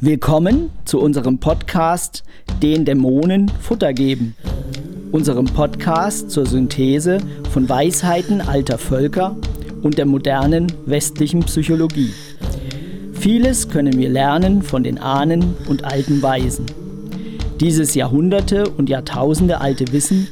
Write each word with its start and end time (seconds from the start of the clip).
Willkommen 0.00 0.70
zu 0.84 1.00
unserem 1.00 1.38
Podcast 1.38 2.22
Den 2.62 2.84
Dämonen 2.84 3.50
Futter 3.60 3.92
geben. 3.92 4.36
Unserem 5.10 5.46
Podcast 5.46 6.30
zur 6.30 6.46
Synthese 6.46 7.18
von 7.50 7.68
Weisheiten 7.68 8.40
alter 8.40 8.78
Völker 8.78 9.36
und 9.82 9.98
der 9.98 10.06
modernen 10.06 10.72
westlichen 10.86 11.40
Psychologie. 11.40 12.12
Vieles 13.12 13.68
können 13.68 13.98
wir 13.98 14.08
lernen 14.08 14.62
von 14.62 14.84
den 14.84 14.98
Ahnen 14.98 15.56
und 15.68 15.84
alten 15.84 16.22
Weisen. 16.22 16.66
Dieses 17.60 17.94
Jahrhunderte 17.96 18.68
und 18.70 18.88
Jahrtausende 18.88 19.60
alte 19.60 19.90
Wissen 19.92 20.28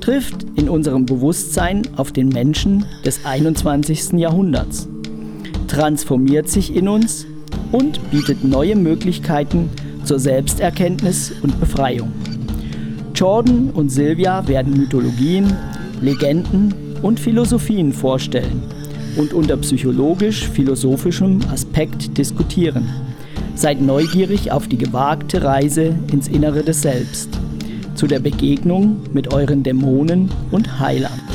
trifft 0.00 0.46
in 0.54 0.68
unserem 0.70 1.04
Bewusstsein 1.04 1.82
auf 1.96 2.12
den 2.12 2.30
Menschen 2.30 2.86
des 3.04 3.26
21. 3.26 4.12
Jahrhunderts, 4.18 4.88
transformiert 5.68 6.48
sich 6.48 6.74
in 6.74 6.88
uns 6.88 7.26
und 7.72 8.10
bietet 8.10 8.44
neue 8.44 8.76
Möglichkeiten 8.76 9.70
zur 10.04 10.18
Selbsterkenntnis 10.18 11.32
und 11.42 11.58
Befreiung. 11.60 12.12
Jordan 13.14 13.70
und 13.70 13.90
Sylvia 13.90 14.46
werden 14.48 14.76
Mythologien, 14.76 15.54
Legenden 16.00 16.74
und 17.02 17.20
Philosophien 17.20 17.92
vorstellen 17.92 18.62
und 19.16 19.32
unter 19.32 19.56
psychologisch-philosophischem 19.56 21.40
Aspekt 21.52 22.16
diskutieren. 22.16 22.88
Seid 23.54 23.80
neugierig 23.80 24.52
auf 24.52 24.68
die 24.68 24.78
gewagte 24.78 25.42
Reise 25.42 25.94
ins 26.10 26.28
Innere 26.28 26.62
des 26.62 26.82
Selbst, 26.82 27.28
zu 27.94 28.06
der 28.06 28.20
Begegnung 28.20 29.02
mit 29.12 29.34
euren 29.34 29.62
Dämonen 29.62 30.30
und 30.50 30.80
Heilern. 30.80 31.29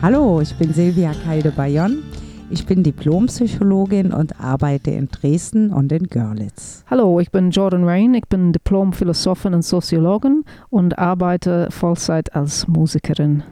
Hallo, 0.00 0.40
ich 0.40 0.54
bin 0.54 0.72
Silvia 0.72 1.12
Kalde-Bayon. 1.12 2.04
Ich 2.50 2.64
bin 2.66 2.84
Diplompsychologin 2.84 4.12
und 4.12 4.38
arbeite 4.40 4.92
in 4.92 5.08
Dresden 5.08 5.72
und 5.72 5.90
in 5.90 6.04
Görlitz. 6.04 6.84
Hallo, 6.88 7.18
ich 7.18 7.32
bin 7.32 7.50
Jordan 7.50 7.82
Rain. 7.82 8.14
Ich 8.14 8.28
bin 8.28 8.52
Diplomphilosophin 8.52 9.54
und 9.54 9.62
Soziologin 9.62 10.44
und 10.70 11.00
arbeite 11.00 11.66
Vollzeit 11.72 12.36
als 12.36 12.68
Musikerin. 12.68 13.42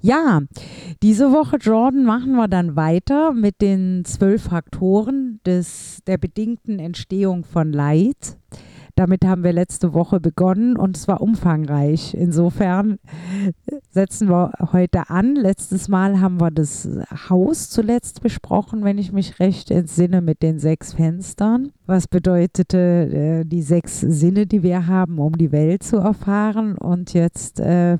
Ja, 0.00 0.42
diese 1.02 1.32
Woche, 1.32 1.56
Jordan, 1.56 2.04
machen 2.04 2.36
wir 2.36 2.46
dann 2.46 2.76
weiter 2.76 3.32
mit 3.32 3.60
den 3.60 4.04
zwölf 4.04 4.44
Faktoren 4.44 5.40
des, 5.44 5.98
der 6.06 6.18
bedingten 6.18 6.78
Entstehung 6.78 7.42
von 7.42 7.72
Leid. 7.72 8.36
Damit 8.98 9.24
haben 9.24 9.44
wir 9.44 9.52
letzte 9.52 9.94
Woche 9.94 10.18
begonnen 10.18 10.76
und 10.76 10.96
es 10.96 11.06
war 11.06 11.20
umfangreich. 11.20 12.14
Insofern 12.14 12.98
setzen 13.90 14.28
wir 14.28 14.50
heute 14.72 15.08
an. 15.08 15.36
Letztes 15.36 15.86
Mal 15.86 16.20
haben 16.20 16.40
wir 16.40 16.50
das 16.50 16.88
Haus 17.30 17.70
zuletzt 17.70 18.22
besprochen, 18.22 18.82
wenn 18.82 18.98
ich 18.98 19.12
mich 19.12 19.38
recht 19.38 19.70
entsinne, 19.70 20.20
mit 20.20 20.42
den 20.42 20.58
sechs 20.58 20.94
Fenstern. 20.94 21.70
Was 21.86 22.08
bedeutete 22.08 22.78
äh, 22.78 23.44
die 23.44 23.62
sechs 23.62 24.00
Sinne, 24.00 24.46
die 24.46 24.64
wir 24.64 24.88
haben, 24.88 25.20
um 25.20 25.38
die 25.38 25.52
Welt 25.52 25.84
zu 25.84 25.98
erfahren. 25.98 26.76
Und 26.76 27.14
jetzt 27.14 27.60
äh, 27.60 27.98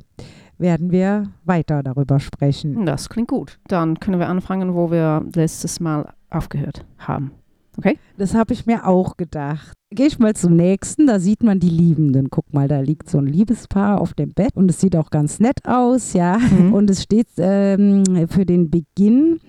werden 0.59 0.91
wir 0.91 1.31
weiter 1.45 1.85
darüber 1.85 2.19
sprechen. 2.19 2.87
Das 2.87 3.09
klingt 3.09 3.29
gut. 3.29 3.61
Dann 3.69 4.01
können 4.01 4.19
wir 4.19 4.29
anfangen, 4.29 4.75
wo 4.75 4.91
wir 4.91 5.25
letztes 5.33 5.79
Mal 5.79 6.12
aufgehört 6.29 6.85
haben. 6.99 7.31
Okay? 7.77 8.01
Das 8.17 8.35
habe 8.35 8.53
ich 8.53 8.67
mir 8.67 8.85
auch 8.85 9.17
gedacht. 9.17 9.78
Gehe 9.91 10.06
ich 10.06 10.19
mal 10.19 10.36
zum 10.36 10.55
nächsten, 10.55 11.06
da 11.06 11.19
sieht 11.19 11.42
man 11.42 11.61
die 11.61 11.70
Liebenden. 11.70 12.28
Guck 12.28 12.53
mal, 12.53 12.69
da 12.69 12.81
liegt 12.81 13.08
so 13.08 13.19
ein 13.19 13.27
Liebespaar 13.27 14.03
auf 14.03 14.12
dem 14.12 14.34
Bett 14.34 14.55
und 14.55 14.70
es 14.70 14.81
sieht 14.81 14.94
auch 14.94 15.08
ganz 15.08 15.41
nett 15.41 15.64
aus, 15.64 16.12
ja. 16.12 16.39
Mhm. 16.39 16.75
Und 16.75 16.91
es 16.91 17.03
steht 17.03 17.28
ähm, 17.39 18.05
für 18.28 18.44
den 18.44 18.69
Beginn 18.70 19.41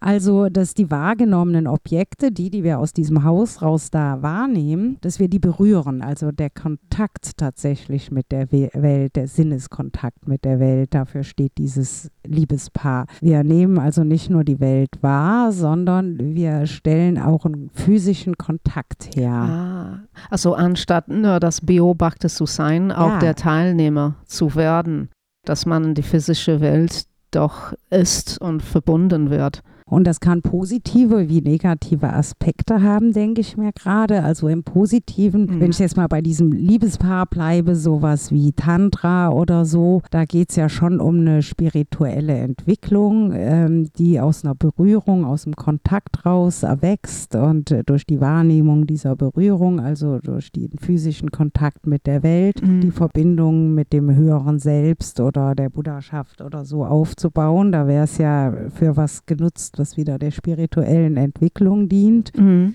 also, 0.00 0.48
dass 0.48 0.74
die 0.74 0.90
wahrgenommenen 0.90 1.66
Objekte, 1.66 2.30
die, 2.30 2.50
die 2.50 2.62
wir 2.62 2.78
aus 2.78 2.92
diesem 2.92 3.24
Haus 3.24 3.62
raus 3.62 3.90
da 3.90 4.22
wahrnehmen, 4.22 4.98
dass 5.00 5.18
wir 5.18 5.28
die 5.28 5.40
berühren. 5.40 6.02
Also 6.02 6.30
der 6.30 6.50
Kontakt 6.50 7.36
tatsächlich 7.36 8.10
mit 8.10 8.30
der 8.30 8.52
Welt, 8.52 9.16
der 9.16 9.26
Sinneskontakt 9.26 10.28
mit 10.28 10.44
der 10.44 10.60
Welt, 10.60 10.94
dafür 10.94 11.24
steht 11.24 11.58
dieses 11.58 12.10
Liebespaar. 12.24 13.06
Wir 13.20 13.42
nehmen 13.42 13.78
also 13.78 14.04
nicht 14.04 14.30
nur 14.30 14.44
die 14.44 14.60
Welt 14.60 14.90
wahr, 15.00 15.50
sondern 15.52 16.34
wir 16.34 16.66
stellen 16.66 17.18
auch 17.18 17.44
einen 17.44 17.70
physischen 17.74 18.38
Kontakt 18.38 19.16
her. 19.16 19.32
Ah, 19.32 20.00
also 20.30 20.54
anstatt 20.54 21.08
nur 21.08 21.40
das 21.40 21.60
Beobachter 21.60 22.28
zu 22.28 22.46
sein, 22.46 22.92
auch 22.92 23.14
ja. 23.14 23.18
der 23.18 23.34
Teilnehmer 23.34 24.14
zu 24.26 24.54
werden, 24.54 25.08
dass 25.44 25.66
man 25.66 25.94
die 25.94 26.02
physische 26.02 26.60
Welt 26.60 27.06
doch 27.30 27.72
ist 27.90 28.40
und 28.40 28.62
verbunden 28.62 29.30
wird. 29.30 29.62
Und 29.88 30.06
das 30.06 30.20
kann 30.20 30.42
positive 30.42 31.28
wie 31.28 31.40
negative 31.40 32.12
Aspekte 32.12 32.82
haben, 32.82 33.12
denke 33.12 33.40
ich 33.40 33.56
mir 33.56 33.72
gerade. 33.72 34.22
Also 34.22 34.48
im 34.48 34.62
Positiven, 34.62 35.46
mhm. 35.46 35.60
wenn 35.60 35.70
ich 35.70 35.78
jetzt 35.78 35.96
mal 35.96 36.08
bei 36.08 36.20
diesem 36.20 36.52
Liebespaar 36.52 37.26
bleibe, 37.26 37.74
sowas 37.74 38.30
wie 38.32 38.52
Tantra 38.52 39.30
oder 39.30 39.64
so, 39.64 40.02
da 40.10 40.24
geht 40.24 40.50
es 40.50 40.56
ja 40.56 40.68
schon 40.68 41.00
um 41.00 41.20
eine 41.20 41.42
spirituelle 41.42 42.36
Entwicklung, 42.36 43.32
ähm, 43.34 43.88
die 43.98 44.20
aus 44.20 44.44
einer 44.44 44.54
Berührung, 44.54 45.24
aus 45.24 45.44
dem 45.44 45.56
Kontakt 45.56 46.26
raus 46.26 46.62
erwächst 46.62 47.34
und 47.34 47.70
äh, 47.70 47.82
durch 47.84 48.04
die 48.04 48.20
Wahrnehmung 48.20 48.86
dieser 48.86 49.16
Berührung, 49.16 49.80
also 49.80 50.18
durch 50.18 50.52
den 50.52 50.70
physischen 50.78 51.30
Kontakt 51.30 51.86
mit 51.86 52.06
der 52.06 52.22
Welt, 52.22 52.62
mhm. 52.62 52.80
die 52.80 52.90
Verbindung 52.90 53.74
mit 53.74 53.92
dem 53.92 54.14
höheren 54.14 54.58
Selbst 54.58 55.20
oder 55.20 55.54
der 55.54 55.70
Buddhaschaft 55.70 56.42
oder 56.42 56.64
so 56.64 56.84
aufzubauen. 56.84 57.72
Da 57.72 57.86
wäre 57.86 58.04
es 58.04 58.18
ja 58.18 58.52
für 58.74 58.96
was 58.96 59.24
genutzt 59.26 59.77
was 59.78 59.96
wieder 59.96 60.18
der 60.18 60.30
spirituellen 60.30 61.16
Entwicklung 61.16 61.88
dient. 61.88 62.36
Mhm. 62.36 62.74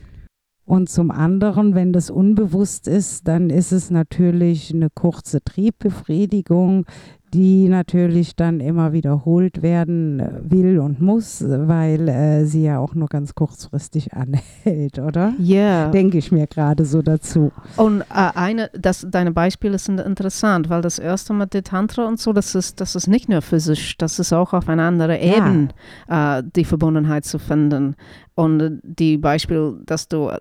Und 0.66 0.90
zum 0.90 1.12
anderen, 1.12 1.76
wenn 1.76 1.92
das 1.92 2.10
unbewusst 2.10 2.88
ist, 2.88 3.28
dann 3.28 3.50
ist 3.50 3.72
es 3.72 3.92
natürlich 3.92 4.74
eine 4.74 4.90
kurze 4.90 5.44
Triebbefriedigung, 5.44 6.86
die 7.34 7.68
natürlich 7.68 8.36
dann 8.36 8.60
immer 8.60 8.94
wiederholt 8.94 9.62
werden 9.62 10.20
äh, 10.20 10.30
will 10.44 10.80
und 10.80 11.02
muss, 11.02 11.44
weil 11.44 12.08
äh, 12.08 12.46
sie 12.46 12.64
ja 12.64 12.80
auch 12.80 12.94
nur 12.94 13.08
ganz 13.08 13.34
kurzfristig 13.34 14.14
anhält, 14.14 15.00
oder? 15.00 15.34
Ja. 15.40 15.64
Yeah. 15.64 15.92
Denke 15.92 16.18
ich 16.18 16.32
mir 16.32 16.48
gerade 16.48 16.86
so 16.86 17.02
dazu. 17.02 17.52
Und 17.78 18.02
äh, 18.02 18.06
eine, 18.36 18.70
das, 18.74 19.08
deine 19.10 19.32
Beispiele 19.32 19.80
sind 19.80 20.00
interessant, 20.00 20.70
weil 20.70 20.82
das 20.82 21.00
erste 21.00 21.34
mit 21.34 21.54
der 21.54 21.64
Tantra 21.64 22.08
und 22.08 22.20
so, 22.20 22.34
das 22.34 22.56
ist, 22.56 22.80
das 22.82 22.96
ist 22.96 23.08
nicht 23.08 23.30
nur 23.30 23.42
physisch, 23.42 23.98
das 23.98 24.20
ist 24.20 24.34
auch 24.34 24.54
auf 24.54 24.70
einer 24.70 24.84
anderen 24.84 25.20
Ebene 25.20 25.70
ja. 26.10 26.40
äh, 26.40 26.44
die 26.56 26.66
Verbundenheit 26.66 27.26
zu 27.26 27.40
finden. 27.40 27.96
Und 28.36 28.82
die 28.84 29.18
Beispiel, 29.18 29.80
dass 29.86 30.08
du, 30.08 30.30
äh, 30.30 30.40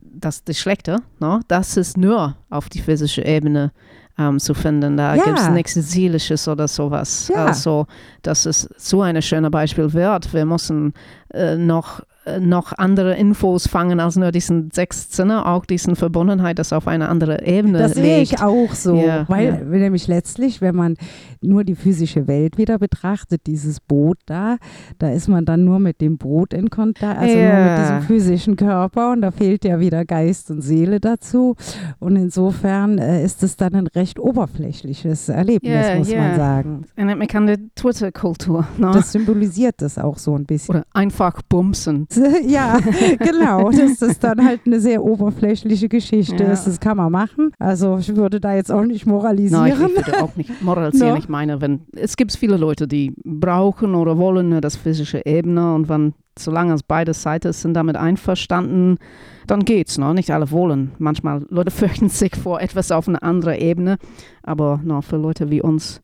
das, 0.00 0.44
das 0.44 0.58
Schlechte, 0.58 0.98
no? 1.20 1.40
das 1.48 1.76
ist 1.76 1.96
nur 1.96 2.36
auf 2.50 2.68
die 2.68 2.80
physische 2.80 3.24
Ebene 3.24 3.72
ähm, 4.18 4.38
zu 4.38 4.54
finden. 4.54 4.96
Da 4.96 5.14
ja. 5.14 5.24
gibt 5.24 5.38
es 5.38 5.48
nichts 5.50 5.74
Seelisches 5.74 6.48
oder 6.48 6.68
sowas. 6.68 7.28
Ja. 7.28 7.46
Also, 7.46 7.86
das 8.22 8.46
ist 8.46 8.68
so 8.76 9.02
ein 9.02 9.20
schönes 9.22 9.50
Beispiel 9.50 9.92
wert. 9.92 10.32
Wir 10.32 10.44
müssen 10.44 10.94
äh, 11.32 11.56
noch 11.56 12.02
äh, 12.24 12.38
noch 12.38 12.72
andere 12.78 13.16
Infos 13.16 13.66
fangen 13.66 13.98
als 13.98 14.14
nur 14.14 14.30
diesen 14.30 14.70
sechs 14.70 15.10
Sinne, 15.10 15.44
auch 15.44 15.66
diesen 15.66 15.96
Verbundenheit, 15.96 16.58
das 16.58 16.72
auf 16.72 16.86
eine 16.86 17.08
andere 17.08 17.44
Ebene 17.44 17.78
Das 17.78 17.94
sehe 17.94 18.20
ich 18.20 18.40
auch 18.40 18.72
so, 18.74 18.94
ja, 18.94 19.24
weil 19.28 19.64
nämlich 19.64 20.06
letztlich, 20.06 20.60
wenn 20.60 20.76
man 20.76 20.96
nur 21.44 21.64
die 21.64 21.74
physische 21.74 22.26
Welt 22.26 22.58
wieder 22.58 22.78
betrachtet, 22.78 23.42
dieses 23.46 23.80
Boot 23.80 24.18
da, 24.26 24.56
da 24.98 25.10
ist 25.10 25.28
man 25.28 25.44
dann 25.44 25.64
nur 25.64 25.78
mit 25.78 26.00
dem 26.00 26.18
Boot 26.18 26.54
in 26.54 26.70
Kontakt, 26.70 27.18
also 27.18 27.36
ja. 27.36 27.52
nur 27.52 27.70
mit 27.70 27.82
diesem 27.82 28.02
physischen 28.02 28.56
Körper 28.56 29.12
und 29.12 29.22
da 29.22 29.30
fehlt 29.30 29.64
ja 29.64 29.80
wieder 29.80 30.04
Geist 30.04 30.50
und 30.50 30.62
Seele 30.62 31.00
dazu 31.00 31.56
und 31.98 32.16
insofern 32.16 32.98
äh, 32.98 33.24
ist 33.24 33.42
es 33.42 33.56
dann 33.56 33.74
ein 33.74 33.86
recht 33.86 34.18
oberflächliches 34.18 35.28
Erlebnis, 35.28 35.98
muss 35.98 36.14
man 36.14 36.36
sagen. 36.36 36.84
Erinnert 36.96 37.18
mich 37.18 37.34
an 37.36 37.46
die 37.46 37.70
Twitter-Kultur. 37.74 38.66
Ne? 38.78 38.90
Das 38.92 39.12
symbolisiert 39.12 39.76
das 39.78 39.98
auch 39.98 40.18
so 40.18 40.36
ein 40.36 40.44
bisschen. 40.44 40.76
Oder 40.76 40.84
einfach 40.92 41.40
bumsen. 41.48 42.06
ja, 42.46 42.78
genau. 43.18 43.70
Das 43.70 44.02
ist 44.02 44.22
dann 44.22 44.44
halt 44.44 44.60
eine 44.66 44.80
sehr 44.80 45.02
oberflächliche 45.02 45.88
Geschichte. 45.88 46.44
Ja. 46.44 46.50
Das 46.50 46.80
kann 46.80 46.96
man 46.96 47.10
machen. 47.12 47.52
Also 47.58 47.98
ich 47.98 48.14
würde 48.14 48.40
da 48.40 48.54
jetzt 48.54 48.70
auch 48.70 48.84
nicht 48.84 49.06
moralisieren. 49.06 49.62
Nein, 49.62 49.72
ich 49.72 49.96
würde 49.96 50.22
auch 50.22 50.36
nicht 50.36 50.62
moralisieren. 50.62 51.10
no. 51.10 51.16
Ich 51.16 51.28
meine, 51.32 51.60
wenn 51.60 51.86
es 51.96 52.16
gibt 52.16 52.32
viele 52.32 52.56
Leute, 52.56 52.86
die 52.86 53.12
brauchen 53.24 53.96
oder 53.96 54.18
wollen 54.18 54.60
das 54.60 54.76
physische 54.76 55.26
Ebene 55.26 55.74
und 55.74 55.88
wenn 55.88 56.14
solange 56.38 56.74
es 56.74 56.82
beide 56.82 57.14
Seiten 57.14 57.52
sind 57.52 57.74
damit 57.74 57.96
einverstanden, 57.96 58.98
dann 59.46 59.64
geht's. 59.64 59.98
Ne? 59.98 60.14
Nicht 60.14 60.30
alle 60.30 60.50
wollen. 60.50 60.92
Manchmal 60.98 61.44
Leute 61.48 61.70
fürchten 61.80 62.08
sich 62.08 62.36
vor 62.36 62.60
etwas 62.60 62.92
auf 62.92 63.08
einer 63.08 63.22
anderen 63.22 63.58
Ebene, 63.58 63.96
aber 64.42 64.80
no, 64.84 65.02
für 65.02 65.16
Leute 65.16 65.50
wie 65.50 65.62
uns, 65.62 66.02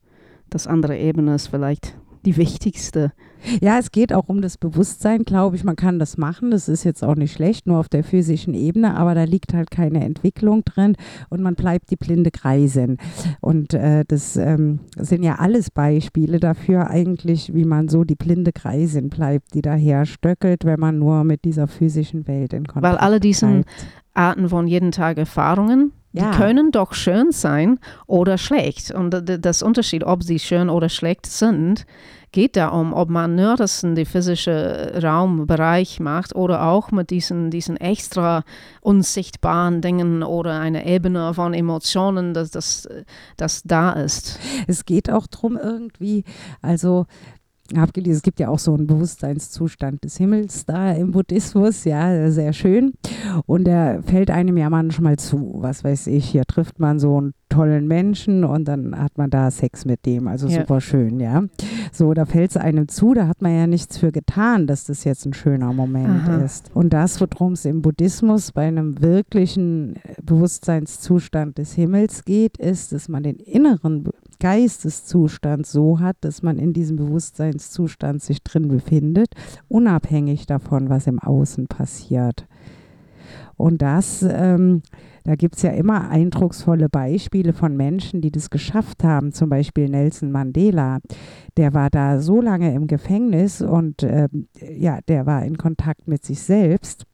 das 0.50 0.66
andere 0.66 0.98
Ebene 0.98 1.34
ist 1.34 1.48
vielleicht 1.48 1.96
die 2.24 2.36
wichtigste. 2.36 3.12
Ja, 3.60 3.78
es 3.78 3.90
geht 3.92 4.12
auch 4.12 4.28
um 4.28 4.42
das 4.42 4.58
Bewusstsein, 4.58 5.24
glaube 5.24 5.56
ich. 5.56 5.64
Man 5.64 5.76
kann 5.76 5.98
das 5.98 6.16
machen. 6.16 6.50
Das 6.50 6.68
ist 6.68 6.84
jetzt 6.84 7.04
auch 7.04 7.14
nicht 7.14 7.32
schlecht, 7.32 7.66
nur 7.66 7.78
auf 7.78 7.88
der 7.88 8.04
physischen 8.04 8.54
Ebene, 8.54 8.96
aber 8.96 9.14
da 9.14 9.24
liegt 9.24 9.54
halt 9.54 9.70
keine 9.70 10.04
Entwicklung 10.04 10.64
drin 10.64 10.96
und 11.28 11.40
man 11.42 11.54
bleibt 11.54 11.90
die 11.90 11.96
blinde 11.96 12.30
Greisin. 12.30 12.98
Und 13.40 13.74
äh, 13.74 14.04
das 14.06 14.36
ähm, 14.36 14.80
sind 14.96 15.22
ja 15.22 15.36
alles 15.36 15.70
Beispiele 15.70 16.40
dafür, 16.40 16.90
eigentlich, 16.90 17.54
wie 17.54 17.64
man 17.64 17.88
so 17.88 18.04
die 18.04 18.16
blinde 18.16 18.52
Greisin 18.52 19.08
bleibt, 19.08 19.54
die 19.54 19.62
daher 19.62 20.04
stöckelt, 20.06 20.64
wenn 20.64 20.80
man 20.80 20.98
nur 20.98 21.24
mit 21.24 21.44
dieser 21.44 21.66
physischen 21.68 22.26
Welt 22.26 22.52
in 22.52 22.66
Kontakt 22.66 22.82
Weil 22.84 22.98
alle 22.98 23.20
diesen 23.20 23.62
bleibt. 23.62 23.70
Arten 24.14 24.48
von 24.48 24.66
jeden 24.66 24.90
Tag 24.90 25.16
Erfahrungen, 25.18 25.92
Ja. 26.12 26.30
die 26.32 26.36
können 26.36 26.72
doch 26.72 26.92
schön 26.94 27.30
sein 27.30 27.78
oder 28.06 28.36
schlecht. 28.36 28.90
Und 28.90 29.12
d- 29.28 29.38
das 29.38 29.62
Unterschied, 29.62 30.02
ob 30.02 30.24
sie 30.24 30.38
schön 30.40 30.70
oder 30.70 30.88
schlecht 30.88 31.26
sind, 31.26 31.86
geht 32.32 32.56
darum, 32.56 32.92
ob 32.92 33.08
man 33.08 33.34
nur 33.34 33.56
das 33.56 33.82
in 33.82 33.94
die 33.94 34.04
physische 34.04 35.00
Raumbereich 35.02 36.00
macht 36.00 36.34
oder 36.34 36.64
auch 36.64 36.90
mit 36.90 37.10
diesen, 37.10 37.50
diesen 37.50 37.76
extra 37.76 38.44
unsichtbaren 38.80 39.80
Dingen 39.80 40.22
oder 40.22 40.58
eine 40.60 40.86
Ebene 40.86 41.34
von 41.34 41.54
Emotionen, 41.54 42.34
dass 42.34 42.50
das, 42.50 42.88
das 43.36 43.62
da 43.64 43.92
ist. 43.92 44.38
Es 44.66 44.84
geht 44.84 45.10
auch 45.10 45.26
darum, 45.26 45.56
irgendwie, 45.56 46.24
also 46.62 47.06
habe 47.76 47.92
gelesen, 47.92 48.16
es 48.16 48.22
gibt 48.22 48.40
ja 48.40 48.48
auch 48.48 48.58
so 48.58 48.74
einen 48.74 48.86
Bewusstseinszustand 48.86 50.02
des 50.04 50.16
Himmels 50.16 50.64
da 50.64 50.92
im 50.92 51.10
Buddhismus, 51.10 51.84
ja, 51.84 52.30
sehr 52.30 52.52
schön. 52.52 52.94
Und 53.44 53.64
der 53.64 54.02
fällt 54.04 54.30
einem 54.30 54.56
ja 54.56 54.70
manchmal 54.70 55.16
zu. 55.18 55.56
Was 55.56 55.84
weiß 55.84 56.06
ich, 56.06 56.30
hier 56.30 56.44
trifft 56.44 56.78
man 56.78 56.98
so 56.98 57.18
einen 57.18 57.34
tollen 57.58 57.88
Menschen 57.88 58.44
und 58.44 58.68
dann 58.68 58.96
hat 58.96 59.18
man 59.18 59.30
da 59.30 59.50
Sex 59.50 59.84
mit 59.84 60.06
dem. 60.06 60.28
Also 60.28 60.46
Ja. 60.46 60.60
super 60.60 60.80
schön, 60.80 61.18
ja. 61.18 61.42
So, 61.92 62.14
da 62.14 62.24
fällt 62.24 62.50
es 62.50 62.56
einem 62.56 62.86
zu, 62.86 63.14
da 63.14 63.26
hat 63.26 63.42
man 63.42 63.52
ja 63.52 63.66
nichts 63.66 63.98
für 63.98 64.12
getan, 64.12 64.68
dass 64.68 64.84
das 64.84 65.02
jetzt 65.02 65.26
ein 65.26 65.34
schöner 65.34 65.72
Moment 65.72 66.28
Aha. 66.28 66.44
ist. 66.44 66.70
Und 66.74 66.92
das, 66.92 67.20
worum 67.20 67.54
es 67.54 67.64
im 67.64 67.82
Buddhismus 67.82 68.52
bei 68.52 68.68
einem 68.68 69.02
wirklichen 69.02 69.96
äh, 69.96 70.14
Bewusstseinszustand 70.22 71.58
des 71.58 71.72
Himmels 71.72 72.24
geht, 72.24 72.58
ist, 72.58 72.92
dass 72.92 73.08
man 73.08 73.24
den 73.24 73.36
inneren 73.36 74.04
Geisteszustand 74.40 75.66
so 75.66 75.98
hat, 75.98 76.16
dass 76.20 76.42
man 76.42 76.58
in 76.58 76.72
diesem 76.72 76.96
Bewusstseinszustand 76.96 78.22
sich 78.22 78.44
drin 78.44 78.68
befindet, 78.68 79.34
unabhängig 79.66 80.46
davon, 80.46 80.90
was 80.90 81.08
im 81.08 81.18
Außen 81.18 81.66
passiert. 81.66 82.46
Und 83.58 83.82
das, 83.82 84.22
ähm, 84.22 84.82
da 85.24 85.34
gibt 85.34 85.56
es 85.56 85.62
ja 85.62 85.70
immer 85.70 86.08
eindrucksvolle 86.08 86.88
Beispiele 86.88 87.52
von 87.52 87.76
Menschen, 87.76 88.20
die 88.20 88.30
das 88.30 88.50
geschafft 88.50 89.04
haben. 89.04 89.32
Zum 89.32 89.50
Beispiel 89.50 89.88
Nelson 89.88 90.30
Mandela. 90.30 91.00
Der 91.56 91.74
war 91.74 91.90
da 91.90 92.20
so 92.20 92.40
lange 92.40 92.72
im 92.72 92.86
Gefängnis 92.86 93.60
und 93.60 94.04
ähm, 94.04 94.48
ja, 94.60 95.00
der 95.08 95.26
war 95.26 95.44
in 95.44 95.58
Kontakt 95.58 96.06
mit 96.06 96.24
sich 96.24 96.40
selbst 96.40 97.04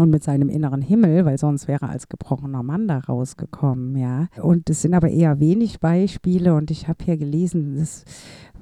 und 0.00 0.10
mit 0.10 0.24
seinem 0.24 0.48
inneren 0.48 0.82
Himmel, 0.82 1.24
weil 1.24 1.38
sonst 1.38 1.68
wäre 1.68 1.86
er 1.86 1.90
als 1.90 2.08
gebrochener 2.08 2.62
Mann 2.62 2.88
da 2.88 2.98
rausgekommen, 2.98 3.96
ja. 3.96 4.28
Und 4.42 4.68
es 4.70 4.82
sind 4.82 4.94
aber 4.94 5.10
eher 5.10 5.40
wenig 5.40 5.80
Beispiele. 5.80 6.54
Und 6.54 6.70
ich 6.70 6.88
habe 6.88 7.04
hier 7.04 7.16
gelesen, 7.16 7.76
das 7.76 8.04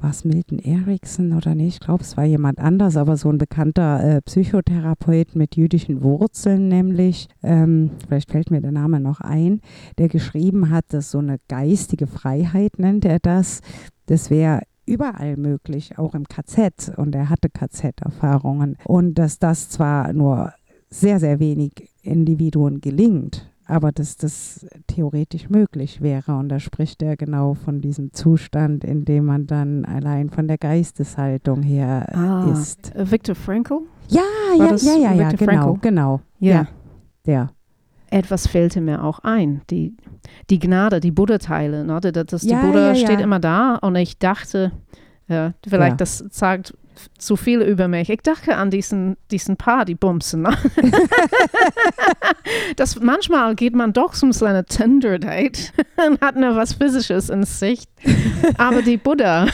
war 0.00 0.10
es 0.10 0.24
Milton 0.24 0.58
Erickson 0.58 1.32
oder 1.32 1.54
nicht, 1.54 1.74
ich 1.74 1.80
glaube, 1.80 2.02
es 2.02 2.16
war 2.16 2.24
jemand 2.24 2.58
anders, 2.58 2.96
aber 2.96 3.16
so 3.16 3.30
ein 3.30 3.38
bekannter 3.38 4.16
äh, 4.16 4.22
Psychotherapeut 4.22 5.34
mit 5.34 5.56
jüdischen 5.56 6.02
Wurzeln 6.02 6.68
nämlich, 6.68 7.28
ähm, 7.42 7.90
vielleicht 8.06 8.30
fällt 8.30 8.50
mir 8.50 8.60
der 8.60 8.72
Name 8.72 9.00
noch 9.00 9.20
ein, 9.20 9.60
der 9.98 10.08
geschrieben 10.08 10.70
hat, 10.70 10.86
dass 10.90 11.10
so 11.10 11.18
eine 11.18 11.38
geistige 11.48 12.06
Freiheit 12.06 12.78
nennt 12.78 13.04
er 13.04 13.18
das, 13.18 13.60
das 14.06 14.30
wäre 14.30 14.62
überall 14.86 15.36
möglich, 15.36 15.98
auch 15.98 16.14
im 16.14 16.26
KZ 16.26 16.92
und 16.96 17.14
er 17.14 17.28
hatte 17.28 17.50
KZ-Erfahrungen 17.50 18.76
und 18.84 19.14
dass 19.14 19.38
das 19.38 19.68
zwar 19.68 20.12
nur 20.12 20.52
sehr, 20.90 21.20
sehr 21.20 21.38
wenig 21.40 21.72
Individuen 22.02 22.80
gelingt, 22.80 23.50
aber 23.66 23.92
dass 23.92 24.16
das 24.16 24.66
theoretisch 24.86 25.50
möglich 25.50 26.00
wäre. 26.00 26.36
Und 26.36 26.48
da 26.48 26.58
spricht 26.58 27.02
er 27.02 27.16
genau 27.16 27.54
von 27.54 27.80
diesem 27.80 28.12
Zustand, 28.14 28.84
in 28.84 29.04
dem 29.04 29.26
man 29.26 29.46
dann 29.46 29.84
allein 29.84 30.30
von 30.30 30.48
der 30.48 30.58
Geisteshaltung 30.58 31.62
her 31.62 32.06
Ah. 32.16 32.50
ist. 32.52 32.92
Viktor 32.96 33.34
Frankl? 33.34 33.80
Ja, 34.08 34.22
War 34.56 34.70
ja, 34.70 34.76
ja, 34.76 34.92
ja, 34.96 35.14
ja, 35.14 35.30
Viktor 35.30 35.46
genau, 35.46 35.62
Frankl? 35.64 35.80
genau. 35.82 36.20
Ja. 36.38 36.50
Ja, 36.54 36.68
der. 37.26 37.50
Etwas 38.10 38.46
fehlte 38.46 38.80
mir 38.80 39.04
auch 39.04 39.18
ein. 39.18 39.60
Die, 39.68 39.94
die 40.48 40.58
Gnade, 40.58 40.98
die 41.00 41.10
Buddha-Teile. 41.10 41.84
Ne? 41.84 42.00
Das, 42.00 42.24
das, 42.24 42.40
die 42.40 42.48
Ja, 42.48 42.62
Buddha 42.62 42.88
ja, 42.88 42.94
steht 42.94 43.20
immer 43.20 43.38
da 43.38 43.74
und 43.76 43.96
ich 43.96 44.18
dachte, 44.18 44.72
ja, 45.28 45.52
vielleicht 45.66 46.00
das 46.00 46.24
sagt 46.30 46.74
zu 47.18 47.36
viel 47.36 47.60
über 47.60 47.88
mich. 47.88 48.10
Ich 48.10 48.22
dachte 48.22 48.56
an 48.56 48.70
diesen, 48.70 49.16
diesen 49.30 49.56
Paar, 49.56 49.84
die 49.84 49.94
bumsen. 49.94 50.42
Ne? 50.42 50.56
das, 52.76 53.00
manchmal 53.00 53.54
geht 53.54 53.74
man 53.74 53.92
doch 53.92 54.14
zum 54.14 54.32
so 54.32 54.44
einer 54.44 54.64
Tinder-Date 54.64 55.72
und 56.06 56.20
hat 56.20 56.36
nur 56.36 56.56
was 56.56 56.74
Physisches 56.74 57.28
in 57.30 57.44
Sicht. 57.44 57.88
Aber 58.58 58.82
die 58.82 58.96
Buddha 58.96 59.46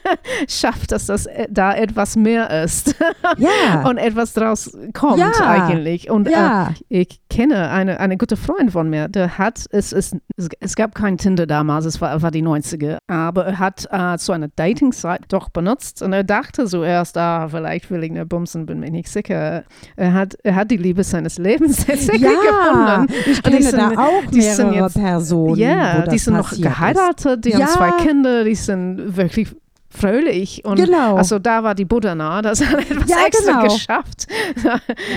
schafft, 0.48 0.92
dass 0.92 1.06
das 1.06 1.26
äh, 1.26 1.46
da 1.50 1.74
etwas 1.74 2.16
mehr 2.16 2.64
ist 2.64 2.94
Ja, 3.38 3.84
und 3.88 3.98
etwas 3.98 4.32
draus 4.32 4.76
kommt 4.92 5.18
Ja. 5.18 5.32
eigentlich. 5.40 6.10
Und 6.10 6.26
äh, 6.26 6.32
ja, 6.32 6.74
ich 6.88 7.20
kenne 7.30 7.70
eine, 7.70 8.00
eine 8.00 8.16
gute 8.16 8.36
Freund 8.36 8.72
von 8.72 8.90
mir, 8.90 9.08
der 9.08 9.38
hat, 9.38 9.64
es, 9.70 9.92
es, 9.92 10.16
es, 10.60 10.76
gab 10.76 10.94
kein 10.94 11.18
Tinder 11.18 11.46
damals, 11.46 11.84
es 11.84 12.00
war, 12.00 12.20
war 12.22 12.30
die 12.30 12.42
90er, 12.42 12.98
aber 13.06 13.46
er 13.46 13.58
hat 13.58 13.86
äh, 13.90 14.18
so 14.18 14.32
eine 14.32 14.48
Dating-Site 14.48 15.24
doch 15.28 15.48
benutzt 15.48 16.02
und 16.02 16.12
er 16.12 16.24
dachte 16.24 16.66
zuerst, 16.66 16.91
ah, 17.16 17.48
vielleicht 17.48 17.90
will 17.90 18.02
ich 18.04 18.10
eine 18.10 18.26
Bumsen, 18.26 18.66
bin 18.66 18.80
mir 18.80 18.90
nicht 18.90 19.08
sicher. 19.08 19.64
Er 19.96 20.12
hat, 20.12 20.36
er 20.42 20.54
hat 20.54 20.70
die 20.70 20.76
Liebe 20.76 21.04
seines 21.04 21.38
Lebens 21.38 21.86
jetzt 21.86 22.08
ja. 22.08 22.28
gefunden. 22.30 23.12
Ich 23.30 23.42
kenne 23.42 23.62
sind- 23.62 23.78
da 23.78 23.90
auch 23.98 24.26
die 24.32 24.40
sind 24.42 24.70
mehrere 24.70 24.86
jetzt- 24.86 24.94
Personen, 24.98 25.56
Ja, 25.58 26.02
das 26.02 26.12
die 26.14 26.18
sind 26.18 26.34
noch 26.36 26.50
geheiratet, 26.52 27.44
die 27.44 27.52
haben 27.54 27.60
Ja. 27.60 27.66
zwei 27.68 27.90
Kinder, 27.92 28.44
die 28.44 28.54
sind 28.54 29.16
wirklich 29.16 29.48
fröhlich 29.90 30.64
und 30.64 30.76
Genau. 30.76 31.16
also 31.16 31.38
da 31.38 31.62
war 31.62 31.74
die 31.74 31.84
Buddha 31.84 32.14
nah, 32.14 32.40
das 32.40 32.64
hat 32.66 32.80
etwas 32.90 33.10
Ja, 33.10 33.16
extra 33.26 33.60
genau. 33.60 33.74
geschafft. 33.74 34.26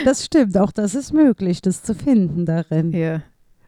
Das 0.04 0.26
stimmt, 0.26 0.58
auch 0.58 0.72
das 0.72 0.96
ist 0.96 1.14
möglich, 1.14 1.62
das 1.62 1.82
zu 1.84 1.96
finden 1.96 2.46
darin. 2.46 2.92
Ja, 2.92 3.22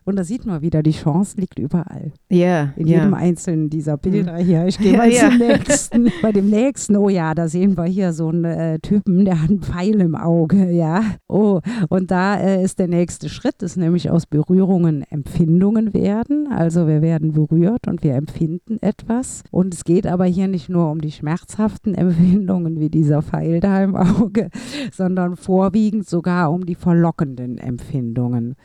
Und 0.08 0.16
da 0.16 0.24
sieht 0.24 0.46
man 0.46 0.62
wieder, 0.62 0.84
die 0.84 0.92
Chance 0.92 1.36
liegt 1.38 1.60
überall. 1.60 2.14
ja, 2.30 2.72
In 2.78 2.88
ja. 2.88 3.00
jedem 3.00 3.14
einzelnen 3.14 3.70
dieser 3.70 3.98
Bilder 3.98 4.38
hier. 4.38 4.66
Ich 4.66 4.78
gehe 4.78 4.94
Ja, 4.94 5.00
mal 5.00 5.12
ja. 5.12 5.30
zum 5.30 5.38
nächsten. 5.38 6.12
Bei 6.22 6.32
dem 6.32 6.50
nächsten, 6.50 6.96
oh 6.96 7.10
ja, 7.10 7.36
da 7.36 7.50
sehen 7.50 7.76
wir 7.76 7.84
hier 7.84 8.14
so 8.14 8.30
einen 8.30 8.46
äh, 8.46 8.80
Typen, 8.80 9.26
der 9.26 9.42
hat 9.42 9.50
einen 9.50 9.62
Pfeil 9.62 10.00
im 10.00 10.16
Auge, 10.16 10.72
ja. 10.72 11.04
Oh, 11.28 11.60
und 11.90 12.10
da 12.10 12.40
äh, 12.40 12.64
ist 12.64 12.80
der 12.80 12.88
nächste 12.88 13.28
Schritt, 13.28 13.56
dass 13.62 13.76
nämlich 13.76 14.10
aus 14.10 14.28
Berührungen 14.28 15.04
Empfindungen 15.10 15.94
werden. 15.94 16.48
Also 16.54 16.88
wir 16.88 17.02
werden 17.02 17.34
berührt 17.34 17.90
und 17.90 18.02
wir 18.02 18.16
empfinden 18.16 18.78
etwas. 18.80 19.44
Und 19.52 19.74
es 19.74 19.84
geht 19.84 20.08
aber 20.08 20.24
hier 20.24 20.48
nicht 20.48 20.70
nur 20.70 20.90
um 20.90 21.02
die 21.02 21.12
schmerzhaften 21.12 21.96
Empfindungen 21.96 22.80
wie 22.80 22.90
dieser 22.90 23.22
Pfeil 23.22 23.60
da 23.60 23.84
im 23.84 23.94
Auge, 23.98 24.52
sondern 24.94 25.36
vorwiegend 25.36 26.08
sogar 26.08 26.50
um 26.50 26.66
die 26.66 26.76
verlockenden 26.76 27.58
Empfindungen. 27.58 28.56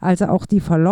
Also 0.00 0.28
auch 0.28 0.46
die 0.46 0.60
verlockenden 0.60 0.85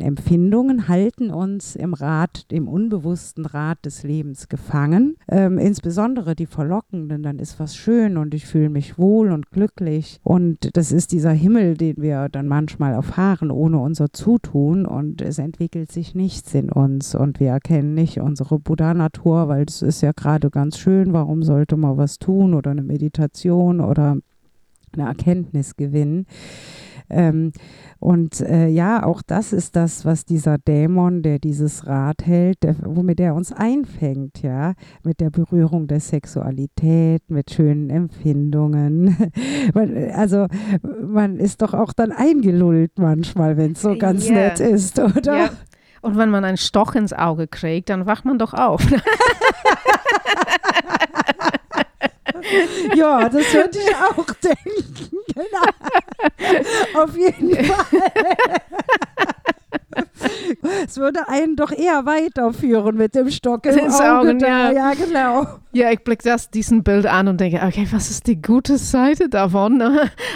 Empfindungen 0.00 0.88
halten 0.88 1.30
uns 1.30 1.74
im 1.76 1.94
Rad, 1.94 2.46
im 2.50 2.68
unbewussten 2.68 3.46
Rad 3.46 3.84
des 3.84 4.02
Lebens 4.02 4.48
gefangen. 4.48 5.16
Ähm, 5.28 5.58
insbesondere 5.58 6.36
die 6.36 6.46
verlockenden, 6.46 7.22
dann 7.22 7.38
ist 7.38 7.58
was 7.58 7.76
schön 7.76 8.16
und 8.16 8.34
ich 8.34 8.46
fühle 8.46 8.68
mich 8.68 8.98
wohl 8.98 9.32
und 9.32 9.50
glücklich. 9.50 10.20
Und 10.22 10.76
das 10.76 10.92
ist 10.92 11.12
dieser 11.12 11.32
Himmel, 11.32 11.76
den 11.76 11.96
wir 11.98 12.28
dann 12.28 12.46
manchmal 12.46 12.92
erfahren, 12.92 13.50
ohne 13.50 13.78
unser 13.78 14.12
Zutun. 14.12 14.86
Und 14.86 15.20
es 15.22 15.38
entwickelt 15.38 15.90
sich 15.90 16.14
nichts 16.14 16.54
in 16.54 16.70
uns 16.70 17.14
und 17.14 17.40
wir 17.40 17.48
erkennen 17.48 17.94
nicht 17.94 18.20
unsere 18.20 18.58
Buddha-Natur, 18.58 19.48
weil 19.48 19.64
es 19.66 19.82
ist 19.82 20.00
ja 20.00 20.12
gerade 20.12 20.50
ganz 20.50 20.78
schön, 20.78 21.12
warum 21.12 21.42
sollte 21.42 21.76
man 21.76 21.96
was 21.96 22.18
tun 22.18 22.54
oder 22.54 22.70
eine 22.70 22.82
Meditation 22.82 23.80
oder 23.80 24.16
eine 24.92 25.06
Erkenntnis 25.06 25.76
gewinnen. 25.76 26.26
Ähm, 27.10 27.52
und 27.98 28.40
äh, 28.40 28.68
ja, 28.68 29.04
auch 29.04 29.20
das 29.22 29.52
ist 29.52 29.76
das, 29.76 30.04
was 30.04 30.24
dieser 30.24 30.56
Dämon, 30.58 31.22
der 31.22 31.38
dieses 31.38 31.86
Rad 31.86 32.24
hält, 32.24 32.62
der, 32.62 32.76
womit 32.84 33.20
er 33.20 33.34
uns 33.34 33.52
einfängt, 33.52 34.42
ja, 34.42 34.72
mit 35.02 35.20
der 35.20 35.30
Berührung 35.30 35.86
der 35.86 36.00
Sexualität, 36.00 37.22
mit 37.28 37.50
schönen 37.50 37.90
Empfindungen. 37.90 39.16
Man, 39.74 40.10
also 40.12 40.46
man 41.06 41.36
ist 41.38 41.62
doch 41.62 41.74
auch 41.74 41.92
dann 41.92 42.12
eingelullt 42.12 42.92
manchmal, 42.98 43.56
wenn 43.56 43.72
es 43.72 43.82
so 43.82 43.96
ganz 43.96 44.28
Ja. 44.28 44.34
nett 44.34 44.60
ist, 44.60 44.98
oder? 44.98 45.36
Ja. 45.36 45.50
Und 46.02 46.16
wenn 46.16 46.30
man 46.30 46.44
einen 46.44 46.56
Stoch 46.56 46.94
ins 46.94 47.12
Auge 47.12 47.46
kriegt, 47.46 47.90
dann 47.90 48.06
wacht 48.06 48.24
man 48.24 48.38
doch 48.38 48.54
auf. 48.54 48.80
Ja, 52.96 53.28
das 53.28 53.52
würde 53.54 53.78
ich 53.78 53.94
auch 53.96 54.24
denken. 54.42 55.10
Genau. 55.34 57.02
Auf 57.04 57.16
jeden 57.16 57.64
Fall. 57.64 58.00
es 60.86 60.96
würde 60.96 61.28
einen 61.28 61.56
doch 61.56 61.70
eher 61.72 62.04
weiterführen 62.06 62.96
mit 62.96 63.14
dem 63.14 63.30
Stock 63.30 63.64
im 63.66 63.78
Ins 63.78 64.00
Auge. 64.00 64.30
Augen, 64.30 64.40
ja. 64.40 64.70
ja, 64.72 64.94
genau. 64.94 65.46
Ja, 65.72 65.90
ich 65.92 66.02
blicke 66.02 66.24
das 66.24 66.50
diesen 66.50 66.82
Bild 66.82 67.06
an 67.06 67.28
und 67.28 67.40
denke, 67.40 67.60
okay, 67.64 67.86
was 67.90 68.10
ist 68.10 68.26
die 68.26 68.40
gute 68.40 68.76
Seite 68.78 69.28
davon? 69.28 69.82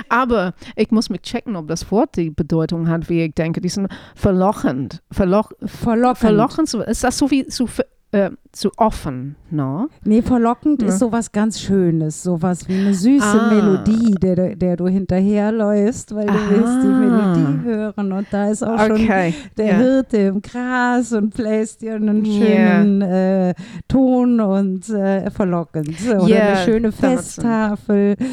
Aber 0.08 0.54
ich 0.76 0.90
muss 0.90 1.10
mich 1.10 1.22
checken, 1.22 1.56
ob 1.56 1.68
das 1.68 1.90
Wort 1.90 2.16
die 2.16 2.30
Bedeutung 2.30 2.88
hat, 2.88 3.08
wie 3.08 3.22
ich 3.24 3.34
denke. 3.34 3.60
Diesen 3.60 3.88
verlochend, 4.14 5.02
verloch, 5.10 5.50
verlochend, 5.66 6.68
so- 6.68 6.82
ist 6.82 7.02
das 7.04 7.18
so 7.18 7.30
wie 7.30 7.46
zu, 7.46 7.68
äh, 8.12 8.30
zu 8.56 8.70
offen, 8.76 9.36
no? 9.50 9.88
Nee, 10.04 10.22
verlockend 10.22 10.82
Ja. 10.82 10.88
ist 10.88 10.98
sowas 11.00 11.32
ganz 11.32 11.60
Schönes, 11.60 12.22
sowas 12.22 12.68
wie 12.68 12.74
eine 12.78 12.94
süße 12.94 13.24
Ah. 13.24 13.50
Melodie, 13.52 14.14
der, 14.14 14.56
der 14.56 14.76
du 14.76 14.86
hinterherläufst, 14.88 16.14
weil 16.14 16.26
du 16.26 16.32
willst 16.50 16.82
die 16.82 16.86
Ah. 16.88 16.98
Melodie 16.98 17.64
hören 17.64 18.12
und 18.12 18.26
da 18.30 18.50
ist 18.50 18.62
auch 18.62 18.78
schon 18.78 18.92
Okay. 18.92 19.34
der 19.56 19.66
ja. 19.66 19.76
Hirte 19.76 20.16
im 20.18 20.42
Gras 20.42 21.12
und 21.12 21.34
bläst 21.34 21.82
dir 21.82 21.94
einen 21.96 22.24
schönen 22.24 23.02
äh, 23.02 23.54
Ton 23.88 24.40
und 24.40 24.88
äh, 24.88 25.30
verlockend. 25.30 25.96
Oder 26.08 26.26
Ja, 26.28 26.48
eine 26.48 26.56
schöne 26.64 26.92
Festtafel. 26.92 28.16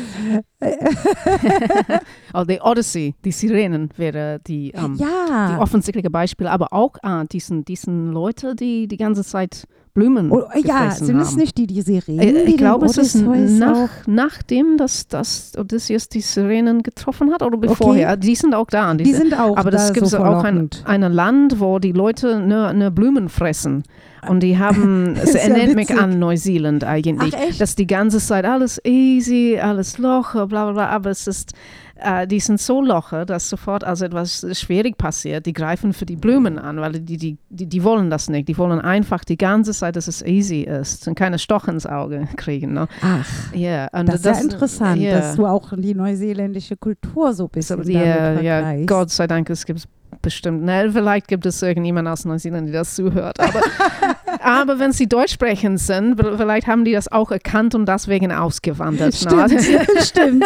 Oh, 2.34 2.44
die 2.44 2.60
Odyssey, 2.62 3.16
die 3.26 3.32
Sirenen 3.32 3.90
wäre 3.98 4.40
die, 4.48 4.72
ähm, 4.72 4.96
die 4.98 5.04
ja. 5.04 5.58
offensichtliche 5.60 6.10
Beispiel, 6.10 6.48
aber 6.48 6.72
auch 6.72 6.96
äh, 7.04 7.26
diesen, 7.32 7.66
diesen 7.66 8.12
Leute, 8.12 8.56
die 8.56 8.88
die 8.88 8.98
ganze 8.98 9.24
Zeit 9.24 9.68
Blumen 9.94 10.32
Oh, 10.32 10.44
ja, 10.64 10.92
sind 10.92 11.20
es 11.20 11.36
nicht 11.36 11.58
die, 11.58 11.68
die 11.68 11.82
Sirenen? 11.82 12.20
Äh, 12.20 12.44
Ich 12.44 12.58
glaube, 12.58 12.86
es 12.86 12.98
ist 12.98 13.16
nach, 13.16 13.90
nachdem, 14.08 14.78
dass, 14.78 15.08
dass 15.08 15.52
Odysseus 15.58 16.08
die 16.08 16.22
Sirenen 16.22 16.82
getroffen 16.84 17.32
hat 17.34 17.44
oder 17.44 17.58
Okay. 17.58 17.68
bevorher. 17.68 18.16
Die 18.18 18.36
sind 18.36 18.54
auch 18.56 18.68
da. 18.68 18.94
Die 18.94 19.14
sind 19.14 19.38
auch 19.38 19.58
aber 19.58 19.72
das 19.72 19.88
da 19.88 19.94
gibt 19.94 20.08
so 20.08 20.20
auch 20.20 20.44
ein, 20.44 20.70
ein 20.86 21.02
Land, 21.02 21.60
wo 21.60 21.80
die 21.80 21.92
Leute 21.92 22.40
nur, 22.40 22.74
nur 22.74 22.92
Blumen 22.92 23.28
fressen. 23.30 23.84
Und 24.28 24.42
die 24.42 24.58
haben, 24.58 25.16
es 25.16 25.30
Ist 25.30 25.34
ja 25.34 25.40
erinnert 25.42 25.76
mich 25.76 25.92
an 25.92 26.20
Neuseeland 26.20 26.84
eigentlich. 26.84 27.36
Ach? 27.36 27.58
Dass 27.58 27.76
die 27.76 27.88
ganze 27.88 28.20
Zeit 28.20 28.46
alles 28.46 28.80
easy, 28.86 29.60
alles 29.62 29.98
locker, 29.98 30.48
bla 30.48 30.66
bla 30.66 30.74
bla. 30.74 30.88
Aber 30.90 31.10
es 31.10 31.28
ist, 31.28 31.54
äh, 31.96 32.28
die 32.28 32.40
sind 32.40 32.60
so 32.60 32.82
locker, 32.82 33.26
dass 33.26 33.50
sofort, 33.50 33.84
als 33.84 34.02
etwas 34.02 34.46
schwierig 34.54 34.98
passiert, 34.98 35.46
die 35.46 35.54
greifen 35.54 35.94
für 35.94 36.06
die 36.06 36.16
Blumen 36.16 36.60
an, 36.60 36.80
weil 36.82 36.94
die, 36.94 37.18
die, 37.18 37.38
die, 37.50 37.66
die 37.68 37.84
wollen 37.84 38.10
das 38.10 38.30
nicht. 38.30 38.48
Die 38.48 38.58
wollen 38.58 38.80
einfach 38.80 39.24
die 39.24 39.38
ganze 39.38 39.72
Zeit, 39.72 39.96
dass 39.96 40.08
es 40.08 40.22
easy 40.22 40.62
ist 40.62 41.08
und 41.08 41.16
keine 41.16 41.40
Stoch 41.40 41.68
ins 41.68 41.86
Auge 41.86 42.28
kriegen. 42.38 42.74
Ne? 42.74 42.88
Ach, 43.02 43.54
Ja, 43.54 43.88
und 43.92 44.08
das 44.08 44.18
ist 44.18 44.26
ja 44.26 44.40
interessant, 44.40 45.02
ja. 45.02 45.20
dass 45.20 45.36
du 45.36 45.46
auch 45.46 45.74
die 45.76 45.94
neuseeländische 45.94 46.78
Kultur 46.78 47.34
so 47.34 47.46
ein 47.46 47.50
bisschen 47.50 47.84
ja, 47.90 48.34
vergleichst. 48.34 48.88
Gott 48.88 49.10
sei 49.10 49.28
Dank, 49.28 49.50
es 49.50 49.66
gibt 49.66 49.88
bestimmt, 50.22 50.64
ne, 50.64 50.90
vielleicht 50.92 51.28
gibt 51.28 51.46
es 51.46 51.62
irgendjemand 51.62 52.08
aus 52.08 52.26
Neuseeland, 52.26 52.68
die 52.68 52.72
das 52.74 52.96
zuhört, 52.96 53.40
aber, 53.40 53.62
aber 54.42 54.80
wenn 54.80 54.92
sie 54.92 55.08
deutsch 55.08 55.34
sprechen 55.34 55.78
sind, 55.78 56.16
vielleicht 56.38 56.68
haben 56.68 56.86
die 56.86 56.92
das 56.94 57.12
auch 57.12 57.32
erkannt 57.32 57.76
und 57.76 57.88
deswegen 57.88 58.32
ausgewandert. 58.32 59.16
Stimmt, 59.16 59.52
Ne? 59.52 59.86
stimmt. 60.02 60.46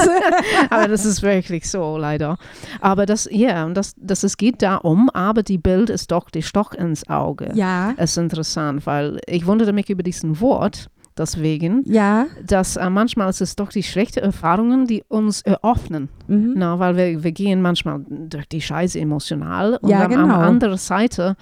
aber 0.69 0.87
das 0.87 1.05
ist 1.05 1.21
wirklich 1.21 1.69
so, 1.69 1.97
leider. 1.97 2.37
Aber 2.81 3.05
das, 3.05 3.27
ja, 3.31 3.65
und 3.65 3.75
das, 3.75 3.93
das, 3.97 4.23
es 4.23 4.37
geht 4.37 4.61
darum, 4.61 5.09
aber 5.11 5.43
die 5.43 5.57
Bild 5.57 5.89
ist 5.89 6.11
doch 6.11 6.29
die 6.29 6.43
Stoch 6.43 6.73
ins 6.73 7.07
Auge. 7.09 7.51
Ja, 7.53 7.93
Es 7.97 8.11
ist 8.11 8.17
interessant, 8.17 8.85
weil 8.85 9.19
ich 9.27 9.45
wunderte 9.45 9.73
mich 9.73 9.89
über 9.89 10.03
diesen 10.03 10.39
Wort, 10.41 10.89
deswegen, 11.17 11.83
ja. 11.85 12.27
dass 12.45 12.75
äh, 12.75 12.89
manchmal 12.89 13.29
ist 13.29 13.41
es 13.41 13.55
doch 13.55 13.69
die 13.69 13.83
schlechten 13.83 14.19
Erfahrungen, 14.19 14.87
die 14.87 15.03
uns 15.07 15.41
eröffnen. 15.41 16.09
Mhm. 16.27 16.53
Na, 16.55 16.79
weil 16.79 16.97
wir, 16.97 17.23
wir 17.23 17.31
gehen 17.31 17.61
manchmal 17.61 18.01
durch 18.07 18.47
die 18.47 18.61
Scheiße 18.61 18.99
emotional 18.99 19.77
und 19.81 19.89
Ja, 19.89 20.01
dann 20.01 20.11
genau. 20.11 20.23
am 20.23 20.41
anderen 20.41 20.77
Seite, 20.77 21.35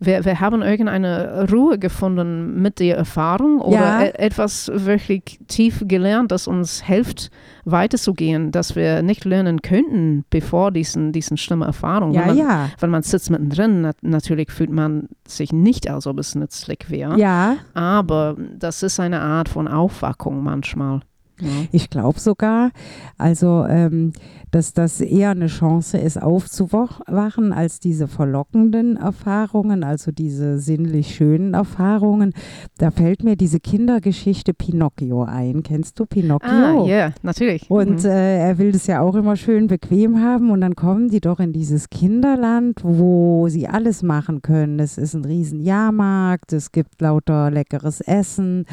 wir, 0.00 0.24
wir 0.24 0.40
haben 0.40 0.62
irgendeine 0.62 1.46
Ruhe 1.50 1.78
gefunden 1.78 2.60
mit 2.62 2.78
der 2.78 2.96
Erfahrung 2.96 3.60
oder 3.60 3.76
Ja. 3.76 4.02
e 4.02 4.10
etwas 4.10 4.70
wirklich 4.72 5.40
tief 5.48 5.82
gelernt, 5.86 6.30
das 6.30 6.46
uns 6.46 6.84
hilft, 6.84 7.30
weiterzugehen, 7.64 8.50
dass 8.50 8.76
wir 8.76 9.02
nicht 9.02 9.24
lernen 9.24 9.62
könnten, 9.62 10.24
bevor 10.30 10.70
diesen, 10.70 11.12
diesen 11.12 11.36
schlimmen 11.36 11.66
Erfahrungen. 11.66 12.14
Ja, 12.14 12.20
wenn, 12.20 12.28
man, 12.28 12.36
ja. 12.38 12.70
wenn 12.80 12.90
man 12.90 13.02
sitzt 13.02 13.30
mittendrin, 13.30 13.82
nat 13.82 13.96
natürlich 14.02 14.50
fühlt 14.50 14.70
man 14.70 15.08
sich 15.26 15.52
nicht, 15.52 15.88
als 15.90 16.06
ob 16.06 16.18
es 16.18 16.34
nützlich 16.34 16.86
wäre. 16.88 17.18
Ja, 17.18 17.56
Aber 17.74 18.36
das 18.56 18.82
ist 18.82 19.00
eine 19.00 19.20
Art 19.20 19.48
von 19.48 19.68
Aufwachung 19.68 20.42
manchmal. 20.42 21.00
Ja. 21.40 21.48
ich 21.72 21.90
glaube 21.90 22.18
sogar, 22.20 22.70
also, 23.16 23.64
ähm, 23.68 24.12
dass 24.50 24.72
das 24.72 25.00
eher 25.00 25.30
eine 25.30 25.46
Chance 25.48 25.98
ist, 25.98 26.20
aufzuwachen, 26.20 27.52
als 27.52 27.80
diese 27.80 28.08
verlockenden 28.08 28.96
Erfahrungen, 28.96 29.84
also 29.84 30.10
diese 30.10 30.58
sinnlich 30.58 31.14
schönen 31.14 31.54
Erfahrungen. 31.54 32.32
Da 32.78 32.90
fällt 32.90 33.22
mir 33.24 33.36
diese 33.36 33.60
Kindergeschichte 33.60 34.54
Pinocchio 34.54 35.22
ein. 35.24 35.62
Kennst 35.62 36.00
du 36.00 36.06
Pinocchio? 36.06 36.48
Ah, 36.84 36.86
ja, 36.86 37.12
natürlich. 37.22 37.70
Und 37.70 38.02
Mhm. 38.04 38.08
äh, 38.10 38.38
er 38.48 38.58
will 38.58 38.72
das 38.72 38.86
ja 38.86 39.00
auch 39.00 39.14
immer 39.14 39.36
schön 39.36 39.66
bequem 39.66 40.22
haben 40.22 40.50
und 40.50 40.60
dann 40.62 40.74
kommen 40.76 41.08
die 41.10 41.20
doch 41.20 41.40
in 41.40 41.52
dieses 41.52 41.90
Kinderland, 41.90 42.80
wo 42.82 43.48
sie 43.48 43.68
alles 43.68 44.02
machen 44.02 44.40
können. 44.42 44.78
Es 44.80 44.96
ist 44.98 45.14
ein 45.14 45.24
riesen 45.24 45.60
Jahrmarkt, 45.60 46.52
es 46.52 46.72
gibt 46.72 47.00
lauter 47.00 47.50
leckeres 47.50 48.00
Essen, 48.00 48.64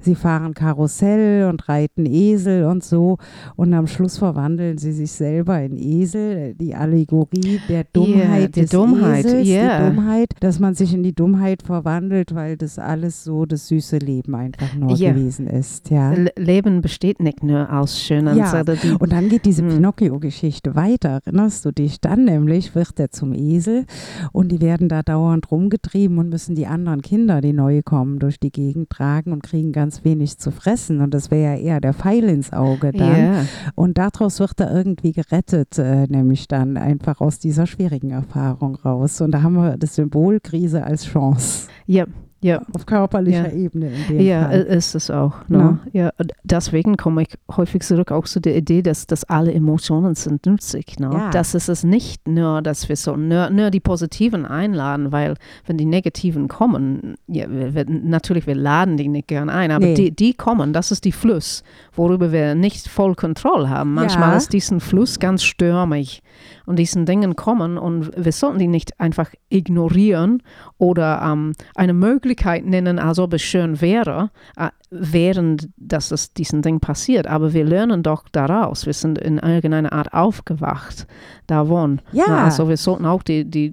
sie 0.00 0.14
fahren 0.14 0.54
Karussell 0.54 1.48
und 1.48 1.68
reiten 1.68 2.06
Esel 2.12 2.64
und 2.64 2.82
so 2.82 3.18
und 3.56 3.72
am 3.74 3.86
Schluss 3.86 4.18
verwandeln 4.18 4.78
sie 4.78 4.92
sich 4.92 5.12
selber 5.12 5.60
in 5.62 5.76
Esel. 5.76 6.54
Die 6.54 6.74
Allegorie 6.74 7.60
der 7.68 7.84
Dummheit 7.92 8.56
die 8.56 8.62
des 8.62 8.70
Dummheit, 8.70 9.24
Esels, 9.24 9.48
yeah. 9.48 9.78
die 9.90 9.94
Dummheit, 9.94 10.28
dass 10.40 10.58
man 10.58 10.74
sich 10.74 10.92
in 10.94 11.02
die 11.02 11.14
Dummheit 11.14 11.62
verwandelt, 11.62 12.34
weil 12.34 12.56
das 12.56 12.78
alles 12.78 13.24
so 13.24 13.46
das 13.46 13.68
süße 13.68 13.98
Leben 13.98 14.34
einfach 14.34 14.74
nur 14.74 14.92
Ja. 14.96 15.12
gewesen 15.12 15.46
ist. 15.46 15.90
Ja. 15.90 16.12
Le- 16.12 16.32
Leben 16.36 16.80
besteht 16.80 17.20
nicht 17.20 17.42
nur 17.42 17.72
aus 17.72 18.00
schönen 18.00 18.36
Ja, 18.36 18.46
Sachen. 18.46 18.96
Und 18.96 19.12
dann 19.12 19.28
geht 19.28 19.44
diese 19.44 19.62
Hm. 19.62 19.68
Pinocchio-Geschichte 19.70 20.74
weiter. 20.74 21.20
Erinnerst 21.24 21.64
du 21.64 21.72
dich? 21.72 22.00
Dann 22.00 22.24
nämlich 22.24 22.74
wird 22.74 22.98
er 22.98 23.10
zum 23.10 23.32
Esel 23.34 23.84
und 24.32 24.50
die 24.52 24.60
werden 24.60 24.88
da 24.88 25.02
dauernd 25.02 25.50
rumgetrieben 25.50 26.18
und 26.18 26.28
müssen 26.30 26.54
die 26.54 26.66
anderen 26.66 27.02
Kinder, 27.02 27.40
die 27.40 27.52
neu 27.52 27.82
kommen, 27.82 28.18
durch 28.18 28.40
die 28.40 28.50
Gegend 28.50 28.90
tragen 28.90 29.32
und 29.32 29.42
kriegen 29.42 29.72
ganz 29.72 30.04
wenig 30.04 30.38
zu 30.38 30.50
fressen. 30.50 31.00
Und 31.00 31.14
das 31.14 31.30
wäre 31.30 31.54
ja 31.54 31.58
eher 31.60 31.80
der 31.80 31.92
Pfeil 31.98 32.24
ins 32.24 32.52
Auge 32.52 32.92
dann. 32.92 33.34
Ja. 33.34 33.44
Und 33.74 33.98
daraus 33.98 34.40
wird 34.40 34.60
er 34.60 34.74
irgendwie 34.74 35.12
gerettet, 35.12 35.78
äh, 35.78 36.06
nämlich 36.06 36.48
dann 36.48 36.76
einfach 36.76 37.20
aus 37.20 37.38
dieser 37.38 37.66
schwierigen 37.66 38.10
Erfahrung 38.10 38.76
raus. 38.76 39.20
Und 39.20 39.32
da 39.32 39.42
haben 39.42 39.54
wir 39.54 39.76
das 39.76 39.94
Symbol 39.94 40.40
Krise 40.40 40.84
als 40.84 41.04
Chance 41.04 41.68
Ja, 41.86 42.04
ja. 42.40 42.62
auf 42.74 42.86
körperlicher 42.86 43.48
Ja. 43.48 43.52
Ebene 43.52 43.90
Ja, 44.16 44.48
Fall. 44.48 44.60
ist 44.62 44.94
es 44.94 45.10
auch. 45.10 45.34
Ne? 45.48 45.78
Ja, 45.92 46.10
deswegen 46.44 46.96
komme 46.96 47.22
ich 47.22 47.28
häufig 47.56 47.82
zurück 47.82 48.12
auch 48.12 48.24
zu 48.24 48.40
der 48.40 48.56
Idee, 48.56 48.82
dass, 48.82 49.06
dass 49.06 49.24
alle 49.24 49.52
Emotionen 49.52 50.14
sind 50.14 50.46
nützlich. 50.46 50.98
Ne? 50.98 51.10
Ja. 51.12 51.30
Das 51.30 51.54
ist 51.54 51.68
es 51.68 51.84
nicht 51.84 52.26
nur, 52.28 52.62
dass 52.62 52.88
wir 52.88 52.96
so 52.96 53.16
nur, 53.16 53.50
nur 53.50 53.70
die 53.70 53.80
positiven 53.80 54.46
einladen, 54.46 55.12
weil 55.12 55.34
wenn 55.66 55.76
die 55.78 55.84
negativen 55.84 56.48
kommen, 56.48 57.16
ja, 57.26 57.50
wir, 57.50 57.74
wir, 57.74 57.84
natürlich, 57.88 58.46
wir 58.46 58.54
laden 58.54 58.96
die 58.96 59.08
nicht 59.08 59.28
gern 59.28 59.50
ein, 59.50 59.70
aber 59.70 59.86
Nee. 59.86 59.94
die, 59.94 60.10
die 60.14 60.34
kommen, 60.34 60.72
das 60.72 60.90
ist 60.90 61.04
die 61.04 61.12
Fluss, 61.12 61.62
worüber 61.94 62.32
wir 62.32 62.54
nicht 62.54 62.88
voll 62.88 63.14
Kontrolle 63.14 63.68
haben. 63.70 63.94
Manchmal 63.94 64.36
ist 64.36 64.52
diesen 64.52 64.80
Fluss 64.80 65.18
ganz 65.18 65.42
stürmig 65.42 66.22
und 66.68 66.78
diesen 66.78 67.06
Dingen 67.06 67.34
kommen 67.34 67.78
und 67.78 68.10
wir 68.14 68.30
sollten 68.30 68.58
die 68.58 68.68
nicht 68.68 69.00
einfach 69.00 69.30
ignorieren 69.48 70.42
oder 70.76 71.22
ähm, 71.24 71.54
eine 71.74 71.94
Möglichkeit 71.94 72.66
nennen, 72.66 72.98
als 72.98 73.18
ob 73.18 73.32
es 73.32 73.40
schön 73.42 73.80
wäre, 73.80 74.30
äh, 74.56 74.68
während 74.90 75.70
dass 75.78 76.10
es 76.10 76.34
diesen 76.34 76.60
Ding 76.60 76.78
passiert. 76.80 77.26
Aber 77.26 77.54
wir 77.54 77.64
lernen 77.64 78.02
doch 78.02 78.28
daraus. 78.30 78.84
Wir 78.84 78.92
sind 78.92 79.18
in 79.18 79.38
irgendeiner 79.38 79.92
Art 79.94 80.12
aufgewacht 80.12 81.06
davon. 81.46 82.02
Ja. 82.12 82.24
Na, 82.28 82.44
also 82.44 82.68
wir 82.68 82.76
sollten 82.76 83.06
auch 83.06 83.22
die, 83.22 83.44
die, 83.46 83.72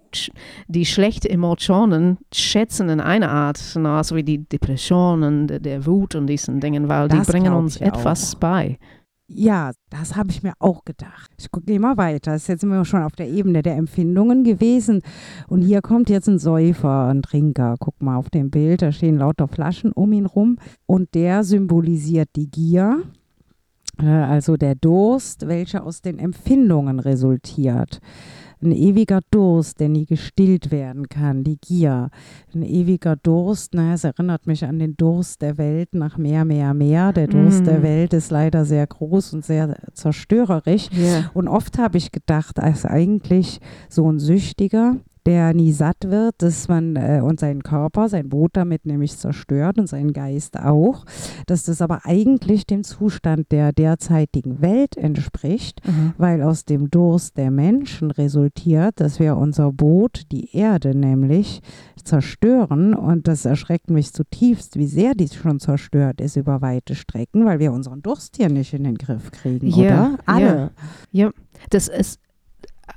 die 0.67 0.85
schlechten 0.85 1.27
Emotionen 1.27 2.17
schätzen 2.33 2.87
in 2.87 3.01
einer 3.01 3.29
Art, 3.29 3.59
na, 3.77 3.97
also 3.97 4.15
wie 4.15 4.23
die 4.23 4.47
Depressionen, 4.47 5.47
der, 5.47 5.59
der 5.59 5.85
Wut 5.85 6.15
und 6.15 6.27
diesen 6.27 6.61
Dingen, 6.61 6.87
weil 6.87 7.09
Das 7.09 7.25
die 7.27 7.31
bringen 7.31 7.53
uns 7.53 7.75
etwas 7.77 8.35
auch. 8.35 8.39
bei. 8.39 8.77
Ja, 9.27 9.71
das 9.89 10.15
habe 10.15 10.29
ich 10.29 10.43
mir 10.43 10.53
auch 10.59 10.85
gedacht. 10.85 11.31
Ich 11.39 11.47
gehe 11.65 11.79
mal 11.79 11.97
weiter. 11.97 12.33
Das 12.33 12.43
ist 12.43 12.47
jetzt 12.47 12.63
wir 12.63 12.85
schon 12.85 13.01
auf 13.01 13.15
der 13.15 13.27
Ebene 13.27 13.63
der 13.63 13.75
Empfindungen 13.75 14.43
gewesen. 14.43 15.01
Und 15.47 15.61
hier 15.61 15.81
kommt 15.81 16.11
jetzt 16.11 16.27
ein 16.27 16.37
Säufer, 16.37 17.07
ein 17.07 17.23
Trinker. 17.23 17.75
Guck 17.79 17.99
mal 18.03 18.17
auf 18.17 18.29
dem 18.29 18.51
Bild, 18.51 18.83
da 18.83 18.91
stehen 18.91 19.17
lauter 19.17 19.47
Flaschen 19.47 19.91
um 19.91 20.13
ihn 20.13 20.27
rum. 20.27 20.57
Und 20.85 21.15
der 21.15 21.43
symbolisiert 21.43 22.29
die 22.35 22.51
Gier, 22.51 23.01
äh, 23.99 24.05
also 24.05 24.57
der 24.57 24.75
Durst, 24.75 25.47
welcher 25.47 25.83
aus 25.83 26.01
den 26.01 26.19
Empfindungen 26.19 26.99
resultiert. 26.99 28.01
Ein 28.61 28.71
ewiger 28.71 29.19
Durst, 29.31 29.79
der 29.79 29.89
nie 29.89 30.05
gestillt 30.05 30.71
werden 30.71 31.09
kann, 31.09 31.43
die 31.43 31.57
Gier. 31.57 32.09
Ein 32.53 32.63
ewiger 32.63 33.15
Durst, 33.15 33.73
na, 33.73 33.93
es 33.93 34.03
erinnert 34.03 34.47
mich 34.47 34.65
an 34.65 34.79
den 34.79 34.95
Durst 34.95 35.41
der 35.41 35.57
Welt 35.57 35.93
nach 35.93 36.17
mehr, 36.17 36.45
mehr, 36.45 36.73
mehr. 36.73 37.13
Der 37.13 37.27
Durst 37.27 37.63
Mm. 37.63 37.65
der 37.65 37.83
Welt 37.83 38.13
ist 38.13 38.31
leider 38.31 38.65
sehr 38.65 38.87
groß 38.87 39.33
und 39.33 39.45
sehr 39.45 39.75
zerstörerisch. 39.93 40.89
Ja. 40.91 41.29
Und 41.33 41.47
oft 41.47 41.77
habe 41.77 41.97
ich 41.97 42.11
gedacht, 42.11 42.59
als 42.59 42.85
eigentlich 42.85 43.59
so 43.89 44.09
ein 44.11 44.19
Süchtiger, 44.19 44.97
der 45.25 45.53
nie 45.53 45.71
satt 45.71 45.97
wird, 46.05 46.35
dass 46.39 46.67
man 46.67 46.95
äh, 46.95 47.21
und 47.23 47.39
seinen 47.39 47.63
Körper, 47.63 48.09
sein 48.09 48.29
Boot 48.29 48.51
damit 48.53 48.85
nämlich 48.85 49.17
zerstört 49.17 49.79
und 49.79 49.87
seinen 49.87 50.13
Geist 50.13 50.59
auch, 50.59 51.05
dass 51.47 51.63
das 51.63 51.81
aber 51.81 52.01
eigentlich 52.05 52.67
dem 52.67 52.83
Zustand 52.83 53.51
der 53.51 53.71
derzeitigen 53.71 54.61
Welt 54.61 54.97
entspricht, 54.97 55.81
mhm. 55.85 56.13
weil 56.17 56.41
aus 56.41 56.65
dem 56.65 56.91
Durst 56.91 57.37
der 57.37 57.51
Menschen 57.51 58.11
resultiert, 58.11 58.99
dass 58.99 59.19
wir 59.19 59.37
unser 59.37 59.71
Boot, 59.71 60.31
die 60.31 60.55
Erde 60.55 60.95
nämlich, 60.95 61.61
zerstören 62.03 62.93
und 62.93 63.27
das 63.27 63.45
erschreckt 63.45 63.89
mich 63.89 64.13
zutiefst, 64.13 64.77
wie 64.77 64.85
sehr 64.85 65.15
dies 65.15 65.33
schon 65.33 65.59
zerstört 65.59 66.21
ist 66.21 66.35
über 66.35 66.61
weite 66.61 66.93
Strecken, 66.93 67.45
weil 67.45 67.59
wir 67.59 67.73
unseren 67.73 68.01
Durst 68.03 68.37
hier 68.37 68.49
nicht 68.49 68.73
in 68.73 68.83
den 68.83 68.97
Griff 68.97 69.31
kriegen, 69.31 69.67
ja, 69.67 69.75
oder? 69.75 70.19
Alle. 70.25 70.71
Ja, 71.11 71.25
ja. 71.25 71.31
das 71.71 71.87
ist 71.87 72.19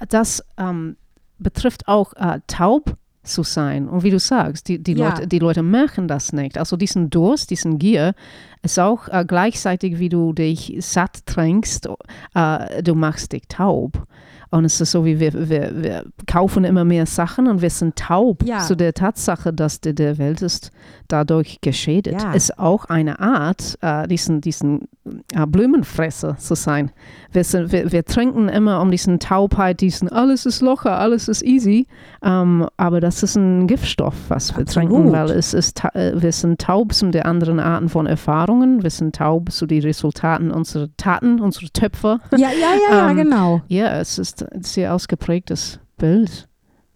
das 0.09 0.45
ähm, 0.59 0.97
betrifft 1.39 1.89
auch 1.89 2.13
äh, 2.15 2.41
taub 2.47 2.97
zu 3.23 3.43
sein. 3.43 3.89
Und 3.89 4.03
wie 4.03 4.11
du 4.11 4.19
sagst, 4.19 4.69
die, 4.69 4.83
die, 4.83 4.95
ja. 4.95 5.11
Leute, 5.11 5.27
die 5.27 5.39
Leute 5.39 5.63
merken 5.63 6.09
das 6.09 6.33
nicht. 6.33 6.59
Also 6.59 6.77
diesen 6.77 7.11
Durst, 7.11 7.51
diesen 7.51 7.79
Gier 7.79 8.15
ist 8.63 8.79
auch 8.79 9.09
äh, 9.09 9.25
gleichzeitig, 9.27 9.99
wie 9.99 10.09
du 10.09 10.33
dich 10.33 10.77
satt 10.81 11.27
trinkst, 11.27 11.89
äh, 12.35 12.83
du 12.83 12.95
machst 12.95 13.33
dich 13.33 13.43
taub. 13.49 14.07
Und 14.51 14.65
es 14.65 14.81
ist 14.81 14.93
so, 14.93 15.05
wie 15.05 15.21
wir, 15.21 15.49
wir, 15.49 15.71
wir 15.75 16.05
kaufen 16.27 16.65
immer 16.65 16.85
mehr 16.85 17.07
Sachen 17.07 17.49
und 17.49 17.61
wir 17.61 17.71
sind 17.71 17.97
taub 17.97 18.43
ja. 18.45 18.61
zu 18.61 18.77
der 18.77 18.95
Tatsache, 18.95 19.53
dass 19.53 19.81
die, 19.81 19.95
der 19.95 20.19
Welt 20.19 20.41
ist 20.41 20.71
dadurch 21.09 21.61
geschädigt. 21.61 22.23
Ja. 22.23 22.33
Ist 22.33 22.59
auch 22.59 22.87
eine 22.87 23.19
Art, 23.21 23.79
äh, 23.83 24.07
diesen, 24.09 24.41
diesen 24.41 24.89
äh, 25.35 25.47
Blumenfresser 25.47 26.37
zu 26.39 26.55
sein. 26.55 26.91
Wir, 27.33 27.45
sind, 27.45 27.73
wir, 27.73 27.93
wir, 27.93 28.05
trinken 28.05 28.49
immer 28.49 28.81
um 28.81 28.91
diesen 28.91 29.19
Taubheit, 29.19 29.81
diesen 29.81 30.09
alles 30.09 30.47
ist 30.47 30.61
locker, 30.61 30.99
alles 30.99 31.29
ist 31.29 31.43
easy. 31.43 31.87
Ähm, 32.23 32.67
aber 32.77 33.01
das 33.01 33.23
ist 33.23 33.37
ein 33.37 33.67
Giftstoff, 33.67 34.15
was 34.29 34.55
wir 34.55 34.63
Absolut. 34.63 34.91
trinken, 34.91 35.13
weil 35.13 35.31
es 35.31 35.55
ist, 35.55 35.83
äh, 35.95 36.13
wir 36.21 36.33
sind 36.33 36.61
taub 36.61 36.93
zu 36.93 37.11
den 37.11 37.23
anderen 37.23 37.61
Arten 37.61 37.89
von 37.89 38.07
Erfahrungen. 38.07 38.83
Wir 38.83 38.91
sind 38.91 39.17
taub 39.17 39.51
zu 39.51 39.67
den 39.67 39.83
Resultaten 39.83 40.51
unserer 40.51 40.89
Taten, 40.97 41.41
unserer 41.41 41.69
Töpfe. 41.73 42.21
Ja, 42.33 42.39
ja, 42.39 42.49
ja, 42.51 43.11
ähm, 43.11 43.17
ja 43.19 43.23
genau. 43.25 43.63
Ja, 43.69 44.01
es 44.01 44.19
ist 44.19 44.38
ein 44.43 44.63
sehr 44.63 44.95
ausgeprägtes 44.95 45.81
Bild. 45.97 46.49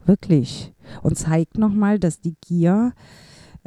Wirklich. 0.05 0.73
Und 1.03 1.17
zeigt 1.17 1.59
nochmal, 1.59 1.99
dass 1.99 2.21
die 2.21 2.37
Gier 2.41 2.93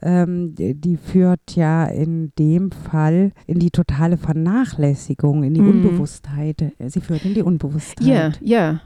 ähm, 0.01 0.53
die 0.55 0.97
führt 0.97 1.55
ja 1.55 1.85
in 1.85 2.31
dem 2.37 2.71
Fall 2.71 3.31
in 3.47 3.59
die 3.59 3.71
totale 3.71 4.17
Vernachlässigung, 4.17 5.43
in 5.43 5.53
die 5.53 5.61
mm. 5.61 5.69
Unbewusstheit. 5.69 6.73
Sie 6.87 6.99
führt 6.99 7.23
in 7.23 7.33
die 7.33 7.41
Unbewusstheit. 7.41 8.05
Ja, 8.05 8.31
ja, 8.41 8.81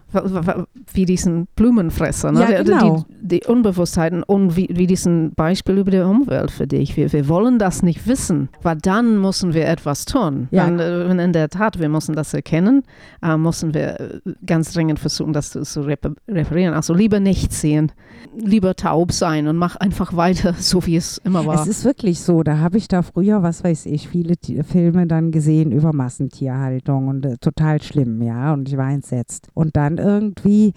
wie 0.93 1.05
diesen 1.05 1.47
Blumenfresser, 1.55 2.31
ne? 2.31 2.41
ja, 2.41 2.63
genau. 2.63 3.05
die, 3.21 3.39
die 3.39 3.47
Unbewusstheiten 3.47 4.23
und 4.23 4.55
wie, 4.55 4.69
wie 4.71 4.87
diesen 4.87 5.33
Beispiel 5.33 5.77
über 5.77 5.91
die 5.91 5.99
Umwelt 5.99 6.51
für 6.51 6.67
dich. 6.67 6.95
Wir, 6.95 7.11
wir 7.11 7.27
wollen 7.27 7.59
das 7.59 7.81
nicht 7.83 8.07
wissen, 8.07 8.49
weil 8.61 8.77
dann 8.77 9.19
müssen 9.19 9.53
wir 9.53 9.67
etwas 9.67 10.05
tun. 10.05 10.47
Ja. 10.51 10.67
Und, 10.67 10.79
äh, 10.79 11.09
in 11.09 11.33
der 11.33 11.49
Tat, 11.49 11.79
wir 11.79 11.89
müssen 11.89 12.15
das 12.15 12.33
erkennen, 12.33 12.83
äh, 13.23 13.35
müssen 13.35 13.73
wir 13.73 13.99
äh, 13.99 14.19
ganz 14.45 14.73
dringend 14.73 14.99
versuchen, 14.99 15.33
das 15.33 15.51
zu, 15.51 15.63
zu 15.63 15.81
reparieren. 15.81 16.73
Also 16.73 16.93
lieber 16.93 17.19
nicht 17.19 17.51
sehen, 17.51 17.91
lieber 18.37 18.75
taub 18.75 19.11
sein 19.11 19.47
und 19.47 19.57
mach 19.57 19.75
einfach 19.75 20.15
weiter, 20.15 20.53
so 20.59 20.85
wie 20.85 20.98
es 20.99 21.17
immer 21.19 21.45
war. 21.45 21.61
Es 21.61 21.67
ist 21.67 21.85
wirklich 21.85 22.19
so. 22.21 22.43
Da 22.43 22.59
habe 22.59 22.77
ich 22.77 22.87
da 22.87 23.01
früher, 23.01 23.43
was 23.43 23.63
weiß 23.63 23.85
ich, 23.87 24.07
viele 24.07 24.37
T 24.37 24.63
Filme 24.63 25.07
dann 25.07 25.31
gesehen 25.31 25.71
über 25.71 25.93
Massentierhaltung 25.93 27.07
und 27.07 27.25
äh, 27.25 27.37
total 27.37 27.81
schlimm, 27.81 28.21
ja. 28.21 28.53
Und 28.53 28.69
ich 28.69 28.77
war 28.77 28.91
entsetzt. 28.91 29.49
Und 29.53 29.75
dann 29.75 29.97
irgendwie 29.97 30.73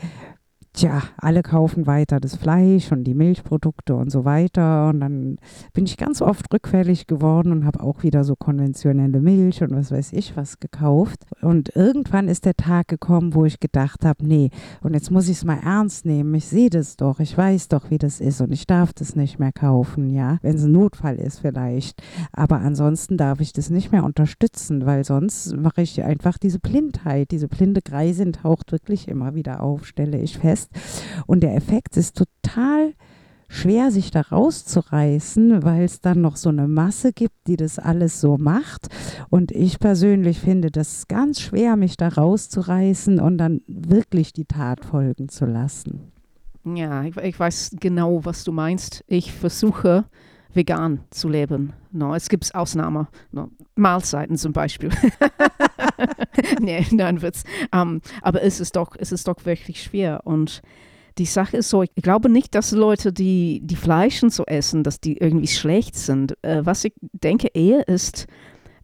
tja, 0.75 1.03
alle 1.19 1.43
kaufen 1.43 1.87
weiter 1.87 2.19
das 2.19 2.37
Fleisch 2.37 2.93
und 2.93 3.05
die 3.05 3.15
Milchprodukte 3.15 3.95
und 3.95 4.11
so 4.11 4.25
weiter. 4.25 4.89
Und 4.89 5.01
dann 5.01 5.39
bin 5.75 5.85
ich 5.85 5.97
ganz 5.97 6.23
oft 6.23 6.53
rückfällig 6.53 7.07
geworden 7.07 7.53
und 7.53 7.67
habe 7.67 7.83
auch 7.83 8.03
wieder 8.03 8.25
so 8.25 8.37
konventionelle 8.37 9.21
Milch 9.21 9.63
und 9.63 9.73
was 9.73 9.91
weiß 9.91 10.13
ich 10.13 10.37
was 10.37 10.61
gekauft. 10.61 11.25
Und 11.43 11.75
irgendwann 11.77 12.29
ist 12.29 12.47
der 12.47 12.55
Tag 12.55 12.89
gekommen, 12.89 13.35
wo 13.35 13.45
ich 13.45 13.61
gedacht 13.61 14.05
habe, 14.05 14.27
nee, 14.27 14.51
und 14.83 14.95
jetzt 14.95 15.11
muss 15.11 15.29
ich 15.29 15.37
es 15.39 15.45
mal 15.45 15.59
ernst 15.63 16.07
nehmen. 16.07 16.35
Ich 16.35 16.47
sehe 16.47 16.71
das 16.71 16.97
doch, 16.97 17.21
ich 17.21 17.37
weiß 17.37 17.69
doch, 17.69 17.91
wie 17.91 17.99
das 17.99 18.21
ist 18.21 18.41
und 18.41 18.53
ich 18.53 18.67
darf 18.67 18.93
das 18.93 19.15
nicht 19.15 19.39
mehr 19.39 19.53
kaufen, 19.53 20.11
ja, 20.11 20.39
wenn 20.43 20.57
es 20.57 20.65
ein 20.65 20.73
Notfall 20.73 21.17
ist 21.17 21.41
vielleicht. 21.41 22.03
Aber 22.33 22.61
ansonsten 22.61 23.17
darf 23.17 23.41
ich 23.41 23.53
das 23.53 23.69
nicht 23.69 23.93
mehr 23.93 24.05
unterstützen, 24.05 24.87
weil 24.87 25.05
sonst 25.05 25.55
mache 25.57 25.83
ich 25.83 26.03
einfach 26.03 26.39
diese 26.39 26.59
Blindheit, 26.59 27.31
diese 27.31 27.49
blinde 27.49 27.83
Greisin 27.83 28.33
taucht 28.33 28.73
wirklich 28.73 29.09
immer 29.09 29.35
wieder 29.35 29.63
auf, 29.63 29.85
stelle 29.85 30.19
ich 30.19 30.39
fest 30.39 30.62
lässt. 30.63 31.05
Und 31.27 31.43
der 31.43 31.55
Effekt 31.55 31.97
ist 31.97 32.17
total 32.17 32.95
schwer, 33.49 33.91
sich 33.91 34.11
da 34.11 34.23
rauszureißen, 34.23 35.63
weil 35.63 35.85
es 35.85 36.01
dann 36.01 36.23
noch 36.23 36.37
so 36.37 36.49
eine 36.49 36.69
Masse 36.69 37.13
gibt, 37.13 37.47
die 37.47 37.57
das 37.57 37.79
alles 37.79 38.21
so 38.21 38.39
macht. 38.39 38.89
Und 39.29 39.53
ich 39.53 39.79
persönlich 39.79 40.41
finde 40.41 40.71
das 40.71 41.07
ganz 41.07 41.41
schwer, 41.41 41.77
mich 41.77 41.97
da 41.97 42.09
rauszureißen 42.09 43.21
und 43.21 43.39
dann 43.39 43.61
wirklich 43.67 44.33
die 44.33 44.47
Tat 44.47 44.85
folgen 44.85 45.29
zu 45.29 45.45
lassen. 45.45 46.13
Ja, 46.65 47.03
ich, 47.03 47.17
ich 47.17 47.39
weiß 47.39 47.77
genau, 47.79 48.25
was 48.25 48.45
du 48.45 48.53
meinst. 48.53 49.05
Ich 49.07 49.33
versuche 49.33 50.05
vegan 50.55 51.01
zu 51.11 51.29
leben. 51.29 51.73
No, 51.91 52.15
es 52.15 52.29
gibt 52.29 52.55
Ausnahmen. 52.55 53.09
No, 53.33 53.51
Mahlzeiten 53.75 54.37
zum 54.37 54.53
Beispiel. 54.53 54.91
nee, 56.61 56.87
nein, 56.91 57.23
Witz. 57.23 57.45
Um, 57.73 57.81
ähm, 57.81 58.01
aber 58.23 58.43
es 58.43 58.61
ist, 58.61 58.77
doch, 58.77 58.97
es 58.99 59.13
ist 59.13 59.29
doch 59.29 59.45
wirklich 59.45 59.83
schwer. 59.83 60.21
Und 60.25 60.63
die 61.19 61.27
Sache 61.27 61.59
ist 61.59 61.71
so, 61.71 61.83
ich 61.83 61.91
glaube 61.97 62.29
nicht, 62.29 62.55
dass 62.55 62.73
Leute, 62.73 63.13
die, 63.13 63.61
die 63.63 63.77
Fleischen 63.77 64.31
so 64.31 64.45
essen, 64.47 64.83
dass 64.83 65.01
die 65.01 65.19
irgendwie 65.19 65.49
schlecht 65.49 65.97
sind. 65.97 66.37
Äh, 66.43 66.65
was 66.65 66.85
ich 66.85 66.95
denke 67.13 67.49
eher 67.53 67.87
ist, 67.89 68.27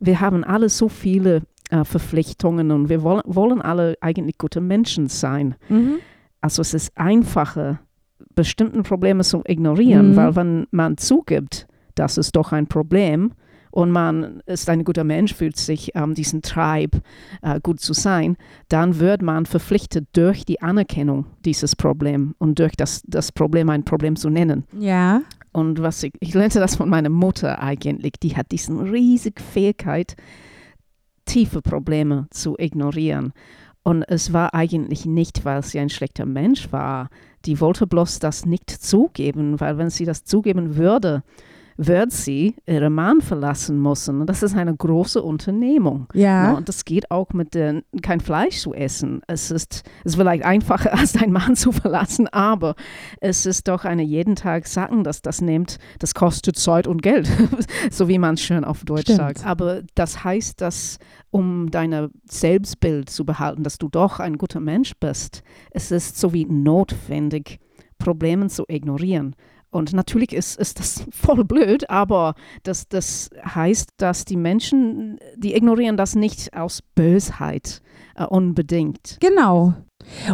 wir 0.01 0.21
haben 0.21 0.45
alle 0.45 0.69
so 0.69 0.89
viele 0.89 1.43
äh, 1.71 1.85
Verpflichtungen 1.85 2.71
und 2.71 2.89
wir 2.89 3.03
wollen, 3.03 3.23
wollen 3.25 3.63
alle 3.63 3.97
eigentlich 4.01 4.39
gute 4.39 4.61
Menschen 4.61 5.09
sein. 5.09 5.55
Mhm. 5.69 5.99
Also 6.41 6.63
es 6.63 6.75
ist 6.75 6.97
einfacher, 6.97 7.81
bestimmten 8.35 8.83
Probleme 8.83 9.25
zu 9.25 9.43
ignorieren, 9.47 10.13
mhm. 10.13 10.17
weil 10.17 10.37
wenn 10.37 10.67
man 10.71 10.97
zugibt, 10.97 11.67
das 11.95 12.19
ist 12.19 12.37
doch 12.37 12.53
ein 12.53 12.69
Problem 12.69 13.33
und 13.79 13.93
man 13.93 14.43
ist 14.45 14.69
ein 14.69 14.83
guter 14.83 15.05
Mensch, 15.05 15.33
fühlt 15.33 15.57
sich 15.57 15.93
ähm, 15.95 16.13
diesen 16.13 16.43
Tribe 16.43 17.01
äh, 17.43 17.61
gut 17.61 17.79
zu 17.79 17.93
sein, 17.93 18.37
dann 18.69 18.99
wird 18.99 19.23
man 19.23 19.47
verpflichtet 19.47 20.09
durch 20.15 20.45
die 20.45 20.61
Anerkennung 20.61 21.27
dieses 21.45 21.77
Problems 21.77 22.35
und 22.39 22.59
durch 22.59 22.73
das, 22.77 23.03
das 23.07 23.31
Problem 23.31 23.71
ein 23.71 23.85
Problem 23.85 24.17
zu 24.17 24.31
nennen. 24.31 24.65
Ja. 24.77 25.23
Und 25.53 25.81
was 25.81 26.03
ich, 26.03 26.13
ich 26.19 26.35
lernte 26.35 26.59
das 26.59 26.75
von 26.75 26.89
meiner 26.89 27.09
Mutter 27.09 27.63
eigentlich, 27.63 28.15
die 28.21 28.37
hat 28.37 28.51
diese 28.51 28.73
riesige 28.73 29.41
Fähigkeit, 29.41 30.17
tiefe 31.25 31.63
Probleme 31.63 32.27
zu 32.33 32.57
ignorieren. 32.59 33.33
Und 33.85 34.03
es 34.09 34.33
war 34.33 34.55
eigentlich 34.55 35.07
nicht, 35.07 35.45
weil 35.45 35.63
sie 35.63 35.79
ein 35.79 35.89
schlechter 35.89 36.27
Mensch 36.27 36.73
war. 36.73 37.11
Die 37.45 37.61
wollte 37.61 37.87
bloß 37.87 38.19
das 38.19 38.45
nicht 38.45 38.71
zugeben, 38.71 39.61
weil 39.61 39.79
wenn 39.79 39.91
sie 39.91 40.05
das 40.05 40.25
zugeben 40.25 40.75
würde, 40.75 41.23
wird 41.79 42.11
sie 42.11 42.57
ihren 42.67 42.93
Mann 42.93 43.21
verlassen 43.21 43.81
müssen. 43.81 44.27
Das 44.27 44.43
ist 44.43 44.57
eine 44.57 44.75
große 44.75 45.23
Unternehmung. 45.23 46.09
Ja. 46.13 46.55
Und 46.55 46.69
das 46.69 46.85
geht 46.85 47.11
auch 47.13 47.33
mit 47.33 47.55
den, 47.55 47.85
kein 48.03 48.19
Fleisch 48.19 48.59
zu 48.59 48.75
essen. 48.75 49.23
Es 49.29 49.53
ist, 49.53 49.85
es 50.05 50.13
ist 50.13 50.17
vielleicht 50.17 50.45
einfacher, 50.45 50.93
als 50.99 51.13
deinen 51.13 51.33
Mann 51.33 51.55
zu 51.55 51.71
verlassen, 51.71 52.27
aber 52.29 52.75
es 53.21 53.47
ist 53.47 53.69
doch 53.69 53.85
eine 53.85 54.03
jeden 54.03 54.35
Tag 54.35 54.67
Sachen, 54.67 55.05
dass 55.05 55.23
das 55.23 55.41
nimmt, 55.41 55.79
das 56.01 56.15
kostet 56.15 56.57
Zeit 56.57 56.89
und 56.89 57.01
Geld, 57.01 57.31
so 57.91 58.09
wie 58.09 58.19
man 58.19 58.35
es 58.35 58.43
schön 58.43 58.65
auf 58.65 58.85
Deutsch 58.85 59.03
Stimmt. 59.03 59.19
sagt. 59.19 59.47
Aber 59.47 59.83
das 59.95 60.25
heißt, 60.25 60.61
dass 60.61 60.99
um 61.31 61.71
dein 61.71 62.11
Selbstbild 62.29 63.09
zu 63.09 63.25
behalten, 63.25 63.63
dass 63.63 63.79
du 63.79 63.89
doch 63.89 64.19
ein 64.19 64.37
guter 64.37 64.61
Mensch 64.61 64.95
bist, 64.99 65.45
es 65.71 65.93
ist 65.93 66.19
so 66.19 66.33
wie 66.33 66.45
notwendig, 66.45 67.61
Probleme 67.99 68.49
zu 68.49 68.65
ignorieren. 68.69 69.37
Und 69.71 69.93
natürlich 69.93 70.33
ist, 70.33 70.59
ist 70.59 70.79
das 70.79 71.05
voll 71.11 71.45
blöd, 71.45 71.89
aber 71.91 72.35
das, 72.63 72.89
das 72.89 73.31
heißt, 73.45 73.91
dass 73.97 74.25
die 74.25 74.37
Menschen, 74.37 75.19
die 75.37 75.55
ignorieren 75.55 75.97
das 75.97 76.15
nicht 76.15 76.55
aus 76.55 76.83
Bösheit 76.95 77.83
äh, 78.15 78.25
unbedingt. 78.25 79.19
Genau. 79.21 79.75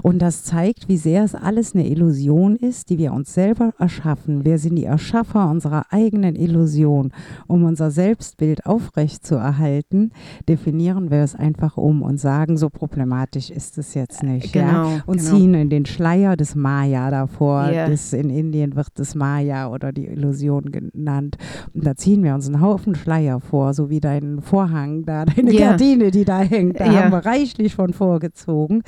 Und 0.02 0.20
das 0.20 0.44
zeigt, 0.44 0.88
wie 0.88 0.96
sehr 0.96 1.24
es 1.24 1.34
alles 1.34 1.74
eine 1.74 1.88
Illusion 1.88 2.56
ist, 2.56 2.90
die 2.90 2.98
wir 2.98 3.12
uns 3.12 3.34
selber 3.34 3.72
erschaffen. 3.78 4.44
Wir 4.44 4.58
sind 4.58 4.76
die 4.76 4.84
Erschaffer 4.84 5.50
unserer 5.50 5.87
eigenen 5.90 6.37
Illusion. 6.37 7.12
Um 7.46 7.64
unser 7.64 7.90
Selbstbild 7.90 8.66
aufrechtzuerhalten, 8.66 10.12
definieren 10.48 11.10
wir 11.10 11.22
es 11.22 11.34
einfach 11.34 11.76
um 11.76 12.02
und 12.02 12.18
sagen, 12.18 12.56
so 12.56 12.70
problematisch 12.70 13.50
ist 13.50 13.78
es 13.78 13.94
jetzt 13.94 14.22
nicht. 14.22 14.52
Genau, 14.52 14.90
ja? 14.90 15.02
Und 15.06 15.18
genau. 15.18 15.30
ziehen 15.30 15.54
in 15.54 15.70
den 15.70 15.87
Schleier 15.87 16.37
des 16.37 16.54
Maya 16.54 17.10
davor. 17.10 17.68
Yeah. 17.70 17.88
Das 17.88 18.12
in 18.12 18.30
Indien 18.30 18.76
wird 18.76 18.88
das 18.96 19.14
Maya 19.14 19.68
oder 19.68 19.92
die 19.92 20.06
Illusion 20.06 20.70
genannt. 20.70 21.37
Und 21.72 21.87
da 21.87 21.94
ziehen 21.96 22.22
wir 22.22 22.34
uns 22.34 22.46
einen 22.46 22.60
Haufen 22.60 22.94
Schleier 22.94 23.40
vor, 23.40 23.74
so 23.74 23.90
wie 23.90 24.00
dein 24.00 24.40
Vorhang 24.40 25.04
da, 25.04 25.24
deine 25.24 25.52
yeah. 25.52 25.70
Gardine, 25.70 26.10
die 26.10 26.24
da 26.24 26.40
hängt. 26.40 26.80
Da 26.80 26.87
yeah. 26.87 27.04
haben 27.04 27.12
wir 27.12 27.24
reichlich 27.24 27.74
von 27.74 27.92
vorgezogen. 27.92 28.82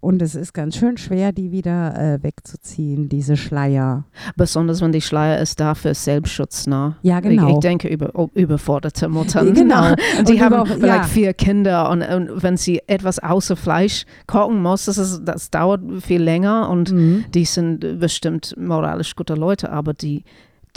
Und 0.00 0.15
Und 0.16 0.22
es 0.22 0.34
ist 0.34 0.54
ganz 0.54 0.76
schön 0.78 0.96
schwer, 0.96 1.30
die 1.32 1.52
wieder 1.52 1.94
äh, 1.94 2.22
wegzuziehen, 2.22 3.10
diese 3.10 3.36
Schleier. 3.36 4.04
Besonders 4.34 4.80
wenn 4.80 4.90
die 4.90 5.02
Schleier 5.02 5.38
ist 5.42 5.60
da 5.60 5.74
für 5.74 5.92
Selbstschutz, 5.92 6.66
ne? 6.66 6.96
Ja, 7.02 7.20
genau. 7.20 7.48
Ich, 7.48 7.54
ich 7.56 7.60
denke 7.60 7.86
über 7.88 8.12
oh, 8.14 8.30
überforderte 8.32 9.10
Muttern. 9.10 9.52
Genau. 9.52 9.90
Ne? 9.90 9.96
Und 10.18 10.26
die 10.30 10.32
Und 10.36 10.40
haben 10.40 10.54
über- 10.54 10.64
vielleicht 10.64 10.86
ja. 10.96 11.02
vier 11.02 11.34
Kinder 11.34 11.90
und, 11.90 12.00
und 12.00 12.42
wenn 12.42 12.56
sie 12.56 12.80
etwas 12.86 13.18
außer 13.18 13.56
Fleisch 13.56 14.06
kochen 14.26 14.62
muss, 14.62 14.86
das, 14.86 14.96
ist, 14.96 15.22
das 15.26 15.50
dauert 15.50 15.82
viel 16.00 16.22
länger 16.22 16.70
und 16.70 16.92
Mhm. 16.92 17.26
die 17.34 17.44
sind 17.44 17.80
bestimmt 18.00 18.54
moralisch 18.56 19.14
gute 19.16 19.34
Leute, 19.34 19.70
aber 19.70 19.92
die, 19.92 20.24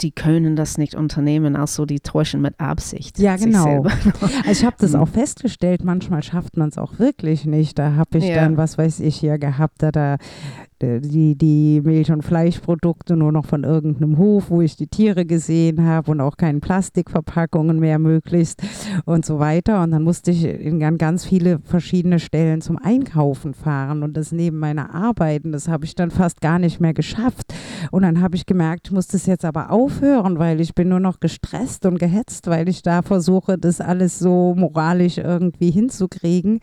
die 0.02 0.12
können 0.12 0.56
das 0.56 0.78
nicht 0.78 0.94
unternehmen, 0.94 1.56
also 1.56 1.86
die 1.86 2.00
täuschen 2.00 2.40
mit 2.40 2.58
Absicht. 2.58 3.18
Ja, 3.18 3.36
genau. 3.36 3.84
Also 4.46 4.50
ich 4.50 4.64
habe 4.64 4.76
das 4.78 4.92
Mhm. 4.92 5.00
auch 5.00 5.08
festgestellt, 5.08 5.84
manchmal 5.84 6.22
schafft 6.22 6.56
man 6.56 6.68
es 6.70 6.78
auch 6.78 6.98
wirklich 6.98 7.44
nicht. 7.44 7.78
Da 7.78 7.94
habe 7.94 8.18
ich 8.18 8.24
Ja. 8.26 8.34
dann, 8.36 8.56
was 8.56 8.78
weiß 8.78 9.00
ich, 9.00 9.16
hier 9.16 9.38
gehabt, 9.38 9.76
da, 9.82 9.90
da 9.92 10.16
die, 10.82 11.36
die 11.36 11.82
Milch- 11.84 12.10
und 12.10 12.22
Fleischprodukte 12.22 13.16
nur 13.16 13.32
noch 13.32 13.44
von 13.44 13.64
irgendeinem 13.64 14.16
Hof, 14.16 14.50
wo 14.50 14.62
ich 14.62 14.76
die 14.76 14.86
Tiere 14.86 15.26
gesehen 15.26 15.84
habe 15.84 16.10
und 16.10 16.20
auch 16.20 16.36
keine 16.36 16.60
Plastikverpackungen 16.60 17.78
mehr 17.78 17.98
möglichst 17.98 18.62
und 19.04 19.26
so 19.26 19.38
weiter. 19.38 19.82
Und 19.82 19.90
dann 19.90 20.02
musste 20.02 20.30
ich 20.30 20.44
in 20.44 20.82
an 20.82 20.96
ganz 20.96 21.24
viele 21.24 21.58
verschiedene 21.64 22.18
Stellen 22.18 22.62
zum 22.62 22.78
Einkaufen 22.78 23.52
fahren 23.52 24.02
und 24.02 24.16
das 24.16 24.32
neben 24.32 24.58
meiner 24.58 24.94
Arbeit. 24.94 25.44
Und 25.44 25.52
das 25.52 25.68
habe 25.68 25.84
ich 25.84 25.94
dann 25.94 26.10
fast 26.10 26.40
gar 26.40 26.58
nicht 26.58 26.80
mehr 26.80 26.94
geschafft. 26.94 27.52
Und 27.90 28.02
dann 28.02 28.22
habe 28.22 28.36
ich 28.36 28.46
gemerkt, 28.46 28.88
ich 28.88 28.92
muss 28.92 29.06
das 29.06 29.26
jetzt 29.26 29.44
aber 29.44 29.70
aufhören, 29.70 30.38
weil 30.38 30.60
ich 30.60 30.74
bin 30.74 30.88
nur 30.88 31.00
noch 31.00 31.20
gestresst 31.20 31.84
und 31.84 31.98
gehetzt, 31.98 32.46
weil 32.46 32.68
ich 32.68 32.82
da 32.82 33.02
versuche, 33.02 33.58
das 33.58 33.80
alles 33.80 34.18
so 34.18 34.54
moralisch 34.56 35.18
irgendwie 35.18 35.70
hinzukriegen. 35.70 36.60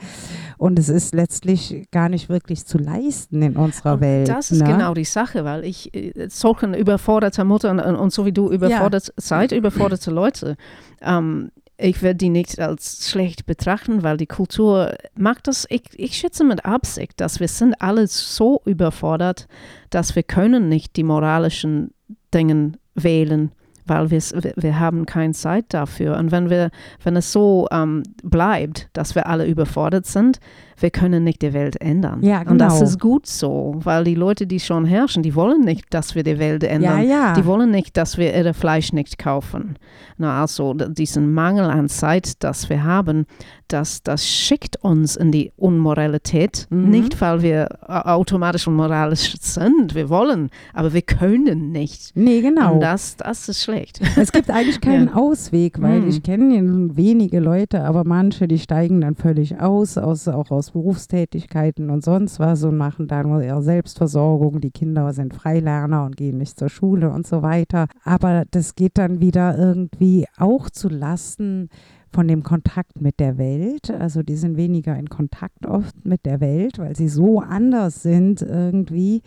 Und 0.57 0.79
es 0.79 0.89
ist 0.89 1.13
letztlich 1.13 1.87
gar 1.91 2.09
nicht 2.09 2.29
wirklich 2.29 2.65
zu 2.65 2.79
leisten 2.79 3.43
in 3.43 3.55
unserer 3.55 3.99
Welt. 4.01 4.06
Das 4.25 4.51
ist 4.51 4.61
ne? 4.61 4.67
genau 4.67 4.93
die 4.93 5.05
Sache, 5.05 5.45
weil 5.45 5.63
ich 5.63 5.93
äh, 5.93 6.27
solchen 6.29 6.73
überforderte 6.73 7.43
Mutter 7.43 7.71
und, 7.71 7.79
und 7.79 8.11
so 8.11 8.25
wie 8.25 8.31
du 8.31 8.51
überfordert 8.51 9.13
seid, 9.17 9.51
überforderte 9.51 10.11
Leute, 10.11 10.55
ähm, 11.01 11.51
ich 11.77 12.01
werde 12.01 12.17
die 12.17 12.29
nicht 12.29 12.59
als 12.59 13.09
schlecht 13.09 13.45
betrachten, 13.45 14.01
weil 14.01 14.17
die 14.17 14.25
Kultur 14.25 14.95
macht 15.15 15.47
das, 15.47 15.67
ich, 15.69 15.83
ich 15.95 16.17
schätze 16.17 16.43
mit 16.43 16.65
Absicht, 16.65 17.21
dass 17.21 17.39
wir 17.39 17.47
sind 17.47 17.79
alle 17.81 18.07
so 18.07 18.61
überfordert, 18.65 19.47
dass 19.91 20.15
wir 20.15 20.23
können 20.23 20.69
nicht 20.69 20.95
die 20.95 21.03
moralischen 21.03 21.91
Dinge 22.33 22.73
wählen, 22.95 23.51
weil 23.85 24.09
wir, 24.09 24.21
wir 24.55 24.79
haben 24.79 25.05
keine 25.05 25.33
Zeit 25.33 25.65
dafür. 25.69 26.17
Und 26.17 26.31
wenn 26.31 26.49
wir, 26.49 26.71
wenn 27.03 27.15
es 27.15 27.31
so 27.31 27.67
ähm, 27.71 28.03
bleibt, 28.23 28.89
dass 28.93 29.13
wir 29.15 29.27
alle 29.27 29.45
überfordert 29.45 30.07
sind, 30.07 30.39
wir 30.79 30.89
können 30.91 31.23
nicht 31.23 31.41
die 31.41 31.53
Welt 31.53 31.79
ändern. 31.81 32.21
Ja, 32.23 32.41
Und 32.41 32.59
das 32.59 32.73
genau. 32.75 32.85
ist 32.85 32.99
gut 32.99 33.25
so, 33.27 33.75
weil 33.83 34.03
die 34.03 34.15
Leute, 34.15 34.45
die 34.47 34.59
schon 34.59 34.85
herrschen, 34.85 35.23
die 35.23 35.35
wollen 35.35 35.61
nicht, 35.61 35.85
dass 35.93 36.15
wir 36.15 36.23
die 36.23 36.39
Welt 36.39 36.63
ändern. 36.63 37.01
Ja, 37.03 37.29
ja. 37.29 37.33
Die 37.33 37.45
wollen 37.45 37.71
nicht, 37.71 37.97
dass 37.97 38.17
wir 38.17 38.35
ihr 38.35 38.53
Fleisch 38.53 38.93
nicht 38.93 39.17
kaufen. 39.17 39.77
Na, 40.17 40.41
also 40.41 40.73
diesen 40.73 41.33
Mangel 41.33 41.65
an 41.65 41.89
Zeit, 41.89 42.43
das 42.43 42.69
wir 42.69 42.83
haben, 42.83 43.25
das, 43.67 44.01
das 44.03 44.25
schickt 44.27 44.77
uns 44.83 45.15
in 45.15 45.31
die 45.31 45.51
Unmoralität. 45.57 46.67
Mhm. 46.69 46.89
Nicht, 46.89 47.19
weil 47.21 47.41
wir 47.41 47.67
äh, 47.87 47.91
automatisch 48.09 48.67
unmoralisch 48.67 49.35
sind. 49.41 49.95
Wir 49.95 50.09
wollen, 50.09 50.49
aber 50.73 50.93
wir 50.93 51.01
können 51.01 51.71
nicht. 51.71 52.11
Nee, 52.15 52.41
genau. 52.41 52.75
Und 52.75 52.79
das, 52.81 53.17
das 53.17 53.49
ist 53.49 53.63
schlecht. 53.63 53.99
Es 54.17 54.31
gibt 54.31 54.49
eigentlich 54.49 54.81
keinen 54.81 55.07
Ja. 55.09 55.15
Ausweg, 55.15 55.81
weil 55.81 56.01
Hm. 56.01 56.09
ich 56.09 56.23
kenne 56.23 56.89
wenige 56.97 57.39
Leute, 57.39 57.83
aber 57.83 58.03
manche, 58.03 58.47
die 58.47 58.59
steigen 58.59 59.01
dann 59.01 59.15
völlig 59.15 59.59
aus, 59.59 59.97
aus 59.97 60.27
auch 60.27 60.51
aus 60.51 60.66
Berufstätigkeiten 60.71 61.89
und 61.89 62.03
sonst 62.03 62.39
was 62.39 62.63
und 62.63 62.77
machen 62.77 63.07
dann 63.07 63.27
nur 63.27 63.41
ihre 63.41 63.61
Selbstversorgung. 63.61 64.61
Die 64.61 64.71
Kinder 64.71 65.11
sind 65.13 65.33
Freilerner 65.33 66.05
und 66.05 66.17
gehen 66.17 66.37
nicht 66.37 66.57
zur 66.57 66.69
Schule 66.69 67.09
und 67.09 67.27
so 67.27 67.41
weiter. 67.41 67.87
Aber 68.03 68.45
das 68.49 68.75
geht 68.75 68.97
dann 68.97 69.21
wieder 69.21 69.57
irgendwie 69.57 70.25
auch 70.37 70.69
zu 70.69 70.89
Lasten 70.89 71.69
von 72.11 72.27
dem 72.27 72.43
Kontakt 72.43 73.01
mit 73.01 73.19
der 73.19 73.37
Welt. 73.37 73.91
Also 73.91 74.23
die 74.23 74.35
sind 74.35 74.57
weniger 74.57 74.97
in 74.97 75.09
Kontakt 75.09 75.65
oft 75.65 76.05
mit 76.05 76.25
der 76.25 76.39
Welt, 76.39 76.79
weil 76.79 76.95
sie 76.95 77.09
so 77.09 77.41
anders 77.41 78.01
sind 78.01 78.41
irgendwie. 78.41 79.21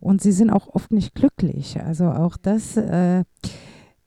Und 0.00 0.22
sie 0.22 0.32
sind 0.32 0.50
auch 0.50 0.68
oft 0.74 0.92
nicht 0.92 1.14
glücklich. 1.14 1.80
Also 1.80 2.06
auch 2.06 2.36
das 2.36 2.76
äh, 2.76 3.24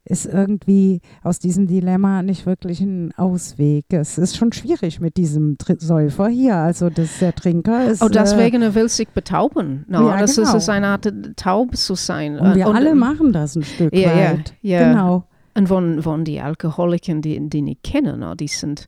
ist 0.10 0.26
irgendwie 0.26 1.02
aus 1.24 1.40
diesem 1.40 1.68
Dilemma 1.68 2.24
nicht 2.24 2.46
wirklich 2.46 2.80
ein 2.82 3.14
Ausweg. 3.18 3.86
Es 3.90 4.18
ist 4.18 4.38
schon 4.38 4.54
schwierig 4.54 5.00
mit 5.00 5.18
diesem 5.18 5.58
Tr 5.58 5.76
Säufer 5.80 6.28
hier. 6.30 6.56
Also 6.56 6.90
das, 6.90 7.20
der 7.20 7.34
Trinker 7.36 7.86
ist. 7.90 8.02
Oh, 8.02 8.08
äh, 8.08 8.12
deswegen 8.12 8.62
er 8.62 8.74
will 8.76 8.90
sich 8.90 9.10
betauben. 9.10 9.86
No, 9.88 10.08
Ja, 10.10 10.18
das 10.20 10.36
genau. 10.36 10.56
ist 10.56 10.70
eine 10.70 10.88
Art 10.88 11.12
taub 11.36 11.76
zu 11.76 11.96
sein. 11.96 12.40
und 12.40 12.56
wir 12.56 12.68
Und- 12.68 12.76
alle 12.76 12.96
machen 12.96 13.34
das 13.34 13.56
ein 13.56 13.64
Stück 13.64 13.96
ja, 13.96 14.16
weit. 14.16 14.54
ja. 14.62 14.92
Genau. 14.92 15.26
Und 15.56 15.68
von, 15.68 16.02
von 16.04 16.24
die 16.24 16.40
Alkoholiker, 16.40 17.16
die, 17.16 17.50
die 17.50 17.72
ich 17.72 17.82
kenne, 17.82 18.16
no, 18.18 18.36
die 18.36 18.48
sind 18.48 18.86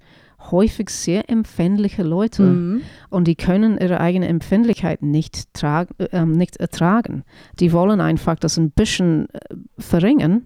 häufig 0.51 0.89
sehr 0.89 1.29
empfindliche 1.29 2.03
Leute. 2.03 2.43
Mhm. 2.43 2.81
Und 3.09 3.27
die 3.27 3.35
können 3.35 3.77
ihre 3.77 3.99
eigene 3.99 4.27
Empfindlichkeit 4.27 5.01
nicht, 5.01 5.53
trag, 5.53 5.89
ähm, 6.11 6.31
nicht 6.31 6.57
ertragen. 6.57 7.23
Die 7.59 7.73
wollen 7.73 7.99
einfach 7.99 8.35
das 8.35 8.57
ein 8.57 8.71
bisschen 8.71 9.27
äh, 9.33 9.55
verringern, 9.79 10.43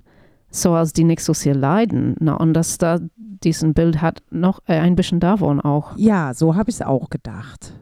so 0.53 0.73
als 0.73 0.93
die 0.93 1.03
nicht 1.03 1.21
so 1.21 1.33
sehr 1.33 1.55
leiden. 1.55 2.15
Na, 2.19 2.35
und 2.35 2.53
dass 2.53 2.77
da 2.77 2.99
diesen 3.17 3.73
Bild 3.73 4.01
hat 4.01 4.21
noch 4.29 4.61
äh, 4.67 4.77
ein 4.79 4.95
bisschen 4.95 5.19
davon 5.19 5.59
auch. 5.59 5.97
Ja, 5.97 6.33
so 6.33 6.55
habe 6.55 6.69
ich 6.69 6.77
es 6.77 6.81
auch 6.81 7.09
gedacht. 7.09 7.73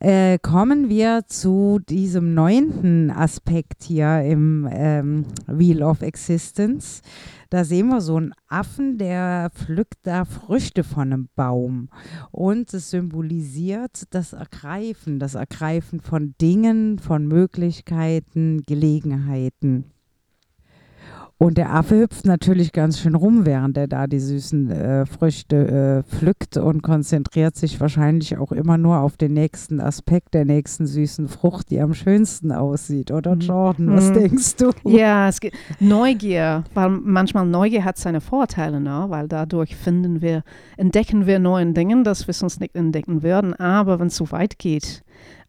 Äh, 0.00 0.38
kommen 0.38 0.88
wir 0.88 1.22
zu 1.26 1.80
diesem 1.88 2.32
neunten 2.34 3.10
Aspekt 3.10 3.82
hier 3.82 4.22
im 4.22 4.68
ähm, 4.70 5.24
Wheel 5.48 5.82
of 5.82 6.02
Existence. 6.02 7.02
Da 7.50 7.64
sehen 7.64 7.88
wir 7.88 8.00
so 8.00 8.16
einen 8.16 8.32
Affen, 8.46 8.98
der 8.98 9.50
pflückt 9.52 9.98
da 10.04 10.24
Früchte 10.24 10.84
von 10.84 11.12
einem 11.12 11.28
Baum. 11.34 11.88
Und 12.30 12.72
es 12.74 12.90
symbolisiert 12.90 14.04
das 14.10 14.34
Ergreifen, 14.34 15.18
das 15.18 15.34
Ergreifen 15.34 16.00
von 16.00 16.34
Dingen, 16.40 16.98
von 17.00 17.26
Möglichkeiten, 17.26 18.62
Gelegenheiten. 18.66 19.86
Und 21.40 21.56
der 21.56 21.72
Affe 21.72 22.00
hüpft 22.00 22.26
natürlich 22.26 22.72
ganz 22.72 22.98
schön 22.98 23.14
rum, 23.14 23.46
während 23.46 23.76
er 23.76 23.86
da 23.86 24.08
die 24.08 24.18
süßen 24.18 24.70
äh, 24.72 25.06
Früchte 25.06 26.02
äh, 26.04 26.10
pflückt 26.16 26.56
und 26.56 26.82
konzentriert 26.82 27.54
sich 27.54 27.80
wahrscheinlich 27.80 28.36
auch 28.38 28.50
immer 28.50 28.76
nur 28.76 28.98
auf 28.98 29.16
den 29.16 29.34
nächsten 29.34 29.80
Aspekt 29.80 30.34
der 30.34 30.44
nächsten 30.44 30.88
süßen 30.88 31.28
Frucht, 31.28 31.70
die 31.70 31.80
am 31.80 31.94
schönsten 31.94 32.50
aussieht. 32.50 33.12
Oder 33.12 33.36
Mhm. 33.36 33.40
Jordan, 33.42 33.92
was 33.94 34.10
Mhm. 34.10 34.14
denkst 34.14 34.56
du? 34.56 34.70
Ja, 34.84 35.28
es 35.28 35.38
gibt 35.38 35.56
Neugier, 35.78 36.64
weil 36.74 36.90
manchmal 36.90 37.46
Neugier 37.46 37.84
hat 37.84 37.98
seine 37.98 38.20
Vorteile, 38.20 38.80
ne? 38.80 39.04
weil 39.06 39.28
dadurch 39.28 39.76
finden 39.76 40.20
wir, 40.20 40.42
entdecken 40.76 41.26
wir 41.26 41.38
neue 41.38 41.72
Dinge, 41.72 42.02
das 42.02 42.26
wir 42.26 42.34
sonst 42.34 42.58
nicht 42.60 42.74
entdecken 42.74 43.22
würden. 43.22 43.54
Aber 43.54 44.00
wenn 44.00 44.08
es 44.08 44.16
so 44.16 44.32
weit 44.32 44.58
geht, 44.58 45.04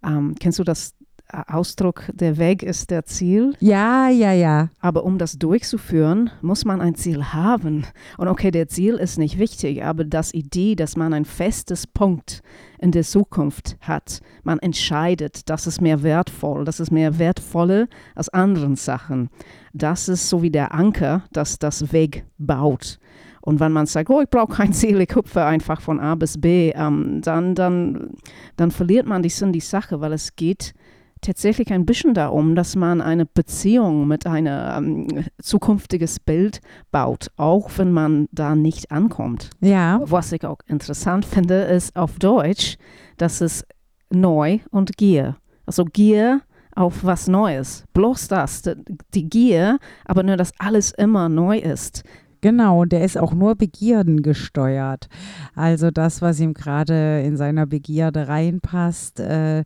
ähm, 0.05 0.35
kennst 0.39 0.59
du 0.59 0.63
das 0.63 0.93
Ausdruck, 1.31 2.05
der 2.11 2.37
Weg 2.37 2.63
ist 2.63 2.89
der 2.89 3.05
Ziel? 3.05 3.53
Ja, 3.59 4.09
ja, 4.09 4.33
ja. 4.33 4.69
Aber 4.79 5.03
um 5.03 5.17
das 5.19 5.37
durchzuführen, 5.37 6.31
muss 6.41 6.65
man 6.65 6.81
ein 6.81 6.95
Ziel 6.95 7.23
haben. 7.23 7.85
Und 8.17 8.27
okay, 8.27 8.49
der 8.49 8.67
Ziel 8.67 8.95
ist 8.95 9.19
nicht 9.19 9.37
wichtig, 9.37 9.83
aber 9.83 10.05
das 10.05 10.33
Idee, 10.33 10.75
dass 10.75 10.97
man 10.97 11.13
ein 11.13 11.25
festes 11.25 11.85
Punkt 11.85 12.41
in 12.79 12.91
der 12.91 13.03
Zukunft 13.03 13.77
hat, 13.81 14.21
man 14.43 14.57
entscheidet, 14.59 15.49
das 15.49 15.67
ist 15.67 15.81
mehr 15.81 16.01
wertvoll, 16.01 16.65
das 16.65 16.79
ist 16.79 16.91
mehr 16.91 17.19
wertvoller 17.19 17.87
als 18.15 18.29
anderen 18.29 18.75
Sachen. 18.75 19.29
Das 19.73 20.09
ist 20.09 20.29
so 20.29 20.41
wie 20.41 20.51
der 20.51 20.73
Anker, 20.73 21.23
das 21.31 21.59
das 21.59 21.93
Weg 21.93 22.25
baut. 22.39 22.99
Und 23.41 23.59
wenn 23.59 23.71
man 23.71 23.85
sagt, 23.85 24.09
oh, 24.09 24.21
ich 24.21 24.29
brauche 24.29 24.53
kein 24.53 24.73
Ziel, 24.73 24.99
ich 25.01 25.15
hüpfe 25.15 25.43
einfach 25.45 25.81
von 25.81 25.99
A 25.99 26.15
bis 26.15 26.39
B, 26.39 26.71
ähm, 26.75 27.21
dann, 27.21 27.55
dann, 27.55 28.11
dann 28.57 28.71
verliert 28.71 29.05
man 29.05 29.23
die 29.23 29.29
Sinn 29.29 29.53
die 29.53 29.59
Sache, 29.59 30.01
weil 30.01 30.13
es 30.13 30.35
geht 30.35 30.73
tatsächlich 31.21 31.71
ein 31.73 31.85
bisschen 31.85 32.13
darum, 32.13 32.55
dass 32.55 32.75
man 32.75 33.01
eine 33.01 33.25
Beziehung 33.25 34.07
mit 34.07 34.25
einem 34.25 35.07
ähm, 35.07 35.25
zukünftiges 35.41 36.19
Bild 36.19 36.61
baut, 36.91 37.27
auch 37.37 37.69
wenn 37.77 37.91
man 37.91 38.27
da 38.31 38.55
nicht 38.55 38.91
ankommt. 38.91 39.49
Ja, 39.61 40.01
Was 40.03 40.31
ich 40.31 40.45
auch 40.45 40.59
interessant 40.67 41.25
finde, 41.25 41.61
ist 41.63 41.95
auf 41.95 42.19
Deutsch, 42.19 42.77
dass 43.17 43.41
es 43.41 43.65
neu 44.09 44.59
und 44.71 44.97
Gier. 44.97 45.35
Also 45.65 45.85
Gier 45.85 46.41
auf 46.75 47.03
was 47.03 47.27
Neues. 47.27 47.83
Bloß 47.93 48.27
das, 48.29 48.61
die- 48.61 48.75
die 49.13 49.29
Gier, 49.29 49.77
aber 50.05 50.23
nur, 50.23 50.37
dass 50.37 50.53
alles 50.59 50.91
immer 50.91 51.27
neu 51.29 51.57
ist. 51.57 52.03
Genau. 52.41 52.81
Und 52.81 52.91
der 52.91 53.03
ist 53.03 53.17
auch 53.17 53.33
nur 53.33 53.55
Begierden 53.55 54.21
gesteuert. 54.21 55.07
Also 55.55 55.91
das, 55.91 56.21
was 56.21 56.39
ihm 56.39 56.53
gerade 56.53 57.21
in 57.21 57.37
seiner 57.37 57.65
Begierde 57.65 58.27
reinpasst, 58.27 59.19
äh, 59.19 59.63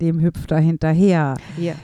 dem 0.00 0.20
hüpft 0.20 0.52
er 0.52 0.60
hinterher. 0.60 1.34
Ja. 1.56 1.74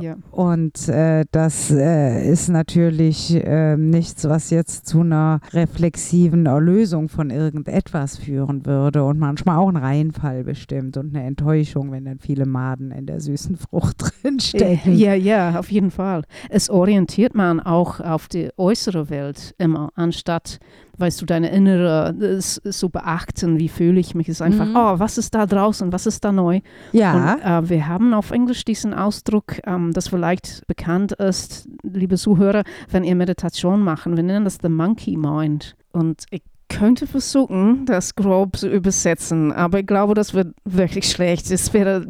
Ja. 0.00 0.16
Und 0.30 0.88
äh, 0.88 1.24
das 1.30 1.70
äh, 1.70 2.28
ist 2.30 2.48
natürlich 2.48 3.34
äh, 3.34 3.76
nichts, 3.76 4.28
was 4.28 4.50
jetzt 4.50 4.86
zu 4.86 5.00
einer 5.00 5.40
reflexiven 5.52 6.46
Erlösung 6.46 7.08
von 7.08 7.30
irgendetwas 7.30 8.18
führen 8.18 8.66
würde 8.66 9.04
und 9.04 9.18
manchmal 9.18 9.58
auch 9.58 9.68
ein 9.68 9.76
Reinfall 9.76 10.44
bestimmt 10.44 10.96
und 10.96 11.14
eine 11.14 11.24
Enttäuschung, 11.24 11.92
wenn 11.92 12.04
dann 12.04 12.18
viele 12.18 12.46
Maden 12.46 12.90
in 12.90 13.06
der 13.06 13.20
süßen 13.20 13.56
Frucht 13.56 13.96
drinstecken. 14.22 14.96
Ja, 14.96 15.14
ja, 15.14 15.58
auf 15.58 15.70
jeden 15.70 15.90
Fall. 15.90 16.22
Es 16.50 16.70
orientiert 16.70 17.34
man 17.34 17.60
auch 17.60 18.00
auf 18.00 18.28
die 18.28 18.50
äußere 18.56 19.10
Welt 19.10 19.54
immer, 19.58 19.90
anstatt 19.94 20.58
weißt 20.98 21.20
du, 21.20 21.26
deine 21.26 21.50
innere 21.50 22.14
so 22.40 22.88
beachten, 22.88 23.58
wie 23.58 23.68
fühle 23.68 24.00
ich 24.00 24.14
mich, 24.14 24.28
ist 24.28 24.42
einfach, 24.42 24.66
mhm. 24.66 24.76
oh, 24.76 24.98
was 24.98 25.18
ist 25.18 25.34
da 25.34 25.46
draußen, 25.46 25.92
was 25.92 26.06
ist 26.06 26.24
da 26.24 26.32
neu? 26.32 26.60
Ja. 26.92 27.34
Und, 27.34 27.42
äh, 27.42 27.68
wir 27.70 27.88
haben 27.88 28.14
auf 28.14 28.30
Englisch 28.30 28.64
diesen 28.64 28.94
Ausdruck, 28.94 29.60
ähm, 29.66 29.92
das 29.92 30.08
vielleicht 30.08 30.66
bekannt 30.66 31.12
ist, 31.12 31.68
liebe 31.82 32.16
Zuhörer, 32.16 32.62
wenn 32.90 33.04
ihr 33.04 33.14
Meditation 33.14 33.82
machen, 33.82 34.16
wir 34.16 34.22
nennen 34.22 34.44
das 34.44 34.58
the 34.60 34.68
monkey 34.68 35.16
mind. 35.16 35.76
Und 35.92 36.24
ich 36.30 36.42
könnte 36.68 37.06
versuchen, 37.06 37.86
das 37.86 38.14
grob 38.14 38.56
zu 38.56 38.68
übersetzen, 38.68 39.52
aber 39.52 39.80
ich 39.80 39.86
glaube, 39.86 40.14
das 40.14 40.34
wird 40.34 40.54
wirklich 40.64 41.08
schlecht. 41.08 41.50
Es 41.50 41.72
wäre 41.72 42.04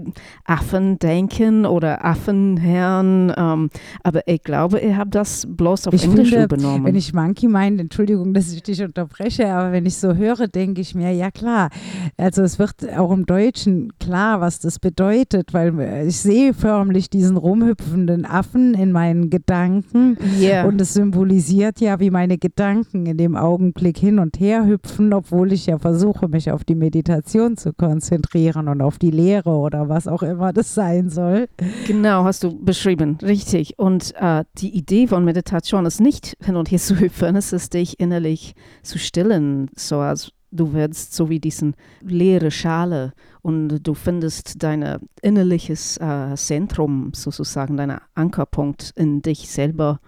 Affendenken 0.45 1.65
oder 1.65 2.05
Affenherren, 2.05 3.33
ähm, 3.37 3.71
aber 4.03 4.27
ich 4.27 4.43
glaube, 4.43 4.81
ihr 4.81 4.97
habt 4.97 5.15
das 5.15 5.47
bloß 5.49 5.87
auf 5.87 5.95
ich 5.95 6.05
Englisch 6.05 6.31
finde, 6.31 6.45
übernommen. 6.45 6.85
Wenn 6.85 6.97
ich 6.97 7.15
Monkey 7.15 7.47
meine, 7.47 7.83
Entschuldigung, 7.83 8.35
dass 8.35 8.53
ich 8.53 8.63
dich 8.63 8.83
unterbreche, 8.83 9.49
aber 9.49 9.73
wenn 9.73 9.87
ich 9.87 9.97
so 9.97 10.15
höre, 10.15 10.49
denke 10.49 10.81
ich 10.81 10.95
mir, 10.95 11.13
ja 11.13 11.31
klar, 11.31 11.71
also 12.17 12.43
es 12.43 12.59
wird 12.59 12.75
auch 12.97 13.13
im 13.13 13.27
Deutschen 13.27 13.93
klar, 14.01 14.41
was 14.41 14.59
das 14.59 14.79
bedeutet, 14.79 15.55
weil 15.55 16.07
ich 16.07 16.19
sehe 16.19 16.53
förmlich 16.53 17.11
diesen 17.11 17.37
rumhüpfenden 17.37 18.25
Affen 18.25 18.75
in 18.75 18.93
meinen 18.93 19.31
Gedanken 19.31 20.19
yeah. 20.41 20.67
und 20.67 20.81
es 20.81 20.95
symbolisiert 20.95 21.81
ja, 21.81 22.01
wie 22.01 22.11
meine 22.11 22.39
Gedanken 22.39 23.07
in 23.07 23.17
dem 23.17 23.37
Augenblick 23.37 23.99
hin 23.99 24.19
und 24.19 24.41
her 24.41 24.48
hüpfen, 24.57 25.13
obwohl 25.13 25.53
ich 25.53 25.67
ja 25.67 25.79
versuche, 25.79 26.29
mich 26.29 26.51
auf 26.51 26.65
die 26.65 26.75
Meditation 26.75 27.57
zu 27.57 27.73
konzentrieren 27.73 28.69
und 28.69 28.81
auf 28.83 28.99
die 28.99 29.11
Lehre 29.11 29.51
oder 29.51 29.89
was 29.89 30.09
auch 30.09 30.23
immer 30.23 30.53
das 30.53 30.75
sein 30.75 31.11
soll. 31.11 31.49
Genau, 31.87 32.25
hast 32.25 32.45
du 32.45 32.59
beschrieben, 32.59 33.19
richtig. 33.23 33.79
Und 33.79 34.15
äh, 34.17 34.45
die 34.59 34.77
Idee 34.77 35.07
von 35.07 35.25
Meditation 35.25 35.87
ist 35.87 36.01
nicht 36.01 36.37
hin 36.43 36.57
und 36.57 36.71
her 36.71 36.79
zu 36.79 36.99
hüpfen, 36.99 37.37
es 37.37 37.53
ist 37.53 37.75
dich 37.75 38.01
innerlich 38.01 38.55
zu 38.83 38.99
stillen, 38.99 39.71
so 39.77 39.99
als 39.99 40.33
du 40.51 40.73
wirst 40.73 41.15
so 41.15 41.29
wie 41.29 41.41
diesen 41.41 41.75
leere 42.01 42.51
Schale 42.51 43.13
und 43.43 43.87
du 43.87 43.95
findest 43.95 44.63
dein 44.63 44.99
innerliches 45.23 45.99
äh, 45.99 46.35
Zentrum 46.37 47.13
sozusagen, 47.15 47.77
dein 47.77 47.99
Ankerpunkt 48.15 48.93
in 48.97 49.23
dich 49.23 49.51
selber 49.51 50.01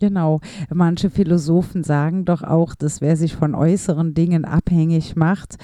Genau. 0.00 0.40
Manche 0.72 1.10
Philosophen 1.10 1.82
sagen 1.82 2.24
doch 2.24 2.42
auch, 2.42 2.74
dass 2.74 3.00
wer 3.00 3.16
sich 3.16 3.34
von 3.34 3.54
äußeren 3.54 4.14
Dingen 4.14 4.44
abhängig 4.44 5.16
macht, 5.16 5.56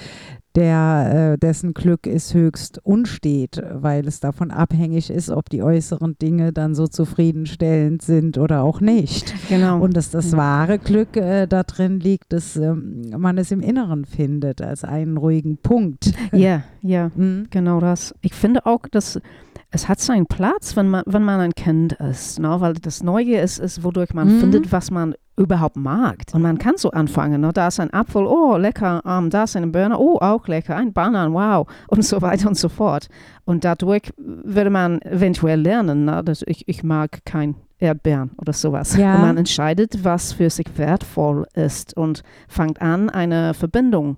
der, 0.55 1.33
äh, 1.33 1.37
dessen 1.37 1.73
Glück 1.73 2.07
ist 2.07 2.33
höchst 2.33 2.79
unstet, 2.83 3.61
weil 3.73 4.07
es 4.07 4.21
davon 4.21 4.51
abhängig 4.51 5.09
ist, 5.09 5.29
ob 5.29 5.49
die 5.49 5.61
äußeren 5.61 6.17
Dinge 6.17 6.53
dann 6.53 6.75
so 6.75 6.87
zufriedenstellend 6.87 8.01
sind 8.01 8.37
oder 8.37 8.63
auch 8.63 8.79
nicht. 8.79 9.33
Genau. 9.49 9.79
Und 9.79 9.95
dass 9.95 10.09
das 10.11 10.35
wahre 10.35 10.79
Glück 10.79 11.17
äh, 11.17 11.45
da 11.45 11.63
drin 11.63 11.99
liegt, 11.99 12.31
dass 12.31 12.55
ähm, 12.55 13.11
man 13.17 13.37
es 13.37 13.51
im 13.51 13.61
Inneren 13.61 14.05
findet, 14.05 14.61
als 14.61 14.83
einen 14.83 15.17
ruhigen 15.17 15.57
Punkt. 15.57 16.13
Ja, 16.31 16.63
ja, 16.81 17.11
mhm. 17.15 17.47
genau 17.49 17.79
das. 17.79 18.15
Ich 18.21 18.33
finde 18.33 18.65
auch, 18.65 18.81
dass 18.89 19.19
es 19.75 19.89
hat 19.89 19.99
seinen 19.99 20.25
Platz, 20.25 20.77
wenn 20.77 20.87
man, 20.87 21.03
wenn 21.05 21.21
man 21.21 21.41
ein 21.41 21.53
Kind 21.53 21.93
ist, 21.93 22.39
ne? 22.39 22.61
weil 22.61 22.75
das 22.75 23.03
Neue 23.03 23.41
ist, 23.41 23.59
ist, 23.59 23.83
wodurch 23.83 24.13
man 24.13 24.35
mhm. 24.35 24.39
findet, 24.39 24.71
was 24.71 24.89
man 24.89 25.15
überhaupt 25.35 25.75
mag. 25.75 26.19
Und 26.31 26.41
man 26.41 26.57
kann 26.57 26.77
so 26.77 26.91
anfangen, 26.91 27.41
ne? 27.41 27.51
da 27.51 27.67
ist 27.67 27.81
ein 27.81 27.93
Apfel, 27.93 28.25
oh 28.25 28.55
lecker, 28.55 29.01
um, 29.03 29.29
da 29.29 29.43
ist 29.43 29.57
eine 29.57 29.67
Birne, 29.67 29.99
oh 29.99 30.17
auch 30.21 30.47
lecker, 30.47 30.77
ein 30.77 30.93
Banan, 30.93 31.33
wow 31.33 31.67
und 31.89 32.05
so 32.05 32.21
weiter 32.21 32.47
und 32.47 32.57
so 32.57 32.69
fort. 32.69 33.09
Und 33.43 33.65
dadurch 33.65 34.13
würde 34.17 34.69
man 34.69 35.01
eventuell 35.01 35.59
lernen, 35.59 36.05
ne? 36.05 36.23
dass 36.23 36.41
ich, 36.47 36.65
ich 36.69 36.81
mag 36.83 37.25
kein 37.25 37.55
Erdbeeren 37.77 38.31
oder 38.37 38.53
sowas. 38.53 38.95
Ja. 38.95 39.15
Und 39.15 39.21
man 39.21 39.37
entscheidet, 39.37 40.05
was 40.05 40.31
für 40.31 40.49
sich 40.49 40.67
wertvoll 40.77 41.45
ist 41.53 41.97
und 41.97 42.23
fängt 42.47 42.81
an, 42.81 43.09
eine 43.09 43.53
Verbindung 43.53 44.17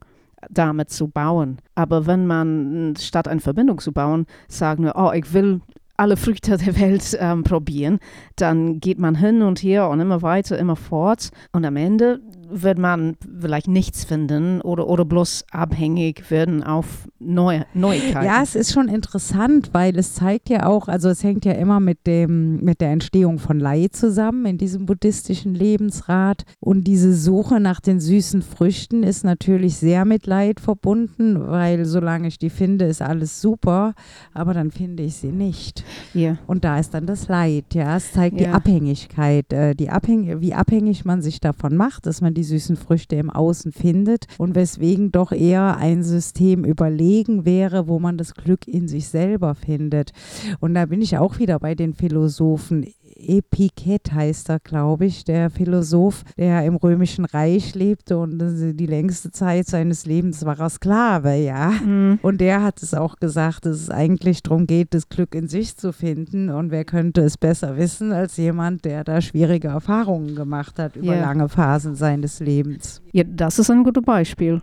damit 0.49 0.89
zu 0.89 1.07
bauen. 1.07 1.57
Aber 1.75 2.05
wenn 2.05 2.27
man 2.27 2.95
statt 2.99 3.27
eine 3.27 3.41
Verbindung 3.41 3.79
zu 3.79 3.91
bauen, 3.91 4.25
sagen 4.47 4.83
wir, 4.83 4.93
oh, 4.95 5.11
ich 5.13 5.33
will 5.33 5.61
alle 5.97 6.15
Früchte 6.15 6.57
der 6.57 6.79
Welt 6.79 7.17
ähm, 7.19 7.43
probieren, 7.43 7.99
dann 8.35 8.79
geht 8.79 8.99
man 8.99 9.15
hin 9.15 9.41
und 9.41 9.63
her 9.63 9.89
und 9.89 9.99
immer 9.99 10.21
weiter, 10.21 10.57
immer 10.57 10.75
fort. 10.75 11.31
Und 11.51 11.65
am 11.65 11.75
Ende 11.75 12.21
wird 12.49 12.77
man 12.77 13.17
vielleicht 13.39 13.67
nichts 13.67 14.05
finden 14.05 14.61
oder, 14.61 14.87
oder 14.87 15.05
bloß 15.05 15.45
abhängig 15.51 16.29
werden 16.31 16.63
auf 16.63 17.07
neue 17.19 17.65
Neuigkeiten. 17.73 18.25
Ja, 18.25 18.41
es 18.43 18.55
ist 18.55 18.73
schon 18.73 18.87
interessant, 18.87 19.69
weil 19.73 19.97
es 19.97 20.13
zeigt 20.13 20.49
ja 20.49 20.65
auch, 20.65 20.87
also 20.87 21.09
es 21.09 21.23
hängt 21.23 21.45
ja 21.45 21.53
immer 21.53 21.79
mit 21.79 22.07
dem, 22.07 22.63
mit 22.63 22.81
der 22.81 22.91
Entstehung 22.91 23.39
von 23.39 23.59
Leid 23.59 23.95
zusammen 23.95 24.45
in 24.45 24.57
diesem 24.57 24.85
buddhistischen 24.85 25.53
Lebensrat. 25.53 26.43
Und 26.59 26.85
diese 26.85 27.13
Suche 27.13 27.59
nach 27.59 27.79
den 27.79 27.99
süßen 27.99 28.41
Früchten 28.41 29.03
ist 29.03 29.23
natürlich 29.23 29.77
sehr 29.77 30.05
mit 30.05 30.25
Leid 30.27 30.59
verbunden, 30.59 31.47
weil 31.47 31.85
solange 31.85 32.27
ich 32.27 32.37
die 32.37 32.49
finde, 32.49 32.85
ist 32.85 33.01
alles 33.01 33.41
super, 33.41 33.93
aber 34.33 34.53
dann 34.53 34.71
finde 34.71 35.03
ich 35.03 35.15
sie 35.15 35.31
nicht. 35.31 35.83
Yeah. 36.15 36.37
Und 36.47 36.63
da 36.63 36.79
ist 36.79 36.93
dann 36.93 37.05
das 37.05 37.27
Leid, 37.27 37.73
ja. 37.73 37.97
Es 37.97 38.11
zeigt 38.11 38.39
yeah. 38.39 38.49
die 38.49 38.53
Abhängigkeit, 38.55 39.51
äh, 39.53 39.75
die 39.75 39.89
Abhäng 39.89 40.41
wie 40.41 40.53
abhängig 40.53 41.05
man 41.05 41.21
sich 41.21 41.39
davon 41.39 41.75
macht, 41.75 42.05
dass 42.05 42.21
man 42.21 42.33
die 42.37 42.43
süßen 42.43 42.77
Früchte 42.77 43.15
im 43.15 43.29
Außen 43.29 43.71
findet 43.71 44.27
und 44.37 44.55
weswegen 44.55 45.11
doch 45.11 45.31
eher 45.31 45.77
ein 45.77 46.03
System 46.03 46.63
überlegen 46.63 47.45
wäre, 47.45 47.87
wo 47.87 47.99
man 47.99 48.17
das 48.17 48.35
Glück 48.35 48.67
in 48.67 48.87
sich 48.87 49.09
selber 49.09 49.55
findet. 49.55 50.11
Und 50.59 50.75
da 50.75 50.85
bin 50.85 51.01
ich 51.01 51.17
auch 51.17 51.39
wieder 51.39 51.59
bei 51.59 51.75
den 51.75 51.93
Philosophen. 51.93 52.85
Epiktet 53.19 54.11
heißt 54.13 54.49
er, 54.49 54.59
glaube 54.59 55.05
ich, 55.05 55.23
der 55.23 55.49
Philosoph, 55.49 56.23
der 56.37 56.63
im 56.65 56.75
Römischen 56.75 57.25
Reich 57.25 57.75
lebte 57.75 58.17
und 58.17 58.37
die 58.39 58.85
längste 58.85 59.31
Zeit 59.31 59.67
seines 59.67 60.05
Lebens 60.05 60.45
war 60.45 60.59
er 60.59 60.69
Sklave, 60.69 61.35
ja. 61.35 61.71
Mhm. 61.71 62.19
Und 62.21 62.41
der 62.41 62.63
hat 62.63 62.81
es 62.81 62.93
auch 62.93 63.17
gesagt, 63.17 63.65
dass 63.65 63.77
es 63.77 63.89
eigentlich 63.89 64.43
darum 64.43 64.67
geht, 64.67 64.93
das 64.93 65.09
Glück 65.09 65.35
in 65.35 65.47
sich 65.47 65.77
zu 65.77 65.91
finden. 65.91 66.49
Und 66.49 66.71
wer 66.71 66.85
könnte 66.85 67.21
es 67.21 67.37
besser 67.37 67.77
wissen 67.77 68.11
als 68.11 68.37
jemand, 68.37 68.85
der 68.85 69.03
da 69.03 69.21
schwierige 69.21 69.69
Erfahrungen 69.69 70.35
gemacht 70.35 70.79
hat 70.79 70.95
über 70.95 71.13
yeah. 71.13 71.21
lange 71.21 71.49
Phasen 71.49 71.95
seines 71.95 72.39
Lebens. 72.39 73.01
Ja, 73.11 73.23
das 73.23 73.59
ist 73.59 73.69
ein 73.69 73.83
gutes 73.83 74.03
Beispiel. 74.03 74.61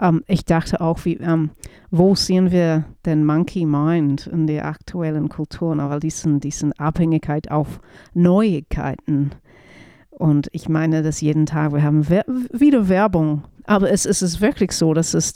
Ähm, 0.00 0.22
ich 0.26 0.44
dachte 0.44 0.80
auch, 0.80 1.04
wie, 1.04 1.16
ähm, 1.16 1.50
wo 1.90 2.14
sehen 2.14 2.50
wir 2.50 2.84
den 3.04 3.24
Monkey 3.24 3.66
Mind 3.66 4.26
in 4.26 4.46
der 4.46 4.66
aktuellen 4.66 5.28
Kultur, 5.28 5.76
weil 5.76 6.00
diesen, 6.00 6.40
diesen 6.40 6.72
Abhängigkeit 6.74 7.50
auf 7.50 7.80
Neuigkeiten. 8.14 9.32
Und 10.10 10.48
ich 10.52 10.68
meine 10.68 11.02
das 11.02 11.20
jeden 11.20 11.46
Tag. 11.46 11.72
Wir 11.72 11.82
haben 11.82 12.08
wieder 12.08 12.88
Werbung. 12.88 13.44
Aber 13.64 13.90
es, 13.90 14.06
es, 14.06 14.22
ist 14.22 14.40
wirklich 14.40 14.72
so, 14.72 14.94
dass 14.94 15.14
es, 15.14 15.32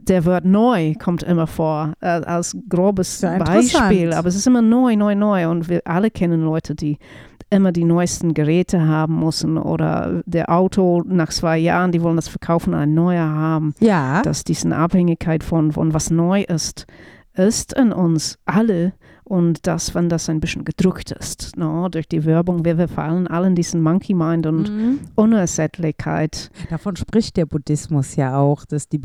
der 0.00 0.24
Wort 0.24 0.44
neu 0.44 0.94
kommt 0.94 1.22
immer 1.22 1.46
vor 1.46 1.94
äh, 2.00 2.06
als 2.06 2.56
grobes 2.68 3.20
Beispiel. 3.20 4.12
Aber 4.12 4.28
es 4.28 4.36
ist 4.36 4.46
immer 4.46 4.62
neu, 4.62 4.96
neu, 4.96 5.14
neu. 5.14 5.48
Und 5.48 5.68
wir 5.68 5.80
alle 5.86 6.10
kennen 6.10 6.42
Leute, 6.42 6.74
die 6.74 6.98
immer 7.50 7.72
die 7.72 7.84
neuesten 7.84 8.32
Geräte 8.32 8.86
haben 8.86 9.18
müssen 9.20 9.58
oder 9.58 10.22
der 10.24 10.50
Auto 10.50 11.02
nach 11.04 11.30
zwei 11.30 11.58
Jahren, 11.58 11.90
die 11.90 12.02
wollen 12.02 12.16
das 12.16 12.28
verkaufen, 12.28 12.74
ein 12.74 12.94
neuer 12.94 13.28
haben. 13.28 13.74
Ja. 13.80 14.22
Dass 14.22 14.44
diese 14.44 14.74
Abhängigkeit 14.74 15.42
von, 15.42 15.72
von 15.72 15.92
was 15.92 16.10
neu 16.10 16.42
ist, 16.42 16.86
ist 17.34 17.72
in 17.72 17.92
uns 17.92 18.38
alle 18.44 18.92
und 19.30 19.68
das, 19.68 19.94
wenn 19.94 20.08
das 20.08 20.28
ein 20.28 20.40
bisschen 20.40 20.64
gedrückt 20.64 21.12
ist, 21.12 21.56
no, 21.56 21.88
durch 21.88 22.08
die 22.08 22.24
Werbung, 22.24 22.64
wir, 22.64 22.78
wir 22.78 22.88
fallen 22.88 23.28
alle 23.28 23.46
in 23.46 23.54
diesen 23.54 23.80
Monkey 23.80 24.12
Mind 24.12 24.44
und 24.44 24.68
mhm. 24.68 24.98
Unersättlichkeit. 25.14 26.50
Davon 26.68 26.96
spricht 26.96 27.36
der 27.36 27.46
Buddhismus 27.46 28.16
ja 28.16 28.36
auch, 28.36 28.64
dass 28.64 28.88
die 28.88 28.98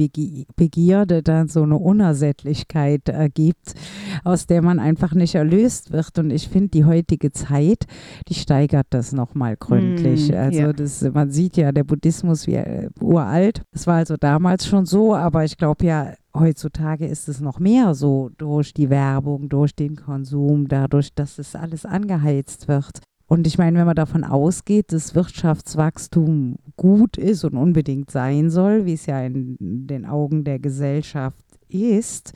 Begierde 0.55 1.21
dann 1.21 1.47
so 1.47 1.61
eine 1.61 1.77
Unersättlichkeit 1.77 3.07
ergibt, 3.07 3.75
aus 4.23 4.47
der 4.47 4.63
man 4.63 4.79
einfach 4.79 5.13
nicht 5.13 5.35
erlöst 5.35 5.91
wird. 5.91 6.17
Und 6.17 6.31
ich 6.31 6.49
finde, 6.49 6.69
die 6.69 6.85
heutige 6.85 7.31
Zeit, 7.31 7.85
die 8.27 8.33
steigert 8.33 8.87
das 8.89 9.11
nochmal 9.11 9.55
gründlich. 9.55 10.31
Mhm, 10.31 10.37
also 10.37 10.59
ja. 10.59 10.73
das, 10.73 11.03
man 11.03 11.29
sieht 11.29 11.55
ja, 11.55 11.71
der 11.71 11.83
Buddhismus 11.83 12.47
wie 12.47 12.55
äh, 12.55 12.89
uralt. 12.99 13.61
Das 13.73 13.85
war 13.85 13.97
also 13.97 14.17
damals 14.17 14.65
schon 14.65 14.87
so, 14.87 15.13
aber 15.13 15.43
ich 15.43 15.55
glaube 15.55 15.85
ja, 15.85 16.13
heutzutage 16.35 17.07
ist 17.07 17.27
es 17.27 17.39
noch 17.39 17.59
mehr 17.59 17.95
so 17.95 18.29
durch 18.37 18.73
die 18.73 18.89
Werbung, 18.89 19.49
durch 19.49 19.75
den 19.75 19.95
Konsum, 19.95 20.67
dadurch, 20.67 21.13
dass 21.13 21.39
es 21.39 21.55
alles 21.55 21.85
angeheizt 21.85 22.67
wird. 22.67 22.99
Und 23.27 23.47
ich 23.47 23.57
meine, 23.57 23.79
wenn 23.79 23.87
man 23.87 23.95
davon 23.95 24.23
ausgeht, 24.23 24.91
dass 24.91 25.15
Wirtschaftswachstum 25.15 26.57
gut 26.75 27.17
ist 27.17 27.43
und 27.43 27.57
unbedingt 27.57 28.11
sein 28.11 28.51
soll, 28.51 28.85
wie 28.85 28.93
es 28.93 29.07
ja 29.07 29.25
in 29.25 29.57
den 29.59 30.05
Augen 30.05 30.43
der 30.43 30.59
Gesellschaft 30.59 31.43
ist, 31.67 32.33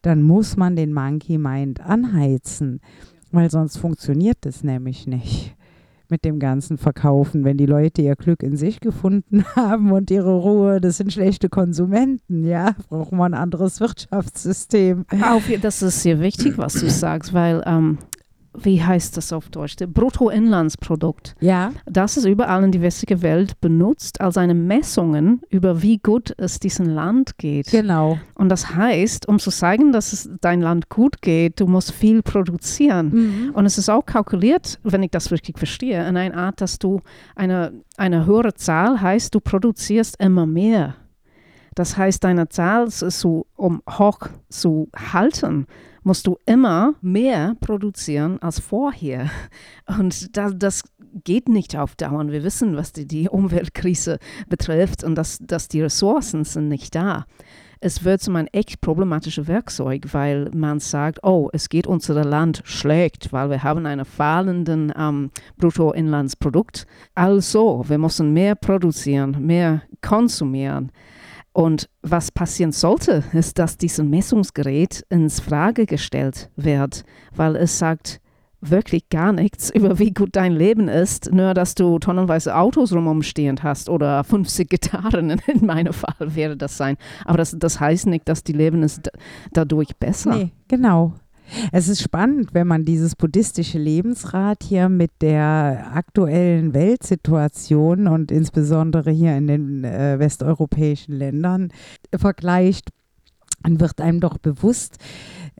dann 0.00 0.22
muss 0.22 0.56
man 0.56 0.76
den 0.76 0.94
Monkey 0.94 1.36
Mind 1.36 1.80
anheizen. 1.80 2.80
weil 3.32 3.50
sonst 3.50 3.76
funktioniert 3.76 4.38
das 4.40 4.64
nämlich 4.64 5.06
nicht 5.06 5.54
mit 6.10 6.24
dem 6.24 6.38
ganzen 6.38 6.78
Verkaufen, 6.78 7.44
wenn 7.44 7.56
die 7.56 7.66
Leute 7.66 8.02
ihr 8.02 8.16
Glück 8.16 8.42
in 8.42 8.56
sich 8.56 8.80
gefunden 8.80 9.44
haben 9.56 9.92
und 9.92 10.10
ihre 10.10 10.34
Ruhe, 10.34 10.80
das 10.80 10.96
sind 10.96 11.12
schlechte 11.12 11.48
Konsumenten, 11.48 12.44
ja, 12.44 12.74
brauchen 12.88 13.18
wir 13.18 13.24
ein 13.24 13.34
anderes 13.34 13.80
Wirtschaftssystem. 13.80 15.06
Auf, 15.22 15.44
das 15.60 15.82
ist 15.82 16.02
sehr 16.02 16.20
wichtig, 16.20 16.58
was 16.58 16.74
du 16.74 16.90
sagst, 16.90 17.32
weil 17.32 17.62
ähm, 17.66 17.98
wie 18.64 18.82
heißt 18.82 19.16
das 19.16 19.32
auf 19.32 19.48
Deutsch? 19.48 19.76
Der 19.76 19.86
Bruttoinlandsprodukt. 19.86 21.36
Ja. 21.40 21.72
Das 21.86 22.16
ist 22.16 22.24
überall 22.24 22.64
in 22.64 22.72
die 22.72 22.82
westliche 22.82 23.22
Welt 23.22 23.60
benutzt 23.60 24.20
als 24.20 24.36
eine 24.36 24.54
Messung 24.54 25.40
über 25.48 25.82
wie 25.82 25.98
gut 25.98 26.34
es 26.36 26.60
diesem 26.60 26.86
Land 26.86 27.38
geht. 27.38 27.66
Genau. 27.70 28.18
Und 28.34 28.48
das 28.48 28.74
heißt, 28.74 29.26
um 29.28 29.38
zu 29.38 29.50
zeigen, 29.50 29.92
dass 29.92 30.12
es 30.12 30.30
dein 30.40 30.60
Land 30.60 30.88
gut 30.88 31.22
geht, 31.22 31.60
du 31.60 31.66
musst 31.66 31.92
viel 31.92 32.22
produzieren. 32.22 33.10
Mhm. 33.12 33.50
Und 33.54 33.66
es 33.66 33.78
ist 33.78 33.88
auch 33.88 34.04
kalkuliert, 34.04 34.78
wenn 34.82 35.02
ich 35.02 35.10
das 35.10 35.32
richtig 35.32 35.58
verstehe, 35.58 36.06
in 36.08 36.16
einer 36.16 36.36
Art, 36.36 36.60
dass 36.60 36.78
du 36.78 37.00
eine, 37.34 37.72
eine 37.96 38.26
höhere 38.26 38.54
Zahl 38.54 39.00
heißt, 39.00 39.34
du 39.34 39.40
produzierst 39.40 40.20
immer 40.20 40.46
mehr. 40.46 40.94
Das 41.80 41.96
heißt, 41.96 42.22
deine 42.24 42.46
Zahl 42.50 42.90
so, 42.90 43.46
um 43.56 43.80
hoch 43.88 44.18
zu 44.50 44.90
halten, 44.94 45.66
musst 46.02 46.26
du 46.26 46.36
immer 46.44 46.92
mehr 47.00 47.56
produzieren 47.58 48.36
als 48.42 48.60
vorher. 48.60 49.30
Und 49.98 50.36
das, 50.36 50.52
das 50.56 50.82
geht 51.24 51.48
nicht 51.48 51.78
auf 51.78 51.96
Dauer. 51.96 52.28
Wir 52.28 52.44
wissen, 52.44 52.76
was 52.76 52.92
die, 52.92 53.06
die 53.06 53.30
Umweltkrise 53.30 54.18
betrifft 54.50 55.04
und 55.04 55.14
dass, 55.14 55.38
dass 55.40 55.68
die 55.68 55.80
Ressourcen 55.80 56.44
sind 56.44 56.68
nicht 56.68 56.94
da. 56.94 57.24
Es 57.80 58.04
wird 58.04 58.20
so 58.20 58.30
ein 58.34 58.46
echt 58.48 58.82
problematisches 58.82 59.48
Werkzeug, 59.48 60.08
weil 60.12 60.50
man 60.54 60.80
sagt, 60.80 61.24
oh, 61.24 61.48
es 61.54 61.70
geht 61.70 61.86
unser 61.86 62.22
Land 62.26 62.60
schlecht, 62.64 63.32
weil 63.32 63.48
wir 63.48 63.62
haben 63.62 63.86
einen 63.86 64.04
fallenden 64.04 64.92
ähm, 64.94 65.30
Bruttoinlandsprodukt. 65.56 66.86
Also, 67.14 67.86
wir 67.88 67.96
müssen 67.96 68.34
mehr 68.34 68.54
produzieren, 68.54 69.46
mehr 69.46 69.80
konsumieren. 70.02 70.92
Und 71.60 71.90
was 72.00 72.32
passieren 72.32 72.72
sollte, 72.72 73.22
ist, 73.34 73.58
dass 73.58 73.76
dieses 73.76 74.02
Messungsgerät 74.02 75.04
ins 75.10 75.40
Frage 75.40 75.84
gestellt 75.84 76.48
wird, 76.56 77.04
weil 77.36 77.54
es 77.54 77.78
sagt 77.78 78.22
wirklich 78.62 79.10
gar 79.10 79.34
nichts 79.34 79.68
über 79.74 79.98
wie 79.98 80.14
gut 80.14 80.30
dein 80.36 80.54
Leben 80.54 80.88
ist, 80.88 81.30
nur 81.30 81.52
dass 81.52 81.74
du 81.74 81.98
tonnenweise 81.98 82.56
Autos 82.56 82.94
rumumstehend 82.94 83.62
hast 83.62 83.90
oder 83.90 84.24
50 84.24 84.70
Gitarren, 84.70 85.28
in 85.46 85.66
meinem 85.66 85.92
Fall 85.92 86.34
wäre 86.34 86.56
das 86.56 86.78
sein. 86.78 86.96
Aber 87.26 87.36
das, 87.36 87.54
das 87.58 87.78
heißt 87.78 88.06
nicht, 88.06 88.26
dass 88.26 88.42
die 88.42 88.54
Leben 88.54 88.82
ist 88.82 89.10
dadurch 89.52 89.94
besser. 89.98 90.36
Nee, 90.36 90.52
genau. 90.66 91.12
Es 91.72 91.88
ist 91.88 92.02
spannend, 92.02 92.54
wenn 92.54 92.66
man 92.66 92.84
dieses 92.84 93.16
buddhistische 93.16 93.78
Lebensrad 93.78 94.62
hier 94.62 94.88
mit 94.88 95.10
der 95.20 95.90
aktuellen 95.94 96.74
Weltsituation 96.74 98.06
und 98.06 98.30
insbesondere 98.30 99.10
hier 99.10 99.36
in 99.36 99.46
den 99.46 99.84
äh, 99.84 100.18
westeuropäischen 100.18 101.14
Ländern 101.14 101.72
vergleicht, 102.14 102.90
dann 103.62 103.80
wird 103.80 104.00
einem 104.00 104.20
doch 104.20 104.38
bewusst, 104.38 104.96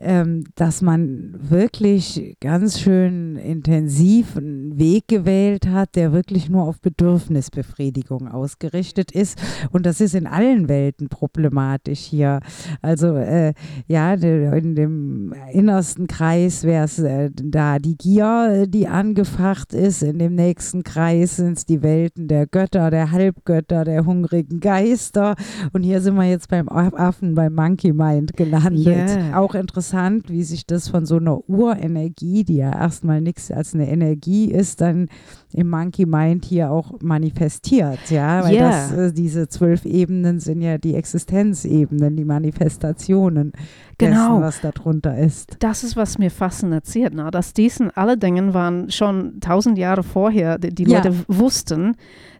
ähm, 0.01 0.45
dass 0.55 0.81
man 0.81 1.35
wirklich 1.39 2.37
ganz 2.39 2.79
schön 2.79 3.35
intensiv 3.35 4.37
einen 4.37 4.77
Weg 4.79 5.07
gewählt 5.07 5.67
hat, 5.67 5.95
der 5.95 6.11
wirklich 6.11 6.49
nur 6.49 6.63
auf 6.63 6.81
Bedürfnisbefriedigung 6.81 8.27
ausgerichtet 8.27 9.11
ist. 9.11 9.41
Und 9.71 9.85
das 9.85 10.01
ist 10.01 10.15
in 10.15 10.27
allen 10.27 10.67
Welten 10.69 11.09
problematisch 11.09 11.99
hier. 11.99 12.39
Also 12.81 13.15
äh, 13.15 13.53
ja, 13.87 14.13
in 14.13 14.75
dem 14.75 15.33
innersten 15.51 16.07
Kreis 16.07 16.63
wäre 16.63 16.85
es 16.85 16.99
äh, 16.99 17.29
da 17.33 17.79
die 17.79 17.97
Gier, 17.97 18.65
die 18.67 18.87
angefacht 18.87 19.73
ist. 19.73 20.01
In 20.01 20.19
dem 20.19 20.35
nächsten 20.35 20.83
Kreis 20.83 21.37
sind 21.37 21.57
es 21.57 21.65
die 21.65 21.83
Welten 21.83 22.27
der 22.27 22.47
Götter, 22.47 22.89
der 22.89 23.11
Halbgötter, 23.11 23.85
der 23.85 24.05
hungrigen 24.05 24.59
Geister. 24.59 25.35
Und 25.73 25.83
hier 25.83 26.01
sind 26.01 26.15
wir 26.15 26.25
jetzt 26.25 26.49
beim 26.49 26.69
Affen, 26.69 27.35
beim 27.35 27.53
Monkey 27.53 27.93
Mind 27.93 28.35
gelandet. 28.35 28.85
Yeah. 28.87 29.37
Auch 29.37 29.55
interessant 29.55 29.90
interessant, 29.91 30.29
wie 30.29 30.43
sich 30.43 30.65
das 30.65 30.87
von 30.87 31.05
so 31.05 31.17
einer 31.17 31.49
Urenergie, 31.49 32.43
die 32.43 32.57
ja 32.57 32.71
erstmal 32.71 33.21
nichts 33.21 33.51
als 33.51 33.73
eine 33.73 33.89
Energie 33.89 34.45
ist, 34.45 34.81
dann 34.81 35.07
im 35.53 35.69
Monkey 35.69 36.05
Mind 36.05 36.45
hier 36.45 36.71
auch 36.71 36.93
manifestiert. 37.01 37.99
Ja, 38.09 38.43
weil 38.43 38.55
yeah. 38.55 38.69
das, 38.69 38.91
äh, 38.91 39.13
diese 39.13 39.47
zwölf 39.47 39.85
Ebenen 39.85 40.39
sind 40.39 40.61
ja 40.61 40.77
die 40.77 40.95
Existenzebenen, 40.95 42.15
die 42.15 42.25
Manifestationen 42.25 43.51
genau. 43.97 44.39
dessen, 44.39 44.41
was 44.41 44.61
darunter 44.61 45.17
ist. 45.17 45.57
Das 45.59 45.83
ist, 45.83 45.95
was 45.95 46.17
mir 46.17 46.31
fasziniert, 46.31 47.13
ne? 47.13 47.29
dass 47.31 47.53
diesen 47.53 47.91
alle 47.91 48.17
Dinge 48.17 48.53
waren 48.53 48.89
schon 48.91 49.39
tausend 49.41 49.77
Jahre 49.77 50.03
vorher, 50.03 50.57
die, 50.57 50.73
die 50.73 50.83
ja. 50.83 50.97
Leute 50.97 51.15
wussten, 51.27 51.95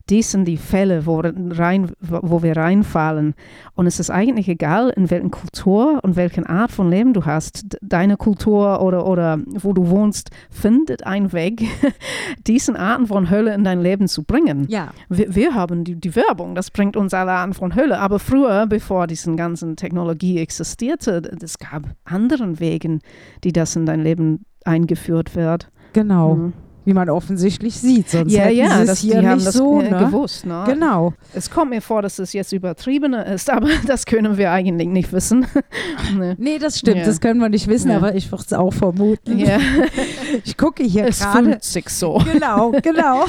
dies 0.10 0.32
sind 0.32 0.46
die 0.46 0.58
Fälle, 0.58 1.06
wo, 1.06 1.20
rein, 1.20 1.92
wo 2.00 2.44
wir 2.44 2.58
reinfallen. 2.58 3.34
Und 3.76 3.88
es 3.88 4.00
ist 4.00 4.10
eigentlich 4.10 4.48
egal, 4.48 4.90
in 4.90 5.10
welcher 5.10 5.30
Kultur 5.30 6.00
und 6.04 6.16
welche 6.16 6.48
Art 6.48 6.72
von 6.72 6.90
Leben 6.90 7.14
du 7.14 7.26
hast. 7.26 7.78
Deine 7.82 8.18
Kultur 8.18 8.82
oder, 8.82 9.06
oder 9.06 9.40
wo 9.46 9.74
du 9.74 9.90
wohnst, 9.90 10.32
findet 10.50 11.06
einen 11.06 11.34
Weg, 11.34 11.64
diesen 12.48 12.76
Arten 12.76 13.08
von 13.08 13.30
Hölle 13.30 13.54
in 13.54 13.64
dein 13.64 13.82
Leben 13.82 14.08
zu 14.08 14.24
bringen. 14.24 14.66
Ja. 14.70 14.92
Wir, 15.10 15.34
wir 15.36 15.56
haben 15.56 15.84
die, 15.84 15.96
die 15.96 16.16
Werbung, 16.16 16.56
das 16.56 16.72
bringt 16.72 16.98
uns 16.98 17.14
alle 17.14 17.32
Arten 17.32 17.54
von 17.54 17.76
Hölle. 17.76 18.00
Aber 18.00 18.20
früher, 18.20 18.68
bevor 18.68 19.08
diese 19.08 19.36
ganzen 19.36 19.76
Technologie 19.76 20.40
existierte, 20.40 21.22
es 21.42 21.58
gab 21.58 21.84
anderen 22.06 22.60
Wegen, 22.60 23.02
die 23.44 23.54
das 23.54 23.76
in 23.76 23.86
dein 23.86 24.02
Leben 24.02 24.46
eingeführt 24.66 25.36
wird. 25.36 25.70
Genau. 25.94 26.36
Mhm 26.36 26.54
wie 26.86 26.94
man 26.94 27.10
offensichtlich 27.10 27.76
sieht. 27.76 28.10
Sonst 28.10 28.32
ja, 28.32 28.50
ja, 28.50 28.84
das, 28.84 29.00
hier 29.00 29.22
die 29.22 29.28
haben 29.28 29.44
das 29.44 29.54
so, 29.54 29.82
ne? 29.82 29.90
gewusst. 29.90 30.46
Ne? 30.46 30.64
Genau. 30.66 31.14
Es 31.34 31.50
kommt 31.50 31.72
mir 31.72 31.82
vor, 31.82 32.02
dass 32.02 32.20
es 32.20 32.34
jetzt 32.34 32.52
übertriebener 32.52 33.26
ist, 33.28 33.50
aber 33.52 33.70
das 33.86 34.06
können 34.06 34.38
wir 34.38 34.52
eigentlich 34.52 34.88
nicht 34.88 35.14
wissen. 35.14 35.46
nee. 36.18 36.36
nee. 36.38 36.60
das 36.60 36.80
stimmt, 36.80 36.98
ja. 36.98 37.06
das 37.06 37.22
können 37.22 37.40
wir 37.40 37.50
nicht 37.50 37.68
wissen, 37.68 37.92
ja. 37.92 37.98
aber 37.98 38.16
ich 38.16 38.32
würde 38.32 38.44
es 38.46 38.54
auch 38.54 38.74
vermuten. 38.74 39.38
Ja. 39.38 39.60
Ich 40.46 40.56
gucke 40.56 40.84
hier 40.84 41.08
es 41.08 41.20
gerade. 41.20 41.58
Es 41.60 41.74
sich 41.74 41.90
so. 41.90 42.22
Genau, 42.32 42.72
genau. 42.82 43.26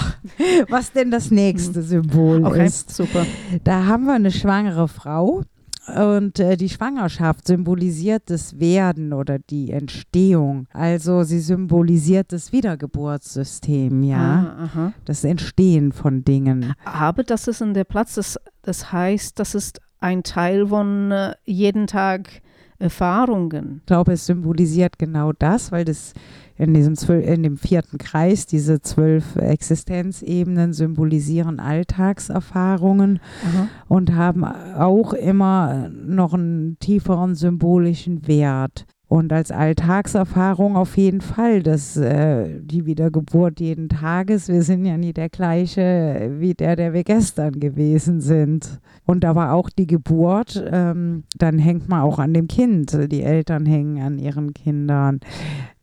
Was 0.69 0.93
denn 0.93 1.11
das 1.11 1.31
nächste 1.31 1.83
Symbol 1.83 2.45
okay, 2.45 2.67
ist. 2.67 2.95
super. 2.95 3.27
Da 3.65 3.87
haben 3.87 4.05
wir 4.05 4.15
eine 4.15 4.31
schwangere 4.31 4.87
Frau 4.87 5.43
und 5.89 6.39
äh, 6.39 6.57
die 6.57 6.69
Schwangerschaft 6.69 7.47
symbolisiert 7.47 8.25
das 8.27 8.61
Werden 8.61 9.13
oder 9.13 9.39
die 9.39 9.73
Entstehung. 9.73 10.67
Also 10.73 11.25
sie 11.25 11.41
symbolisiert 11.41 12.33
das 12.33 12.53
Wiedergeburtssystem, 12.53 14.03
ja. 14.05 14.69
Ah, 14.75 14.93
das 15.05 15.25
Entstehen 15.25 15.93
von 15.93 16.25
Dingen. 16.25 16.75
Aber 16.85 17.25
das 17.25 17.49
ist 17.49 17.61
in 17.61 17.75
der 17.75 17.85
Platz, 17.85 18.15
das, 18.15 18.39
das 18.63 18.93
heißt, 18.93 19.39
das 19.39 19.55
ist 19.55 19.81
ein 19.99 20.23
Teil 20.23 20.69
von 20.69 21.11
äh, 21.11 21.35
jeden 21.45 21.87
Tag 21.87 22.43
Erfahrungen. 22.83 23.79
Ich 23.81 23.87
glaube, 23.87 24.13
es 24.13 24.27
symbolisiert 24.27 24.99
genau 24.99 25.33
das, 25.33 25.73
weil 25.73 25.85
das 25.85 26.13
in 26.59 26.75
diesem 26.75 26.95
in 27.21 27.43
dem 27.43 27.57
vierten 27.57 27.99
Kreis, 27.99 28.47
diese 28.47 28.81
zwölf 28.83 29.37
Existenzebenen 29.37 30.73
symbolisieren 30.73 31.61
Alltagserfahrungen 31.61 33.21
Aha. 33.45 33.69
und 33.89 34.15
haben 34.15 34.45
auch 34.45 35.13
immer 35.13 35.89
noch 35.89 36.35
einen 36.35 36.79
tieferen 36.79 37.35
symbolischen 37.35 38.27
Wert. 38.27 38.87
Und 39.13 39.31
als 39.31 39.51
Alltagserfahrung 39.51 40.75
auf 40.75 40.97
jeden 40.97 41.21
Fall, 41.21 41.63
dass 41.63 41.99
äh, 41.99 42.49
die 42.63 42.87
Wiedergeburt 42.87 43.61
jeden 43.61 43.91
Tages, 43.91 44.49
wir 44.49 44.63
sind 44.63 44.87
ja 44.87 44.97
nie 44.97 45.13
der 45.13 45.29
gleiche 45.29 46.31
wie 46.39 46.55
der, 46.55 46.77
der 46.77 46.95
wir 46.95 47.05
gestern 47.05 47.61
gewesen 47.61 48.23
sind. 48.23 48.81
Und 49.05 49.27
aber 49.27 49.53
auch 49.53 49.69
die 49.69 49.87
Geburt, 49.87 50.65
ähm, 50.67 51.25
dann 51.37 51.59
hängt 51.59 51.91
man 51.91 52.01
auch 52.01 52.19
an 52.19 52.33
dem 52.33 52.49
Kind. 52.49 53.13
Die 53.13 53.23
Eltern 53.23 53.67
hängen 53.67 54.03
an 54.03 54.19
ihren 54.19 54.55
Kindern. 54.55 55.21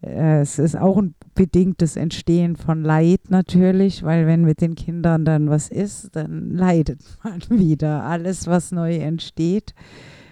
Äh, 0.01 0.39
es 0.39 0.57
ist 0.57 0.75
auch 0.75 0.97
ein 0.97 1.13
bedingtes 1.35 1.97
Entstehen 1.97 2.55
von 2.55 2.81
Leid 2.81 3.29
natürlich, 3.29 4.01
weil 4.01 4.25
wenn 4.25 4.41
mit 4.41 4.59
den 4.59 4.73
Kindern 4.73 5.23
dann 5.23 5.51
was 5.51 5.69
ist, 5.69 6.15
dann 6.15 6.49
leidet 6.49 7.03
man 7.23 7.41
wieder. 7.47 8.05
Alles, 8.05 8.47
was 8.47 8.71
neu 8.71 8.95
entsteht, 8.95 9.75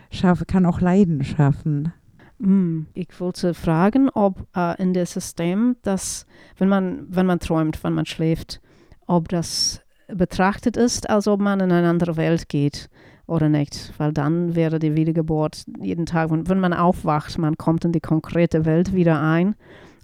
schaff, 0.09 0.45
kann 0.47 0.65
auch 0.65 0.81
Leiden 0.81 1.23
schaffen. 1.23 1.93
Hm, 2.39 2.87
ich 2.93 3.19
wollte 3.19 3.53
fragen, 3.53 4.09
ob 4.09 4.45
äh, 4.55 4.81
in 4.81 4.93
dem 4.93 5.05
System, 5.05 5.75
dass 5.81 6.25
wenn 6.57 6.69
man, 6.69 7.05
wenn 7.09 7.25
man 7.25 7.39
träumt, 7.39 7.83
wenn 7.83 7.93
man 7.93 8.05
schläft, 8.05 8.61
ob 9.07 9.29
das 9.29 9.81
betrachtet 10.07 10.77
ist, 10.77 11.09
als 11.09 11.27
ob 11.27 11.39
man 11.39 11.59
in 11.59 11.71
eine 11.71 11.89
andere 11.89 12.15
Welt 12.15 12.47
geht 12.47 12.89
oder 13.25 13.49
nicht. 13.49 13.93
Weil 13.97 14.13
dann 14.13 14.55
wäre 14.55 14.79
die 14.79 14.95
Wiedergeburt 14.95 15.65
jeden 15.81 16.05
Tag, 16.05 16.31
wenn, 16.31 16.47
wenn 16.47 16.59
man 16.59 16.73
aufwacht, 16.73 17.37
man 17.37 17.57
kommt 17.57 17.85
in 17.85 17.91
die 17.91 17.99
konkrete 17.99 18.65
Welt 18.65 18.93
wieder 18.93 19.21
ein 19.21 19.55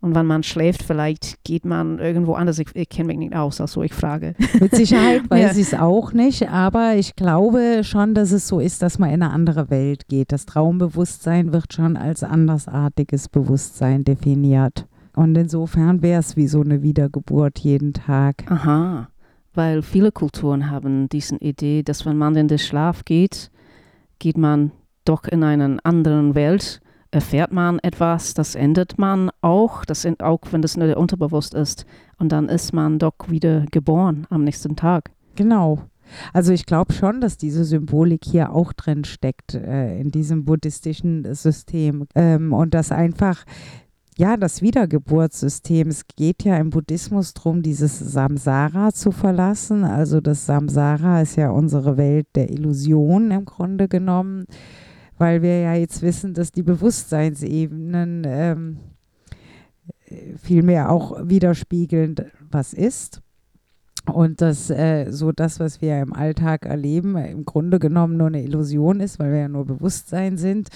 und 0.03 0.15
wenn 0.15 0.25
man 0.25 0.43
schläft, 0.43 0.83
vielleicht 0.83 1.41
geht 1.45 1.63
man 1.63 1.97
irgendwo 1.97 2.33
anders. 2.33 2.59
Ich, 2.59 2.67
ich 2.75 2.89
kenne 2.89 3.07
mich 3.07 3.17
nicht 3.19 3.33
aus, 3.33 3.61
also 3.61 3.83
ich 3.83 3.93
frage. 3.93 4.35
Mit 4.59 4.75
Sicherheit 4.75 5.21
weiß 5.29 5.39
ja. 5.39 5.51
ich 5.51 5.67
es 5.67 5.73
auch 5.73 6.11
nicht, 6.11 6.49
aber 6.49 6.95
ich 6.95 7.15
glaube 7.15 7.85
schon, 7.85 8.13
dass 8.13 8.33
es 8.33 8.45
so 8.49 8.59
ist, 8.59 8.81
dass 8.81 8.99
man 8.99 9.11
in 9.11 9.23
eine 9.23 9.31
andere 9.31 9.69
Welt 9.69 10.09
geht. 10.09 10.33
Das 10.33 10.45
Traumbewusstsein 10.45 11.53
wird 11.53 11.71
schon 11.71 11.95
als 11.95 12.21
andersartiges 12.21 13.29
Bewusstsein 13.29 14.03
definiert. 14.03 14.87
Und 15.15 15.37
insofern 15.37 16.01
wäre 16.01 16.19
es 16.19 16.35
wie 16.35 16.47
so 16.47 16.59
eine 16.59 16.81
Wiedergeburt 16.81 17.59
jeden 17.59 17.93
Tag. 17.93 18.43
Aha, 18.51 19.07
weil 19.53 19.83
viele 19.83 20.11
Kulturen 20.11 20.69
haben 20.69 21.07
diese 21.07 21.37
Idee, 21.37 21.81
dass 21.81 22.05
wenn 22.05 22.17
man 22.17 22.35
in 22.35 22.49
den 22.49 22.59
Schlaf 22.59 23.05
geht, 23.05 23.51
geht 24.19 24.37
man 24.37 24.73
doch 25.05 25.23
in 25.23 25.43
eine 25.43 25.77
andere 25.85 26.35
Welt, 26.35 26.81
erfährt 27.13 27.51
man 27.53 27.79
etwas, 27.79 28.33
das 28.33 28.55
ändert 28.55 28.97
man 28.97 29.29
auch, 29.41 29.85
das 29.85 30.05
auch 30.19 30.41
wenn 30.51 30.61
das 30.61 30.77
nur 30.77 30.97
unterbewusst 30.97 31.53
ist. 31.53 31.85
Und 32.17 32.31
dann 32.31 32.49
ist 32.49 32.73
man 32.73 32.99
doch 32.99 33.13
wieder 33.27 33.65
geboren 33.71 34.25
am 34.29 34.43
nächsten 34.43 34.75
Tag. 34.75 35.11
Genau. 35.35 35.79
Also 36.33 36.51
ich 36.51 36.65
glaube 36.65 36.93
schon, 36.93 37.21
dass 37.21 37.37
diese 37.37 37.63
Symbolik 37.63 38.25
hier 38.25 38.51
auch 38.51 38.73
drin 38.73 39.03
steckt 39.03 39.53
äh, 39.53 39.99
in 39.99 40.09
diesem 40.09 40.43
buddhistischen 40.43 41.33
System 41.33 42.07
ähm, 42.15 42.51
und 42.51 42.73
dass 42.73 42.91
einfach 42.91 43.45
ja, 44.17 44.37
das 44.37 44.61
Wiedergeburtssystem. 44.61 45.87
Es 45.87 46.05
geht 46.07 46.43
ja 46.43 46.57
im 46.57 46.69
Buddhismus 46.69 47.33
darum, 47.33 47.61
dieses 47.63 47.97
Samsara 47.97 48.91
zu 48.91 49.11
verlassen. 49.11 49.83
Also 49.83 50.21
das 50.21 50.45
Samsara 50.45 51.21
ist 51.21 51.35
ja 51.35 51.49
unsere 51.49 51.97
Welt 51.97 52.27
der 52.35 52.51
Illusion 52.51 53.31
im 53.31 53.45
Grunde 53.45 53.87
genommen, 53.87 54.45
weil 55.23 55.41
wir 55.41 55.61
ja 55.61 55.73
jetzt 55.73 56.01
wissen, 56.01 56.33
dass 56.33 56.51
die 56.51 56.63
Bewusstseinsebenen 56.63 58.23
ähm, 58.25 58.77
vielmehr 60.35 60.91
auch 60.91 61.17
widerspiegeln, 61.23 62.17
was 62.51 62.73
ist. 62.73 63.21
Und 64.11 64.41
dass 64.41 64.69
äh, 64.69 65.11
so 65.11 65.31
das, 65.31 65.61
was 65.61 65.81
wir 65.81 66.01
im 66.01 66.11
Alltag 66.11 66.65
erleben, 66.65 67.15
im 67.15 67.45
Grunde 67.45 67.79
genommen 67.79 68.17
nur 68.17 68.27
eine 68.27 68.43
Illusion 68.43 68.99
ist, 68.99 69.17
weil 69.17 69.31
wir 69.31 69.39
ja 69.39 69.47
nur 69.47 69.63
Bewusstsein 69.63 70.35
sind. 70.37 70.67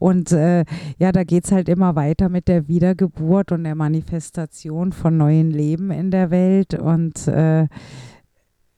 Und 0.00 0.32
äh, 0.32 0.64
ja, 0.98 1.12
da 1.12 1.22
geht 1.22 1.44
es 1.44 1.52
halt 1.52 1.68
immer 1.68 1.94
weiter 1.94 2.28
mit 2.28 2.48
der 2.48 2.66
Wiedergeburt 2.66 3.52
und 3.52 3.62
der 3.62 3.76
Manifestation 3.76 4.90
von 4.90 5.16
neuen 5.16 5.52
Leben 5.52 5.92
in 5.92 6.10
der 6.10 6.32
Welt. 6.32 6.74
Und 6.74 7.28
äh, 7.28 7.68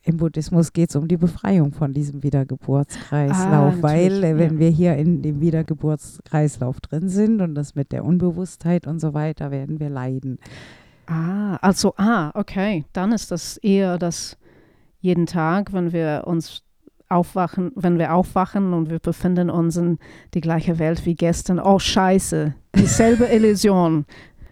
im 0.06 0.18
Buddhismus 0.18 0.72
geht 0.72 0.90
es 0.90 0.96
um 0.96 1.08
die 1.08 1.16
Befreiung 1.16 1.72
von 1.72 1.92
diesem 1.92 2.22
Wiedergeburtskreislauf, 2.22 3.74
ah, 3.74 3.82
weil 3.82 4.22
äh, 4.22 4.38
wenn 4.38 4.54
ja. 4.54 4.58
wir 4.60 4.70
hier 4.70 4.96
in 4.96 5.20
dem 5.20 5.40
Wiedergeburtskreislauf 5.40 6.80
drin 6.80 7.08
sind 7.08 7.40
und 7.40 7.56
das 7.56 7.74
mit 7.74 7.90
der 7.90 8.04
Unbewusstheit 8.04 8.86
und 8.86 9.00
so 9.00 9.14
weiter, 9.14 9.50
werden 9.50 9.80
wir 9.80 9.90
leiden. 9.90 10.38
Ah, 11.06 11.56
also, 11.56 11.94
ah, 11.96 12.30
okay. 12.34 12.84
Dann 12.92 13.10
ist 13.10 13.32
das 13.32 13.56
eher 13.56 13.98
das 13.98 14.36
jeden 15.00 15.26
Tag, 15.26 15.72
wenn 15.72 15.92
wir 15.92 16.22
uns 16.24 16.62
aufwachen, 17.08 17.72
wenn 17.74 17.98
wir 17.98 18.14
aufwachen 18.14 18.74
und 18.74 18.90
wir 18.90 19.00
befinden 19.00 19.50
uns 19.50 19.76
in 19.76 19.98
die 20.34 20.40
gleiche 20.40 20.78
Welt 20.78 21.04
wie 21.04 21.16
gestern. 21.16 21.58
Oh, 21.58 21.80
scheiße, 21.80 22.54
dieselbe 22.76 23.24
Illusion. 23.24 24.06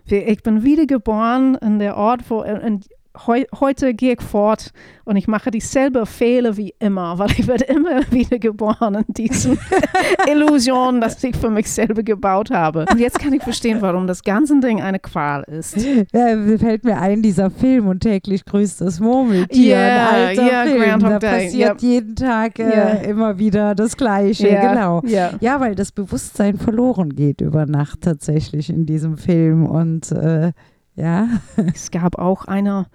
Ich 0.07 0.43
bin 0.43 0.65
wiedergeboren 0.65 1.55
in 1.57 1.79
der 1.79 1.97
Ort, 1.97 2.29
wo, 2.29 2.43
in, 2.43 2.81
heu, 3.27 3.45
heute 3.61 3.95
gehe 3.95 4.15
ich 4.15 4.23
fort 4.23 4.73
und 5.05 5.17
ich 5.17 5.29
mache 5.29 5.51
dieselbe 5.51 6.07
Fehler 6.07 6.57
wie 6.57 6.75
immer, 6.79 7.19
weil 7.19 7.31
ich 7.33 7.47
werde 7.47 7.65
immer 7.65 8.01
wieder 8.11 8.39
geboren 8.39 8.95
in 8.95 9.15
diesen 9.15 9.59
Illusionen, 10.31 11.01
dass 11.01 11.23
ich 11.23 11.37
für 11.37 11.51
mich 11.51 11.71
selber 11.71 12.03
gebaut 12.03 12.51
habe. 12.51 12.87
Und 12.91 12.99
jetzt 12.99 13.19
kann 13.19 13.33
ich 13.33 13.43
verstehen, 13.43 13.79
warum 13.81 14.07
das 14.07 14.23
ganze 14.23 14.59
Ding 14.61 14.81
eine 14.81 14.99
Qual 14.99 15.43
ist. 15.45 15.77
Ja, 16.13 16.37
fällt 16.59 16.85
mir 16.85 16.99
ein, 16.99 17.23
dieser 17.23 17.51
Film 17.51 17.89
und 17.89 18.01
täglich 18.01 18.45
grüßt 18.45 18.81
das 18.81 19.01
Murmeltier. 19.01 19.77
Yeah, 19.77 20.09
ein 20.09 20.27
alter 20.29 20.47
yeah, 20.47 20.65
Film. 20.65 20.83
Groundhog 20.83 21.11
da 21.11 21.19
Day. 21.19 21.45
passiert 21.45 21.71
yep. 21.71 21.83
jeden 21.83 22.17
Tag 22.17 22.59
äh, 22.59 22.63
yeah. 22.63 22.91
immer 23.03 23.39
wieder 23.39 23.75
das 23.75 23.97
Gleiche. 23.97 24.49
Yeah. 24.49 24.73
Genau. 24.73 25.03
Ja, 25.41 25.61
weil 25.61 25.75
das 25.75 25.93
Bewusstsein 25.93 26.57
verloren 26.57 27.15
geht 27.15 27.41
über 27.41 27.67
Nacht 27.67 28.03
tatsächlich 28.03 28.71
in 28.71 28.87
diesem 28.87 29.17
Film 29.17 29.67
und 29.67 30.11
äh, 30.13 30.53
ja. 30.95 31.29
es 31.75 31.91
gab 31.91 32.19
auch 32.19 32.45
eine 32.47 32.87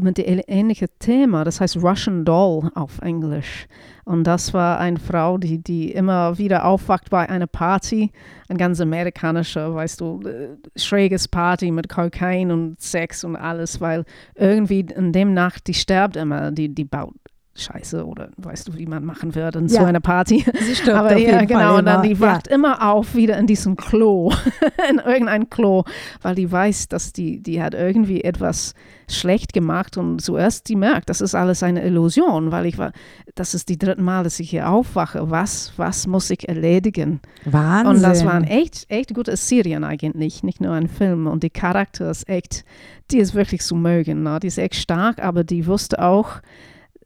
mit 0.00 0.18
dem 0.18 0.42
ähnlichen 0.48 0.88
Thema, 0.98 1.44
das 1.44 1.60
heißt 1.60 1.76
Russian 1.76 2.24
Doll 2.24 2.68
auf 2.74 2.98
Englisch. 3.00 3.68
Und 4.04 4.24
das 4.24 4.52
war 4.52 4.80
eine 4.80 4.98
Frau, 4.98 5.38
die, 5.38 5.62
die 5.62 5.92
immer 5.92 6.36
wieder 6.36 6.64
aufwacht 6.64 7.10
bei 7.10 7.28
einer 7.28 7.46
Party, 7.46 8.10
ein 8.48 8.58
ganz 8.58 8.80
amerikanischer, 8.80 9.72
weißt 9.72 10.00
du, 10.00 10.20
äh, 10.22 10.56
schräges 10.76 11.28
Party 11.28 11.70
mit 11.70 11.88
Kokain 11.88 12.50
und 12.50 12.80
Sex 12.80 13.22
und 13.22 13.36
alles, 13.36 13.80
weil 13.80 14.04
irgendwie 14.34 14.80
in 14.80 15.12
dem 15.12 15.32
Nacht, 15.32 15.68
die 15.68 15.74
stirbt 15.74 16.16
immer, 16.16 16.50
die, 16.50 16.74
die 16.74 16.84
baut 16.84 17.14
Scheiße 17.56 18.04
oder 18.04 18.30
weißt 18.36 18.68
du, 18.68 18.76
wie 18.76 18.86
man 18.86 19.04
machen 19.04 19.34
wird 19.36 19.54
in 19.54 19.68
ja. 19.68 19.80
so 19.80 19.84
einer 19.86 20.00
Party. 20.00 20.44
Sie 20.60 20.74
stirbt 20.74 20.98
Aber 20.98 21.16
ja, 21.16 21.44
genau, 21.44 21.78
und 21.78 21.86
dann 21.86 22.02
die 22.02 22.18
wacht 22.18 22.48
ja. 22.48 22.54
immer 22.54 22.90
auf 22.90 23.14
wieder 23.14 23.38
in 23.38 23.46
diesem 23.46 23.76
Klo, 23.76 24.32
in 24.90 24.98
irgendein 24.98 25.48
Klo, 25.48 25.84
weil 26.22 26.34
die 26.34 26.50
weiß, 26.50 26.88
dass 26.88 27.12
die, 27.12 27.40
die 27.40 27.62
hat 27.62 27.74
irgendwie 27.74 28.22
etwas 28.22 28.74
schlecht 29.08 29.52
gemacht 29.52 29.96
und 29.96 30.20
zuerst 30.20 30.68
die 30.68 30.74
merkt, 30.74 31.08
das 31.10 31.20
ist 31.20 31.34
alles 31.34 31.62
eine 31.62 31.84
Illusion, 31.84 32.50
weil 32.50 32.66
ich 32.66 32.78
war, 32.78 32.92
das 33.34 33.54
ist 33.54 33.68
die 33.68 33.78
dritte 33.78 34.02
Mal, 34.02 34.24
dass 34.24 34.40
ich 34.40 34.50
hier 34.50 34.68
aufwache. 34.68 35.30
Was, 35.30 35.72
was 35.76 36.06
muss 36.08 36.30
ich 36.30 36.48
erledigen? 36.48 37.20
Wahnsinn. 37.44 37.96
Und 37.96 38.02
das 38.02 38.24
war 38.24 38.34
ein 38.34 38.44
echt, 38.44 38.86
echt 38.88 39.14
gute 39.14 39.36
Serien 39.36 39.84
eigentlich, 39.84 40.42
nicht 40.42 40.60
nur 40.60 40.72
ein 40.72 40.88
Film. 40.88 41.26
Und 41.26 41.42
die 41.42 41.50
Charakter 41.50 42.10
ist 42.10 42.28
echt, 42.28 42.64
die 43.10 43.18
ist 43.18 43.34
wirklich 43.34 43.62
zu 43.62 43.76
mögen. 43.76 44.22
Ne? 44.22 44.40
Die 44.40 44.48
ist 44.48 44.58
echt 44.58 44.76
stark, 44.76 45.22
aber 45.22 45.44
die 45.44 45.66
wusste 45.66 46.02
auch, 46.02 46.40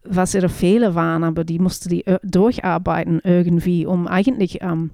was 0.08 0.34
ihre 0.34 0.48
Fehler 0.48 0.94
waren, 0.94 1.24
aber 1.24 1.44
die 1.44 1.58
musste 1.58 1.88
die 1.88 2.06
äh, 2.06 2.18
durcharbeiten 2.22 3.20
irgendwie, 3.22 3.86
um 3.86 4.06
eigentlich 4.06 4.62
ähm, 4.62 4.90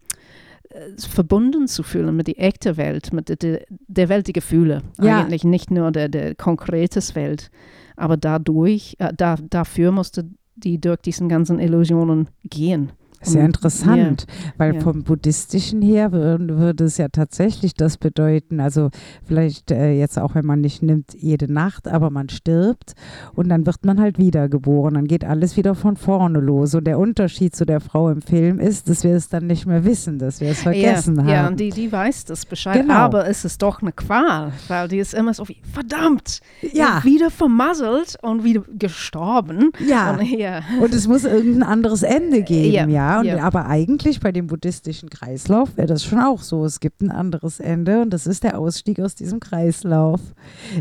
äh, 0.70 0.90
verbunden 0.98 1.68
zu 1.68 1.82
fühlen 1.82 2.16
mit 2.16 2.26
der 2.26 2.40
echten 2.42 2.76
Welt, 2.76 3.12
mit 3.12 3.28
der, 3.42 3.60
der 3.68 4.08
Welt 4.08 4.26
der 4.26 4.34
Gefühle. 4.34 4.82
Ja. 5.00 5.20
Eigentlich 5.20 5.44
nicht 5.44 5.70
nur 5.70 5.90
der, 5.92 6.08
der 6.08 6.34
konkretes 6.34 7.14
Welt. 7.14 7.50
Aber 7.96 8.16
dadurch, 8.16 8.96
äh, 8.98 9.12
da, 9.16 9.36
dafür 9.36 9.92
musste 9.92 10.28
die 10.56 10.80
durch 10.80 11.00
diesen 11.00 11.28
ganzen 11.28 11.58
Illusionen 11.58 12.28
gehen. 12.44 12.92
Sehr 13.24 13.44
interessant, 13.44 14.26
ja. 14.28 14.52
weil 14.58 14.74
ja. 14.74 14.80
vom 14.80 15.02
buddhistischen 15.02 15.82
her 15.82 16.12
würde, 16.12 16.58
würde 16.58 16.84
es 16.84 16.98
ja 16.98 17.08
tatsächlich 17.08 17.74
das 17.74 17.96
bedeuten, 17.96 18.60
also 18.60 18.90
vielleicht 19.24 19.70
äh, 19.70 19.92
jetzt 19.92 20.18
auch, 20.18 20.34
wenn 20.34 20.46
man 20.46 20.60
nicht 20.60 20.82
nimmt 20.82 21.14
jede 21.14 21.52
Nacht, 21.52 21.88
aber 21.88 22.10
man 22.10 22.28
stirbt 22.28 22.92
und 23.34 23.48
dann 23.48 23.66
wird 23.66 23.84
man 23.84 24.00
halt 24.00 24.18
wiedergeboren, 24.18 24.94
dann 24.94 25.06
geht 25.06 25.24
alles 25.24 25.56
wieder 25.56 25.74
von 25.74 25.96
vorne 25.96 26.40
los. 26.40 26.74
Und 26.74 26.84
der 26.84 26.98
Unterschied 26.98 27.56
zu 27.56 27.64
der 27.64 27.80
Frau 27.80 28.10
im 28.10 28.22
Film 28.22 28.60
ist, 28.60 28.88
dass 28.88 29.04
wir 29.04 29.14
es 29.14 29.28
dann 29.28 29.46
nicht 29.46 29.66
mehr 29.66 29.84
wissen, 29.84 30.18
dass 30.18 30.40
wir 30.40 30.50
es 30.50 30.62
vergessen 30.62 31.16
ja, 31.16 31.22
haben. 31.22 31.28
Ja, 31.28 31.48
und 31.48 31.60
die, 31.60 31.70
die 31.70 31.90
weiß 31.90 32.24
das 32.26 32.46
Bescheid, 32.46 32.82
genau. 32.82 32.94
aber 32.94 33.26
es 33.26 33.44
ist 33.44 33.62
doch 33.62 33.82
eine 33.82 33.92
Qual, 33.92 34.52
weil 34.68 34.88
die 34.88 34.98
ist 34.98 35.14
immer 35.14 35.34
so 35.34 35.48
wie, 35.48 35.56
verdammt, 35.72 36.40
ja. 36.72 37.02
wieder 37.04 37.30
vermasselt 37.30 38.16
und 38.22 38.44
wieder 38.44 38.62
gestorben. 38.78 39.70
Ja, 39.86 40.12
und, 40.12 40.22
ja. 40.22 40.62
und 40.80 40.92
es 40.94 41.08
muss 41.08 41.24
irgendein 41.24 41.62
anderes 41.62 42.02
Ende 42.02 42.42
geben, 42.42 42.90
ja. 42.90 43.13
Und, 43.20 43.26
ja. 43.26 43.38
Aber 43.42 43.66
eigentlich 43.66 44.20
bei 44.20 44.32
dem 44.32 44.46
buddhistischen 44.46 45.10
Kreislauf 45.10 45.76
wäre 45.76 45.88
das 45.88 46.04
schon 46.04 46.20
auch 46.20 46.42
so. 46.42 46.64
Es 46.64 46.80
gibt 46.80 47.00
ein 47.00 47.10
anderes 47.10 47.60
Ende 47.60 48.02
und 48.02 48.10
das 48.10 48.26
ist 48.26 48.44
der 48.44 48.58
Ausstieg 48.58 49.00
aus 49.00 49.14
diesem 49.14 49.40
Kreislauf. 49.40 50.20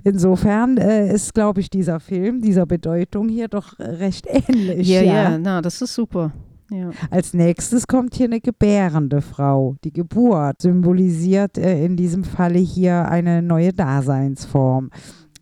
Insofern 0.04 0.78
äh, 0.78 1.14
ist, 1.14 1.34
glaube 1.34 1.62
ich, 1.62 1.70
dieser 1.70 2.00
Film 2.00 2.42
dieser 2.42 2.66
Bedeutung 2.66 3.30
hier 3.30 3.48
doch 3.48 3.80
recht 3.80 4.28
ähnlich. 4.28 4.88
Ja, 4.88 5.02
ja, 5.02 5.14
ja, 5.32 5.38
na, 5.38 5.62
das 5.62 5.82
ist 5.82 5.94
super. 5.94 6.32
Ja. 6.72 6.92
Als 7.12 7.34
nächstes 7.34 7.86
kommt 7.88 8.16
hier 8.16 8.26
eine 8.26 8.42
gebärende 8.42 9.22
Frau. 9.22 9.76
Die 9.84 9.94
Geburt 9.94 10.62
symbolisiert 10.62 11.58
äh, 11.58 11.86
in 11.86 11.96
diesem 11.96 12.24
Falle 12.24 12.60
hier 12.60 13.08
eine 13.10 13.42
neue 13.42 13.74
Daseinsform. 13.74 14.90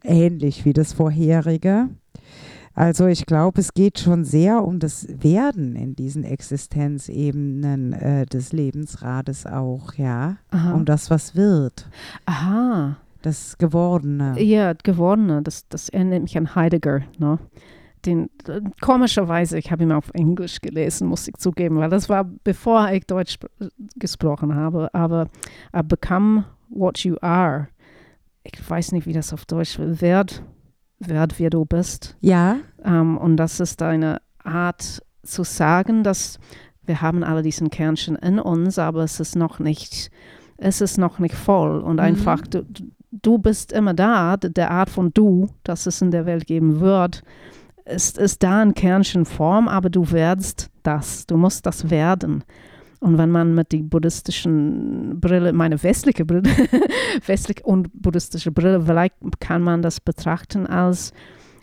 Ähnlich 0.03 0.65
wie 0.65 0.73
das 0.73 0.93
vorherige. 0.93 1.89
Also 2.81 3.05
ich 3.05 3.27
glaube, 3.27 3.61
es 3.61 3.75
geht 3.75 3.99
schon 3.99 4.25
sehr 4.25 4.63
um 4.63 4.79
das 4.79 5.07
Werden 5.21 5.75
in 5.75 5.95
diesen 5.95 6.23
Existenzebenen 6.23 7.93
äh, 7.93 8.25
des 8.25 8.53
Lebensrades 8.53 9.45
auch, 9.45 9.93
ja. 9.93 10.37
Aha. 10.49 10.73
Um 10.73 10.83
das, 10.83 11.11
was 11.11 11.35
wird. 11.35 11.87
Aha. 12.25 12.97
Das 13.21 13.59
Gewordene. 13.59 14.41
Ja, 14.41 14.73
Gewordene. 14.73 15.43
Das, 15.43 15.67
das 15.69 15.89
erinnert 15.89 16.23
mich 16.23 16.35
an 16.35 16.55
Heidegger, 16.55 17.01
ne? 17.19 17.37
Den, 18.07 18.31
komischerweise, 18.81 19.59
ich 19.59 19.71
habe 19.71 19.83
ihn 19.83 19.91
auf 19.91 20.09
Englisch 20.15 20.59
gelesen, 20.59 21.07
muss 21.07 21.27
ich 21.27 21.37
zugeben, 21.37 21.77
weil 21.77 21.91
das 21.91 22.09
war 22.09 22.23
bevor 22.43 22.89
ich 22.89 23.05
Deutsch 23.05 23.37
gesprochen 23.95 24.55
habe, 24.55 24.91
aber 24.95 25.27
uh, 25.77 25.83
Become 25.83 26.45
What 26.71 26.97
You 27.03 27.17
Are. 27.21 27.67
Ich 28.41 28.67
weiß 28.67 28.93
nicht, 28.93 29.05
wie 29.05 29.13
das 29.13 29.33
auf 29.33 29.45
Deutsch 29.45 29.77
wird. 29.77 30.01
Werd, 30.01 30.43
werd 31.07 31.39
wer 31.39 31.49
du 31.49 31.65
bist. 31.65 32.15
Ja. 32.21 32.57
Ähm, 32.83 33.17
und 33.17 33.37
das 33.37 33.59
ist 33.59 33.81
eine 33.81 34.21
Art 34.43 35.01
zu 35.23 35.43
sagen, 35.43 36.03
dass 36.03 36.39
wir 36.85 37.01
haben 37.01 37.23
alle 37.23 37.41
diesen 37.41 37.69
Kernchen 37.69 38.15
in 38.15 38.39
uns, 38.39 38.79
aber 38.79 39.03
es 39.03 39.19
ist 39.19 39.35
noch 39.35 39.59
nicht, 39.59 40.11
es 40.57 40.81
ist 40.81 40.97
noch 40.97 41.19
nicht 41.19 41.35
voll 41.35 41.81
und 41.81 41.95
mhm. 41.95 41.99
einfach 41.99 42.41
du, 42.47 42.65
du 43.11 43.37
bist 43.37 43.71
immer 43.71 43.93
da, 43.93 44.37
der 44.37 44.71
Art 44.71 44.89
von 44.89 45.11
du, 45.13 45.49
das 45.63 45.85
es 45.85 46.01
in 46.01 46.11
der 46.11 46.25
Welt 46.25 46.47
geben 46.47 46.79
wird, 46.79 47.23
ist, 47.85 48.17
ist 48.17 48.43
da 48.43 48.61
in 48.63 48.73
Kernchenform, 48.73 49.67
aber 49.67 49.89
du 49.89 50.11
werdst 50.11 50.69
das, 50.83 51.25
du 51.25 51.37
musst 51.37 51.65
das 51.65 51.89
werden. 51.89 52.43
Und 53.01 53.17
wenn 53.17 53.31
man 53.31 53.55
mit 53.55 53.71
die 53.71 53.81
buddhistischen 53.81 55.19
Brille, 55.19 55.53
meine 55.53 55.81
westliche 55.81 56.23
Brille, 56.23 56.43
westliche 57.25 57.63
und 57.63 57.89
buddhistische 57.93 58.51
Brille, 58.51 58.83
vielleicht 58.85 59.15
kann 59.39 59.63
man 59.63 59.81
das 59.81 59.99
betrachten 59.99 60.67
als 60.67 61.11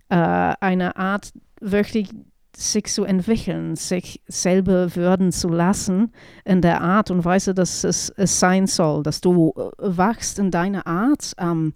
äh, 0.08 0.16
eine 0.16 0.96
Art 0.96 1.32
wirklich 1.60 2.10
sich 2.56 2.86
zu 2.86 3.04
entwickeln, 3.04 3.76
sich 3.76 4.20
selber 4.26 4.96
würden 4.96 5.30
zu 5.30 5.48
lassen 5.48 6.12
in 6.44 6.60
der 6.60 6.80
Art 6.80 7.12
und 7.12 7.24
Weise, 7.24 7.54
dass 7.54 7.84
es, 7.84 8.12
es 8.16 8.40
sein 8.40 8.66
soll, 8.66 9.04
dass 9.04 9.20
du 9.20 9.54
äh, 9.56 9.70
wachst 9.78 10.40
in 10.40 10.50
deiner 10.50 10.88
Art, 10.88 11.34
ähm, 11.38 11.72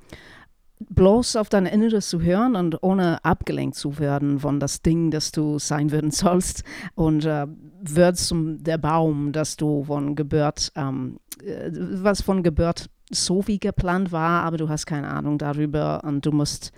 bloß 0.91 1.37
auf 1.37 1.49
dein 1.49 1.67
Inneres 1.67 2.09
zu 2.09 2.21
hören 2.21 2.57
und 2.57 2.83
ohne 2.83 3.25
abgelenkt 3.25 3.77
zu 3.77 3.99
werden 3.99 4.39
von 4.41 4.61
das 4.61 4.83
Ding, 4.83 5.11
das 5.11 5.33
du 5.33 5.59
sein 5.59 5.91
würden 5.91 6.11
sollst. 6.13 6.65
Und 6.95 7.25
äh, 7.25 7.47
wird 7.83 8.17
zum 8.17 8.63
der 8.63 8.79
Baum, 8.79 9.33
dass 9.33 9.57
du 9.57 9.85
von 9.85 10.15
Geburt, 10.15 10.73
ähm, 10.77 11.19
äh, 11.45 11.71
was 11.73 12.23
von 12.23 12.43
Geburt 12.43 12.89
so 13.11 13.47
wie 13.47 13.59
geplant 13.59 14.13
war, 14.13 14.43
aber 14.45 14.57
du 14.57 14.69
hast 14.69 14.87
keine 14.87 15.09
Ahnung 15.09 15.39
darüber 15.39 16.03
und 16.05 16.25
du 16.25 16.33
musst 16.33 16.73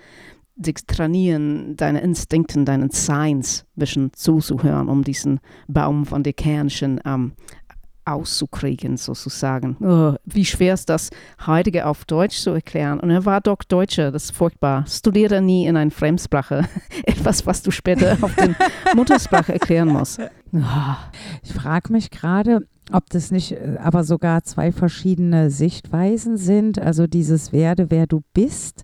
dich 0.57 0.86
trainieren, 0.86 1.76
deine 1.76 2.00
Instinkten, 2.00 2.64
deinen 2.64 2.90
Signs 2.90 3.64
ein 3.76 3.80
bisschen 3.80 4.12
zuzuhören, 4.12 4.88
um 4.88 5.02
diesen 5.02 5.40
Baum 5.66 6.07
von 6.07 6.22
den 6.22 6.36
Kernchen 6.36 7.00
ähm, 7.05 7.32
auszukriegen, 8.05 8.96
sozusagen. 8.96 9.76
Oh, 9.80 10.16
wie 10.24 10.44
schwer 10.44 10.74
ist 10.74 10.88
das, 10.88 11.11
Heilige 11.46 11.86
auf 11.86 12.05
Deutsch 12.05 12.38
zu 12.38 12.50
erklären? 12.50 13.00
Und 13.00 13.11
er 13.11 13.24
war 13.24 13.40
doch 13.40 13.59
Deutscher, 13.64 14.11
das 14.11 14.24
ist 14.24 14.36
furchtbar. 14.36 14.84
Studiere 14.86 15.40
nie 15.40 15.66
in 15.66 15.76
einer 15.76 15.90
Fremdsprache. 15.90 16.68
Etwas, 17.05 17.46
was 17.46 17.62
du 17.62 17.70
später 17.70 18.16
auf 18.20 18.34
der 18.34 18.55
Muttersprache 18.94 19.52
erklären 19.52 19.88
musst. 19.88 20.20
Oh. 20.52 20.61
Ich 21.42 21.52
frage 21.52 21.92
mich 21.92 22.11
gerade, 22.11 22.61
ob 22.92 23.09
das 23.11 23.30
nicht 23.30 23.52
äh, 23.52 23.78
aber 23.82 24.05
sogar 24.05 24.44
zwei 24.44 24.72
verschiedene 24.72 25.50
Sichtweisen 25.50 26.36
sind. 26.36 26.78
Also 26.78 27.07
dieses 27.07 27.52
Werde, 27.52 27.90
wer 27.90 28.07
du 28.07 28.22
bist, 28.34 28.82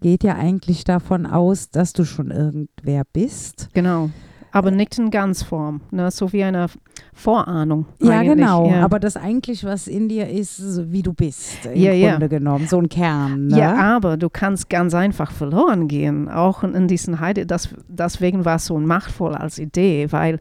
geht 0.00 0.24
ja 0.24 0.36
eigentlich 0.36 0.84
davon 0.84 1.26
aus, 1.26 1.70
dass 1.70 1.92
du 1.92 2.04
schon 2.04 2.30
irgendwer 2.30 3.02
bist. 3.12 3.68
Genau. 3.74 4.10
Aber 4.52 4.70
nicht 4.70 4.98
in 4.98 5.10
Ganzform, 5.10 5.80
ne? 5.90 6.10
so 6.10 6.32
wie 6.32 6.44
eine 6.44 6.66
Vorahnung. 7.14 7.86
Ja, 8.00 8.20
eigentlich. 8.20 8.36
genau. 8.36 8.70
Ja. 8.70 8.84
Aber 8.84 9.00
das 9.00 9.16
eigentlich, 9.16 9.64
was 9.64 9.86
in 9.86 10.08
dir 10.08 10.28
ist, 10.28 10.56
so 10.58 10.92
wie 10.92 11.02
du 11.02 11.14
bist, 11.14 11.66
im 11.66 11.80
Ja, 11.80 11.92
ja. 11.92 12.10
Grunde 12.12 12.28
genommen. 12.28 12.66
So 12.68 12.78
ein 12.78 12.88
Kern. 12.88 13.46
Ne? 13.46 13.58
Ja, 13.58 13.74
aber 13.96 14.16
du 14.16 14.28
kannst 14.28 14.68
ganz 14.68 14.94
einfach 14.94 15.30
verloren 15.32 15.88
gehen, 15.88 16.28
auch 16.28 16.62
in, 16.62 16.74
in 16.74 16.86
diesen 16.86 17.18
Heide. 17.20 17.46
Das, 17.46 17.70
deswegen 17.88 18.44
war 18.44 18.56
es 18.56 18.66
so 18.66 18.78
machtvoll 18.78 19.34
als 19.34 19.58
Idee, 19.58 20.08
weil 20.10 20.38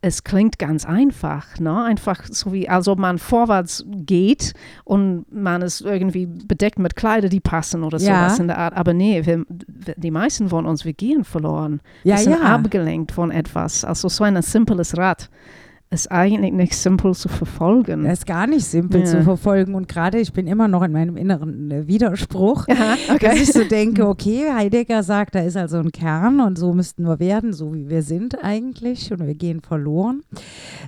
es 0.00 0.22
klingt 0.22 0.58
ganz 0.60 0.84
einfach, 0.84 1.58
ne? 1.58 1.82
Einfach 1.84 2.24
so 2.30 2.52
wie, 2.52 2.68
als 2.68 2.86
ob 2.86 2.98
man 3.00 3.18
vorwärts 3.18 3.84
geht 3.88 4.52
und 4.84 5.24
man 5.32 5.60
ist 5.62 5.80
irgendwie 5.80 6.26
bedeckt 6.26 6.78
mit 6.78 6.94
Kleider, 6.94 7.28
die 7.28 7.40
passen 7.40 7.82
oder 7.82 7.98
Ja. 7.98 8.26
sowas 8.28 8.38
in 8.38 8.46
der 8.46 8.58
Art. 8.58 8.74
Aber 8.76 8.94
nee, 8.94 9.26
wir, 9.26 9.44
die 9.96 10.10
meisten 10.12 10.50
von 10.50 10.66
uns, 10.66 10.84
wir 10.84 10.92
gehen 10.92 11.24
verloren. 11.24 11.80
ja, 12.04 12.14
wir 12.16 12.22
sind 12.22 12.32
ja. 12.40 12.54
abgelenkt 12.54 13.10
von 13.10 13.32
etwas. 13.32 13.84
Also 13.84 14.08
so 14.08 14.22
ein 14.22 14.40
simples 14.42 14.96
Rad 14.96 15.28
ist 15.90 16.12
eigentlich 16.12 16.52
nicht 16.52 16.74
simpel 16.76 17.14
zu 17.14 17.28
verfolgen. 17.28 18.04
Das 18.04 18.18
ist 18.20 18.26
gar 18.26 18.46
nicht 18.46 18.64
simpel 18.66 19.00
Ja. 19.00 19.06
zu 19.06 19.22
verfolgen. 19.22 19.74
Und 19.74 19.88
gerade 19.88 20.18
ich 20.20 20.32
bin 20.34 20.46
immer 20.46 20.68
noch 20.68 20.82
in 20.82 20.92
meinem 20.92 21.16
inneren 21.16 21.70
äh, 21.70 21.86
Widerspruch. 21.86 22.66
Aha, 22.68 22.96
Dass 23.18 23.36
ich 23.36 23.52
so 23.52 23.64
denke, 23.64 24.06
okay, 24.06 24.52
Heidegger 24.52 25.02
sagt, 25.02 25.34
da 25.34 25.40
ist 25.40 25.56
also 25.56 25.78
ein 25.78 25.90
Kern 25.90 26.40
und 26.40 26.58
so 26.58 26.74
müssten 26.74 27.04
wir 27.04 27.18
werden, 27.20 27.54
so 27.54 27.72
wie 27.74 27.88
wir 27.88 28.02
sind 28.02 28.44
eigentlich 28.44 29.10
und 29.12 29.26
wir 29.26 29.34
gehen 29.34 29.62
verloren. 29.62 30.20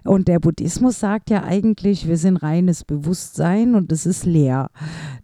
Und 0.05 0.29
der 0.29 0.39
Buddhismus 0.39 1.01
sagt 1.01 1.31
ja 1.31 1.45
eigentlich, 1.45 2.07
wir 2.07 2.19
sind 2.19 2.37
reines 2.37 2.85
Bewusstsein 2.85 3.75
und 3.75 3.91
es 3.93 4.05
ist 4.05 4.27
leer. 4.27 4.69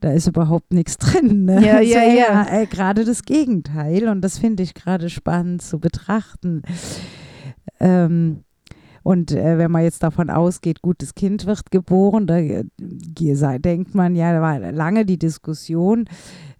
Da 0.00 0.10
ist 0.12 0.26
überhaupt 0.26 0.72
nichts 0.72 0.96
drin. 0.98 1.44
Ne? 1.44 1.62
Ja, 1.64 1.80
ja, 1.80 2.00
So, 2.00 2.16
ja. 2.18 2.46
Äh, 2.62 2.66
gerade 2.66 3.04
das 3.04 3.24
Gegenteil 3.24 4.08
und 4.08 4.22
das 4.22 4.38
finde 4.38 4.62
ich 4.62 4.72
gerade 4.72 5.10
spannend 5.10 5.60
zu 5.60 5.78
betrachten. 5.78 6.62
Ähm, 7.78 8.42
und 9.06 9.30
äh, 9.30 9.56
wenn 9.56 9.70
man 9.70 9.84
jetzt 9.84 10.02
davon 10.02 10.30
ausgeht, 10.30 10.82
gut, 10.82 11.00
das 11.00 11.14
Kind 11.14 11.46
wird 11.46 11.70
geboren, 11.70 12.26
da 12.26 12.38
äh, 12.38 12.64
ge- 12.78 13.58
denkt 13.60 13.94
man 13.94 14.16
ja, 14.16 14.32
da 14.32 14.40
war 14.40 14.58
lange 14.72 15.04
die 15.06 15.16
Diskussion, 15.18 16.06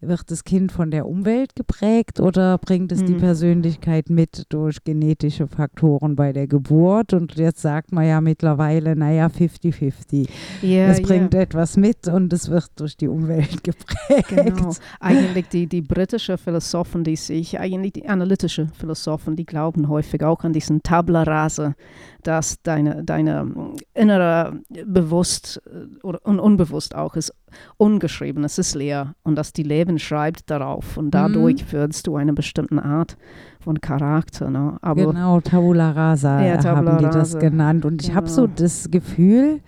wird 0.00 0.30
das 0.30 0.44
Kind 0.44 0.70
von 0.70 0.92
der 0.92 1.08
Umwelt 1.08 1.56
geprägt 1.56 2.20
oder 2.20 2.58
bringt 2.58 2.92
es 2.92 3.02
die 3.04 3.14
Mhm. 3.14 3.18
Persönlichkeit 3.18 4.10
mit 4.10 4.44
durch 4.50 4.84
genetische 4.84 5.48
Faktoren 5.48 6.14
bei 6.14 6.32
der 6.32 6.46
Geburt? 6.46 7.12
Und 7.14 7.34
jetzt 7.36 7.62
sagt 7.62 7.90
man 7.90 8.06
ja 8.06 8.20
mittlerweile, 8.20 8.94
naja, 8.94 9.26
50-50. 9.26 10.28
Ja, 10.62 10.88
es 10.88 11.02
bringt 11.02 11.34
etwas 11.34 11.76
mit 11.76 12.06
und 12.06 12.32
es 12.32 12.48
wird 12.48 12.70
durch 12.76 12.96
die 12.96 13.08
Umwelt 13.08 13.64
geprägt. 13.64 14.28
Genau. 14.28 14.72
Eigentlich 15.00 15.48
die, 15.48 15.66
die 15.66 15.80
britische 15.82 16.38
Philosophen, 16.38 17.02
die 17.02 17.16
sich, 17.16 17.58
eigentlich 17.58 17.94
die 17.94 18.08
analytische 18.08 18.68
Philosophen, 18.78 19.34
die 19.34 19.46
glauben 19.46 19.88
häufig 19.88 20.22
auch 20.22 20.44
an 20.44 20.52
diesen 20.52 20.82
Tabula 20.82 21.24
rasa, 21.24 21.74
dass 22.26 22.60
deine, 22.62 23.04
deine 23.04 23.44
mm, 23.44 23.76
innere 23.94 24.60
Bewusst 24.84 25.60
äh, 25.66 26.04
oder 26.04 26.20
un 26.26 26.38
unbewusst 26.40 26.94
auch 26.94 27.16
ist 27.16 27.32
ungeschrieben, 27.78 28.44
es 28.44 28.58
ist 28.58 28.74
leer 28.74 29.14
und 29.22 29.36
dass 29.36 29.52
die 29.52 29.62
Leben 29.62 29.98
schreibt 29.98 30.50
darauf 30.50 30.96
und 30.96 31.12
dadurch 31.12 31.72
wirst 31.72 32.06
du 32.06 32.16
eine 32.16 32.32
bestimmte 32.32 32.82
Art 32.82 33.16
von 33.60 33.80
Charakter. 33.80 34.50
Ne? 34.50 34.76
Aber 34.82 35.06
Genau, 35.06 35.40
Tabula 35.40 35.92
Rasa 35.92 36.44
Ja, 36.44 36.56
Tabula 36.58 36.92
haben 36.92 36.98
die 36.98 37.04
das 37.04 37.34
Rasa. 37.34 37.38
genannt. 37.38 37.84
Und 37.84 38.02
ich 38.02 38.14
habe 38.14 38.28
so 38.28 38.42
Genau. 38.42 38.54
das 38.56 38.90
Gefühl, 38.90 39.60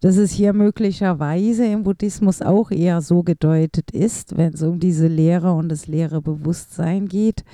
dass 0.00 0.16
es 0.16 0.30
hier 0.30 0.52
möglicherweise 0.54 1.66
im 1.66 1.82
Buddhismus 1.82 2.40
auch 2.40 2.70
eher 2.70 3.02
so 3.02 3.22
gedeutet 3.22 3.90
ist, 3.90 4.36
wenn 4.36 4.54
es 4.54 4.62
um 4.62 4.80
diese 4.80 5.08
Lehre 5.08 5.52
und 5.52 5.68
das 5.68 5.86
leere 5.86 6.22
Bewusstsein 6.22 7.06
geht. 7.06 7.44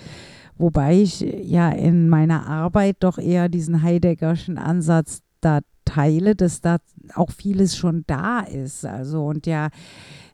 Wobei 0.58 1.00
ich 1.00 1.20
ja 1.20 1.70
in 1.70 2.08
meiner 2.08 2.46
Arbeit 2.46 2.96
doch 3.00 3.18
eher 3.18 3.48
diesen 3.48 3.82
Heideggerschen 3.82 4.58
Ansatz 4.58 5.22
da 5.40 5.60
teile, 5.84 6.34
dass 6.34 6.60
da 6.60 6.78
auch 7.14 7.30
vieles 7.30 7.76
schon 7.76 8.04
da 8.06 8.40
ist. 8.40 8.84
Also 8.84 9.24
und 9.26 9.46
ja, 9.46 9.68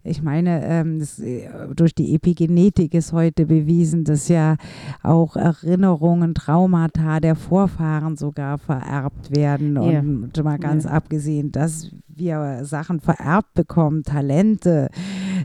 ich 0.05 0.23
meine, 0.23 0.65
ähm, 0.65 0.99
das, 0.99 1.19
äh, 1.19 1.49
durch 1.77 1.95
die 1.95 2.15
Epigenetik 2.15 2.95
ist 2.95 3.13
heute 3.13 3.47
bewiesen, 3.47 4.05
dass 4.05 4.29
ja 4.29 4.57
auch 5.03 5.37
Erinnerungen, 5.37 6.35
Traumata 6.35 7.21
der 7.21 7.37
Vorfahren 7.37 8.17
sogar 8.17 8.59
vererbt 8.59 9.37
werden. 9.37 9.77
Ja. 9.77 10.01
Und 10.01 10.43
mal 10.43 10.59
ganz 10.59 10.85
Ja. 10.85 10.91
abgesehen, 10.91 11.53
dass 11.53 11.91
wir 12.09 12.61
Sachen 12.65 13.01
vererbt 13.01 13.55
bekommen, 13.55 14.03
Talente, 14.03 14.89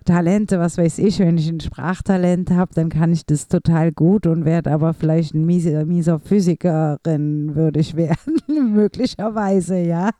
Talente, 0.05 0.59
was 0.59 0.77
weiß 0.77 0.99
ich, 0.99 1.19
wenn 1.19 1.37
ich 1.37 1.49
ein 1.49 1.59
Sprachtalent 1.59 2.51
habe, 2.51 2.73
dann 2.73 2.89
kann 2.89 3.11
ich 3.13 3.25
das 3.25 3.47
total 3.47 3.91
gut 3.91 4.27
und 4.27 4.45
werde 4.45 4.71
aber 4.71 4.93
vielleicht 4.93 5.33
ein 5.33 5.45
mieser, 5.45 5.85
mieser 5.85 6.19
Physikerin, 6.19 7.55
würde 7.55 7.79
ich 7.79 7.95
werden, 7.97 8.41
möglicherweise, 8.73 9.77
ja. 9.79 10.11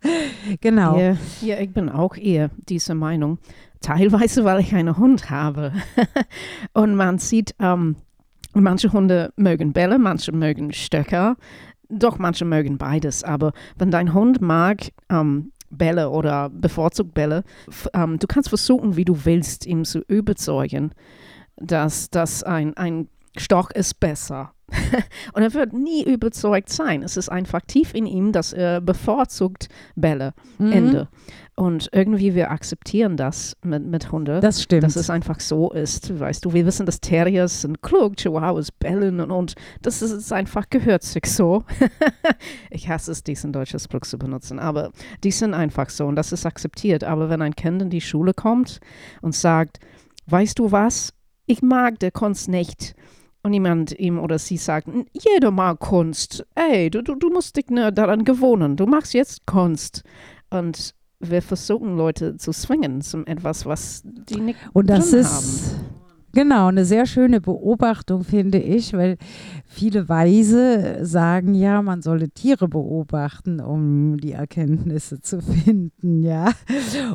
Genau. 0.62 1.00
Ja, 1.00 1.18
ja, 1.42 1.60
ich 1.60 1.72
bin 1.72 1.90
auch 1.90 2.16
eher 2.16 2.50
dieser 2.70 2.96
Meinung. 2.96 3.40
Teilweise, 3.82 4.44
weil 4.44 4.60
ich 4.62 4.74
einen 4.74 4.98
Hund 4.98 5.30
habe. 5.30 5.72
Und 6.74 6.96
man 6.96 7.20
sieht, 7.20 7.54
ähm, 7.60 7.96
manche 8.54 8.92
Hunde 8.92 9.32
mögen 9.36 9.74
Bälle, 9.74 10.00
manche 10.00 10.32
mögen 10.32 10.74
Stöcker. 10.74 11.36
Doch, 11.90 12.18
manche 12.20 12.44
mögen 12.44 12.78
beides. 12.78 13.24
Aber 13.24 13.54
wenn 13.78 13.92
dein 13.92 14.14
Hund 14.14 14.42
mag 14.42 14.92
ähm, 15.10 15.52
Bälle 15.70 16.09
oder 16.09 16.49
bevorzugt 16.49 17.13
Bälle, 17.13 17.43
ähm, 17.93 18.20
du 18.20 18.28
kannst 18.28 18.49
versuchen, 18.49 18.95
wie 18.95 19.05
du 19.05 19.26
willst, 19.26 19.65
ihm 19.65 19.86
zu 19.86 19.99
überzeugen, 20.07 20.91
dass, 21.55 22.09
dass 22.09 22.43
ein, 22.43 22.76
ein 22.78 23.09
Stock 23.38 23.76
ist 23.76 23.99
besser. 23.99 24.53
Und 25.34 25.43
er 25.43 25.53
wird 25.53 25.74
nie 25.74 26.03
überzeugt 26.03 26.70
sein. 26.70 27.01
Es 27.01 27.15
ist 27.15 27.30
einfach 27.30 27.61
tief 27.61 27.93
in 27.93 28.05
ihm, 28.05 28.32
dass 28.32 28.51
er 28.51 28.82
bevorzugt 28.82 29.70
Bälle. 29.95 30.34
Mhm. 30.57 30.72
Ende. 30.72 31.07
Und 31.60 31.89
irgendwie 31.91 32.36
wir 32.36 32.51
akzeptieren 32.51 33.18
das 33.18 33.58
mit, 33.64 33.84
mit 33.84 34.12
Hunde, 34.12 34.41
Das 34.41 34.62
stimmt. 34.62 34.84
dass 34.84 34.95
es 34.95 35.10
einfach 35.10 35.39
so 35.39 35.72
ist. 35.72 36.20
Weißt 36.20 36.45
du, 36.45 36.53
wir 36.53 36.68
wissen, 36.68 36.86
dass 36.86 37.01
Terriers 37.01 37.62
sind 37.62 37.82
klug, 37.82 38.16
Chihuahuas 38.18 38.72
bellen 38.72 39.20
und, 39.20 39.32
und 39.32 39.55
das 39.82 40.03
ist 40.03 40.32
einfach, 40.32 40.70
gehört 40.70 41.01
sich 41.01 41.26
so. 41.26 41.64
ich 42.70 42.88
hasse 42.89 43.12
es, 43.12 43.24
diesen 43.24 43.53
deutschen 43.53 43.80
Spruch 43.80 44.01
zu 44.01 44.20
benutzen, 44.20 44.60
aber 44.60 44.91
die 45.24 45.32
sind 45.32 45.55
einfach 45.55 45.89
so 45.89 46.05
und 46.05 46.16
das 46.16 46.32
ist 46.32 46.45
akzeptiert. 46.45 47.03
Aber 47.03 47.28
wenn 47.32 47.41
ein 47.41 47.55
Kind 47.55 47.82
in 47.82 47.89
die 47.89 48.01
Schule 48.01 48.36
kommt 48.36 48.80
und 49.22 49.34
sagt, 49.34 49.80
weißt 50.28 50.60
du 50.60 50.72
was, 50.72 51.12
ich 51.47 51.64
mag 51.64 51.97
der 51.99 52.12
Kunst 52.12 52.49
nicht. 52.49 52.93
Und 53.41 53.53
jemand 53.53 53.97
ihm 53.97 54.20
oder 54.20 54.38
sie 54.38 54.58
sagt, 54.58 54.89
"N- 54.89 55.05
jeder 55.12 55.49
mag 55.51 55.80
Kunst. 55.80 56.45
Ey, 56.53 56.91
du, 56.91 57.01
du, 57.01 57.16
du 57.16 57.30
musst 57.32 57.55
dich 57.55 57.68
nur 57.70 57.91
daran 57.91 58.26
gewöhnen. 58.26 58.76
Du 58.76 58.86
machst 58.86 59.14
jetzt 59.16 59.45
Kunst. 59.47 60.03
Und 60.49 60.93
wir 61.20 61.41
versuchen 61.41 61.97
Leute 61.97 62.38
zu 62.38 62.51
zwingen 62.51 63.01
zum 63.01 63.26
etwas, 63.26 63.65
was 63.65 64.03
die 64.05 64.39
nicht 64.39 64.59
Und 64.74 64.89
das 64.89 65.13
ist 65.13 65.76
genau 66.34 66.68
eine 66.68 66.86
sehr 66.86 67.05
schöne 67.05 67.41
Beobachtung, 67.41 68.24
finde 68.24 68.59
ich, 68.59 68.93
weil 68.93 69.18
viele 69.78 70.10
Weise 70.10 71.06
sagen 71.06 71.54
ja, 71.54 71.84
man 71.84 72.02
solle 72.02 72.30
Tiere 72.30 72.68
beobachten, 72.68 73.60
um 73.60 74.18
die 74.18 74.32
Erkenntnisse 74.32 75.22
zu 75.22 75.40
finden, 75.40 76.24
ja. 76.24 76.52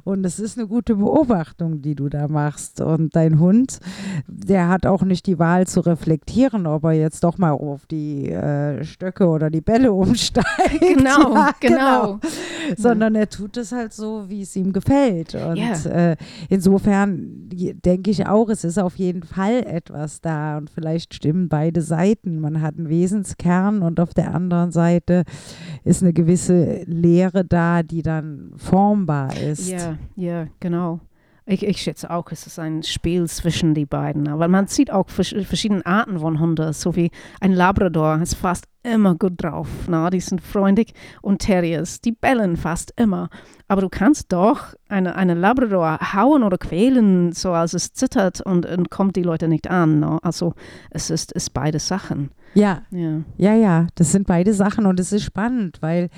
Und 0.04 0.24
es 0.24 0.38
ist 0.38 0.56
eine 0.56 0.68
gute 0.68 0.94
Beobachtung, 0.94 1.82
die 1.82 1.96
du 1.96 2.08
da 2.08 2.28
machst. 2.28 2.80
Und 2.80 3.16
dein 3.16 3.40
Hund, 3.40 3.80
der 4.28 4.68
hat 4.68 4.86
auch 4.86 5.02
nicht 5.02 5.26
die 5.26 5.40
Wahl 5.40 5.66
zu 5.66 5.80
reflektieren, 5.80 6.68
ob 6.68 6.84
er 6.84 6.92
jetzt 6.92 7.24
doch 7.24 7.36
mal 7.36 7.50
auf 7.50 7.86
die 7.86 8.30
äh, 8.30 8.84
Stöcke 8.84 9.26
oder 9.26 9.50
die 9.50 9.60
Bälle 9.60 9.92
umsteigt. 9.92 10.46
Genau, 10.80 11.34
ja, 11.34 11.50
genau. 11.58 12.18
genau. 12.18 12.20
Sondern 12.76 13.14
er 13.14 13.28
tut 13.28 13.56
es 13.56 13.72
halt 13.72 13.92
so, 13.92 14.24
wie 14.28 14.42
es 14.42 14.54
ihm 14.56 14.72
gefällt. 14.72 15.34
Und 15.34 15.56
yeah. 15.56 16.12
äh, 16.12 16.16
insofern 16.48 17.48
denke 17.50 18.10
ich 18.10 18.26
auch, 18.26 18.48
es 18.48 18.64
ist 18.64 18.78
auf 18.78 18.96
jeden 18.96 19.22
Fall 19.22 19.64
etwas 19.66 20.20
da 20.20 20.58
und 20.58 20.70
vielleicht 20.70 21.14
stimmen 21.14 21.48
beide 21.48 21.82
Seiten. 21.82 22.40
Man 22.40 22.51
hat 22.60 22.76
einen 22.76 22.88
Wesenskern 22.88 23.82
und 23.82 24.00
auf 24.00 24.12
der 24.12 24.34
anderen 24.34 24.72
Seite 24.72 25.24
ist 25.84 26.02
eine 26.02 26.12
gewisse 26.12 26.82
Lehre 26.84 27.44
da, 27.44 27.82
die 27.82 28.02
dann 28.02 28.52
formbar 28.56 29.36
ist. 29.36 29.68
Ja, 29.68 29.96
ja, 30.16 30.48
genau. 30.60 31.00
Ich, 31.44 31.66
ich, 31.66 31.82
schätze 31.82 32.08
auch, 32.10 32.30
es 32.30 32.46
ist 32.46 32.60
ein 32.60 32.84
Spiel 32.84 33.26
zwischen 33.26 33.74
die 33.74 33.84
beiden. 33.84 34.28
Aber 34.28 34.46
man 34.46 34.68
sieht 34.68 34.92
auch 34.92 35.08
verschiedene 35.08 35.84
Arten 35.84 36.20
von 36.20 36.38
Hunden, 36.38 36.72
so 36.72 36.94
wie 36.94 37.10
ein 37.40 37.52
Labrador 37.52 38.20
ist 38.22 38.34
fast 38.34 38.66
immer 38.84 39.16
gut 39.16 39.42
drauf. 39.42 39.68
Na? 39.88 40.08
Die 40.10 40.20
sind 40.20 40.40
freundlich 40.40 40.94
und 41.20 41.40
Terriers, 41.40 42.00
die 42.00 42.12
bellen 42.12 42.56
fast 42.56 42.92
immer. 42.96 43.28
Aber 43.66 43.80
du 43.80 43.88
kannst 43.88 44.32
doch 44.32 44.74
eine, 44.88 45.16
eine 45.16 45.34
Labrador 45.34 45.98
hauen 46.14 46.44
oder 46.44 46.58
quälen, 46.58 47.32
so 47.32 47.50
als 47.52 47.74
es 47.74 47.92
zittert 47.92 48.40
und, 48.40 48.64
und 48.64 48.90
kommt 48.90 49.16
die 49.16 49.22
Leute 49.24 49.48
nicht 49.48 49.68
an. 49.68 49.98
Na? 49.98 50.18
Also 50.22 50.54
es 50.90 51.10
ist, 51.10 51.32
ist 51.32 51.50
beide 51.50 51.80
Sachen. 51.80 52.30
Ja. 52.54 52.82
ja, 52.90 53.22
ja, 53.36 53.54
ja, 53.54 53.86
das 53.94 54.12
sind 54.12 54.26
beide 54.26 54.52
Sachen 54.52 54.86
und 54.86 55.00
es 55.00 55.12
ist 55.12 55.24
spannend, 55.24 55.78
weil 55.80 56.10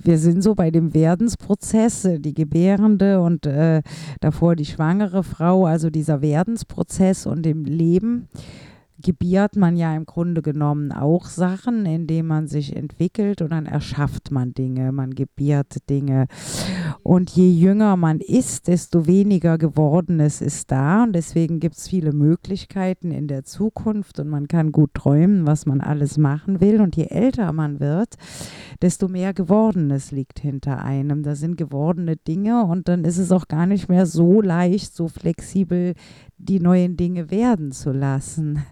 wir 0.00 0.18
sind 0.18 0.42
so 0.42 0.54
bei 0.54 0.70
dem 0.70 0.94
Werdensprozess, 0.94 2.08
die 2.18 2.34
Gebärende 2.34 3.20
und 3.20 3.46
äh, 3.46 3.82
davor 4.20 4.54
die 4.54 4.64
schwangere 4.64 5.24
Frau, 5.24 5.66
also 5.66 5.90
dieser 5.90 6.22
Werdensprozess 6.22 7.26
und 7.26 7.42
dem 7.42 7.64
Leben 7.64 8.28
gebiert 9.02 9.56
man 9.56 9.76
ja 9.76 9.94
im 9.94 10.06
Grunde 10.06 10.42
genommen 10.42 10.90
auch 10.92 11.26
Sachen, 11.26 11.86
indem 11.86 12.26
man 12.26 12.48
sich 12.48 12.74
entwickelt 12.74 13.42
und 13.42 13.50
dann 13.50 13.66
erschafft 13.66 14.30
man 14.30 14.54
Dinge, 14.54 14.90
man 14.92 15.14
gebiert 15.14 15.88
Dinge. 15.88 16.26
Und 17.02 17.30
je 17.30 17.50
jünger 17.50 17.96
man 17.96 18.20
ist, 18.20 18.66
desto 18.66 19.06
weniger 19.06 19.56
Gewordenes 19.56 20.40
ist 20.40 20.70
da 20.72 21.04
und 21.04 21.12
deswegen 21.12 21.60
gibt 21.60 21.76
es 21.76 21.88
viele 21.88 22.12
Möglichkeiten 22.12 23.12
in 23.12 23.28
der 23.28 23.44
Zukunft 23.44 24.18
und 24.18 24.28
man 24.28 24.48
kann 24.48 24.72
gut 24.72 24.94
träumen, 24.94 25.46
was 25.46 25.64
man 25.64 25.80
alles 25.80 26.18
machen 26.18 26.60
will. 26.60 26.80
Und 26.80 26.96
je 26.96 27.06
älter 27.06 27.52
man 27.52 27.80
wird, 27.80 28.16
desto 28.82 29.08
mehr 29.08 29.32
Gewordenes 29.32 30.10
liegt 30.10 30.40
hinter 30.40 30.82
einem. 30.82 31.22
Da 31.22 31.36
sind 31.36 31.56
gewordene 31.56 32.16
Dinge 32.16 32.64
und 32.64 32.88
dann 32.88 33.04
ist 33.04 33.18
es 33.18 33.30
auch 33.30 33.48
gar 33.48 33.66
nicht 33.66 33.88
mehr 33.88 34.06
so 34.06 34.42
leicht, 34.42 34.94
so 34.94 35.08
flexibel 35.08 35.94
die 36.38 36.60
neuen 36.60 36.96
Dinge 36.96 37.30
werden 37.30 37.72
zu 37.72 37.92
lassen. 37.92 38.64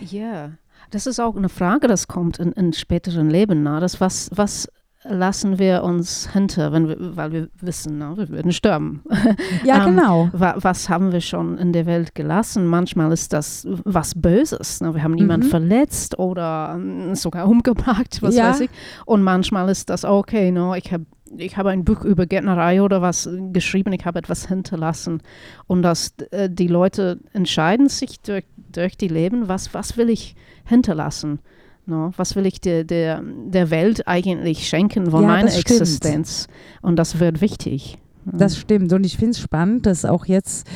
Ja, 0.00 0.50
das 0.90 1.06
ist 1.06 1.20
auch 1.20 1.36
eine 1.36 1.48
Frage, 1.48 1.88
das 1.88 2.08
kommt 2.08 2.38
in, 2.38 2.52
in 2.52 2.72
späteren 2.72 3.30
Leben. 3.30 3.62
Na? 3.62 3.80
Das 3.80 4.00
was, 4.00 4.30
was 4.34 4.68
lassen 5.04 5.58
wir 5.58 5.82
uns 5.82 6.30
hinter, 6.32 6.72
wenn 6.72 6.88
wir, 6.88 6.96
weil 7.16 7.32
wir 7.32 7.48
wissen, 7.60 7.98
na, 7.98 8.16
wir 8.16 8.28
würden 8.28 8.52
sterben. 8.52 9.02
Ja, 9.64 9.86
ähm, 9.86 9.96
genau. 9.96 10.28
Wa 10.32 10.54
was 10.58 10.88
haben 10.88 11.12
wir 11.12 11.20
schon 11.20 11.58
in 11.58 11.72
der 11.72 11.86
Welt 11.86 12.14
gelassen? 12.14 12.66
Manchmal 12.66 13.12
ist 13.12 13.32
das 13.32 13.66
was 13.84 14.14
Böses. 14.14 14.80
Na? 14.80 14.94
Wir 14.94 15.02
haben 15.02 15.14
niemanden 15.14 15.46
mhm. 15.46 15.50
verletzt 15.50 16.18
oder 16.18 16.74
um, 16.74 17.14
sogar 17.14 17.48
umgebracht, 17.48 18.18
was 18.20 18.36
ja. 18.36 18.50
weiß 18.50 18.60
ich. 18.60 18.70
Und 19.06 19.22
manchmal 19.22 19.68
ist 19.68 19.90
das 19.90 20.04
okay, 20.04 20.50
no, 20.50 20.74
ich 20.74 20.92
habe 20.92 21.06
ich 21.36 21.56
habe 21.56 21.70
ein 21.70 21.84
Buch 21.84 22.04
über 22.04 22.26
Gärtnerei 22.26 22.82
oder 22.82 23.02
was 23.02 23.28
geschrieben, 23.52 23.92
ich 23.92 24.04
habe 24.04 24.18
etwas 24.18 24.48
hinterlassen. 24.48 25.22
Und 25.66 25.82
dass 25.82 26.14
äh, 26.30 26.48
die 26.50 26.66
Leute 26.66 27.20
entscheiden 27.32 27.88
sich 27.88 28.20
durch, 28.20 28.44
durch 28.70 28.96
die 28.96 29.08
Leben, 29.08 29.48
was, 29.48 29.74
was 29.74 29.96
will 29.96 30.10
ich 30.10 30.36
hinterlassen? 30.64 31.40
No, 31.84 32.12
was 32.16 32.36
will 32.36 32.46
ich 32.46 32.60
der, 32.60 32.84
der, 32.84 33.22
der 33.24 33.70
Welt 33.70 34.06
eigentlich 34.06 34.68
schenken 34.68 35.10
von 35.10 35.22
ja, 35.22 35.28
meiner 35.28 35.52
Existenz? 35.52 36.46
Und 36.80 36.96
das 36.96 37.18
wird 37.18 37.40
wichtig. 37.40 37.98
Das 38.24 38.56
stimmt. 38.56 38.92
Und 38.92 39.04
ich 39.04 39.16
finde 39.16 39.32
es 39.32 39.40
spannend, 39.40 39.86
dass 39.86 40.04
auch 40.04 40.26
jetzt 40.26 40.68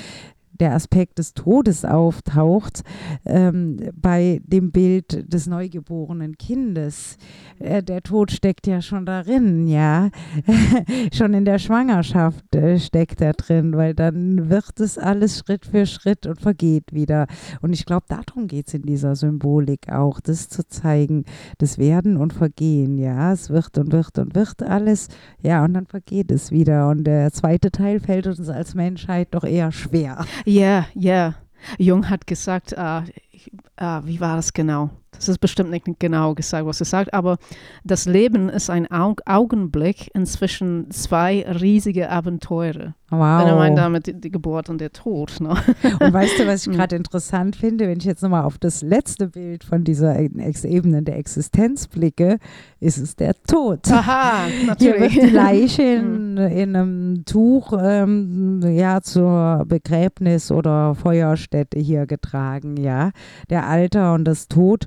der 0.61 0.75
Aspekt 0.75 1.19
des 1.19 1.35
Todes 1.35 1.85
auftaucht 1.85 2.83
ähm, 3.25 3.79
bei 3.95 4.41
dem 4.45 4.73
Bild 4.73 5.33
des 5.33 5.47
neugeborenen 5.47 6.37
Kindes. 6.39 7.17
Äh, 7.59 7.83
der 7.83 8.03
Tod 8.03 8.31
steckt 8.31 8.67
ja 8.67 8.81
schon 8.83 9.07
darin, 9.07 9.67
ja. 9.67 10.11
schon 11.13 11.35
in 11.35 11.45
der 11.45 11.59
Schwangerschaft 11.59 12.55
äh, 12.55 12.79
steckt 12.79 13.21
er 13.21 13.33
drin, 13.33 13.77
weil 13.77 13.95
dann 13.95 14.51
wird 14.51 14.81
es 14.81 14.99
alles 14.99 15.39
Schritt 15.39 15.67
für 15.67 15.87
Schritt 15.87 16.27
und 16.27 16.41
vergeht 16.41 16.93
wieder. 16.93 17.27
Und 17.61 17.73
ich 17.73 17.85
glaube, 17.87 18.07
darum 18.09 18.47
geht 18.47 18.69
es 18.69 18.75
in 18.75 18.83
dieser 18.83 19.17
Symbolik 19.17 19.91
auch, 19.91 20.21
das 20.21 20.49
zu 20.49 20.67
zeigen, 20.67 21.25
das 21.59 21.79
Werden 21.79 22.17
und 22.17 22.33
Vergehen, 22.33 22.99
ja. 22.99 23.33
Es 23.33 23.51
wird 23.51 23.79
und 23.79 23.93
wird 23.93 24.19
und 24.19 24.35
wird 24.35 24.63
alles, 24.63 25.09
ja, 25.43 25.65
und 25.65 25.75
dann 25.75 25.87
vergeht 25.87 26.31
es 26.31 26.51
wieder. 26.51 26.89
Und 26.89 27.05
der 27.05 27.33
zweite 27.33 27.71
Teil 27.71 28.01
fällt 28.01 28.27
uns 28.27 28.49
als 28.49 28.75
Menschheit 28.75 29.29
doch 29.33 29.45
eher 29.45 29.73
schwer. 29.73 30.25
Ja, 30.47 30.87
ja. 30.95 31.35
Jung 31.77 32.09
hat 32.09 32.27
gesagt, 32.29 32.73
äh, 32.73 32.99
äh, 32.99 34.01
wie 34.05 34.21
war 34.21 34.37
das 34.37 34.53
genau? 34.53 34.91
Das 35.11 35.29
ist 35.29 35.39
bestimmt 35.39 35.71
nicht 35.71 35.87
genau 35.99 36.35
gesagt, 36.35 36.67
was 36.67 36.81
er 36.81 36.87
sagt, 36.87 37.13
aber 37.13 37.39
das 37.83 38.05
Leben 38.05 38.49
ist 38.49 38.71
ein 38.71 38.89
Aug 38.91 39.23
Augenblick 39.27 40.11
inzwischen 40.15 40.91
zwei 40.93 41.45
riesige 41.61 42.11
Abenteuer. 42.11 42.95
Wow. 43.11 43.41
Wenn 43.41 43.49
er 43.49 43.57
meint 43.57 43.79
damit 43.79 44.07
die, 44.09 44.21
die, 44.21 44.31
Geburt 44.31 44.69
und 44.69 44.81
der 44.81 44.93
Tod. 44.93 45.41
Ne? 45.41 45.51
Und 46.01 46.13
weißt 46.13 46.41
du, 46.41 46.47
was 46.47 46.67
ich 46.67 46.73
gerade 46.77 46.97
interessant 46.97 47.55
finde, 47.55 47.87
wenn 47.87 47.99
ich 47.99 48.05
jetzt 48.05 48.23
nochmal 48.23 48.43
auf 48.43 48.59
das 48.59 48.83
letzte 48.83 49.29
Bild 49.29 49.63
von 49.63 49.85
dieser 49.85 50.19
Ebene 50.19 51.03
der 51.03 51.17
Existenz 51.17 51.87
blicke, 51.87 52.39
ist 52.81 52.99
es 52.99 53.15
der 53.15 53.35
Tod. 53.43 53.91
Aha, 53.91 54.49
natürlich. 54.67 55.13
Hier 55.13 55.23
wird 55.23 55.31
die 55.31 55.35
Leiche 55.35 55.83
in, 55.83 56.37
in 56.37 56.75
einem 56.75 57.25
Tuch 57.25 57.73
ähm, 57.81 58.61
ja, 58.63 59.01
zur 59.01 59.65
Begräbnis 59.69 60.51
oder 60.51 60.95
Feuerstätte 60.97 61.79
hier 61.79 62.07
getragen, 62.07 62.77
ja. 62.77 63.11
Der 63.51 63.69
Alter 63.69 64.15
und 64.15 64.25
das 64.25 64.49
Tod 64.49 64.87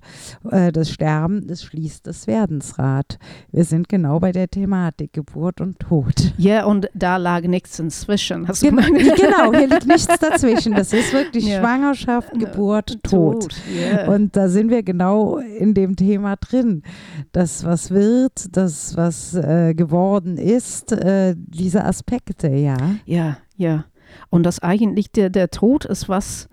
äh, 0.52 0.72
das 0.72 0.90
Sterben, 0.90 1.48
das 1.48 1.64
schließt 1.64 2.06
das 2.08 2.28
Werdensrad. 2.28 3.18
Wir 3.52 3.64
sind 3.64 3.90
genau 3.90 4.20
bei 4.20 4.32
der 4.32 4.50
Thematik 4.50 5.14
Geburt 5.14 5.62
und 5.62 5.80
Tod. 5.80 6.34
Ja, 6.38 6.66
und 6.66 6.90
da 6.94 7.18
lag 7.18 7.44
nichts 7.44 7.80
inzwischen. 8.10 8.48
Hast 8.48 8.62
Gen 8.62 8.76
genau, 9.16 9.54
hier 9.54 9.68
liegt 9.68 9.88
nichts 9.88 10.08
dazwischen. 10.20 10.74
Das 10.74 10.94
ist 10.94 11.14
wirklich 11.14 11.46
ja. 11.46 11.60
Schwangerschaft, 11.60 12.32
Geburt, 12.38 13.04
Tod. 13.04 13.44
Tod. 13.44 13.56
Yeah. 13.74 14.14
Und 14.14 14.36
da 14.36 14.50
sind 14.50 14.70
wir 14.70 14.84
genau 14.84 15.38
in 15.38 15.74
dem 15.74 15.96
Thema 15.96 16.36
drin. 16.36 16.84
Das, 17.32 17.64
was 17.64 17.92
wird, 17.92 18.56
das, 18.56 18.98
was 18.98 19.36
äh, 19.36 19.74
geworden 19.74 20.38
ist, 20.38 20.92
äh, 20.92 21.36
diese 21.38 21.86
Aspekte, 21.86 22.50
ja. 22.50 22.78
Ja, 23.06 23.38
ja. 23.56 23.86
Und 24.30 24.44
das 24.44 24.60
eigentlich 24.60 25.12
der, 25.12 25.30
der 25.30 25.52
Tod 25.52 25.86
ist, 25.86 26.10
was 26.10 26.50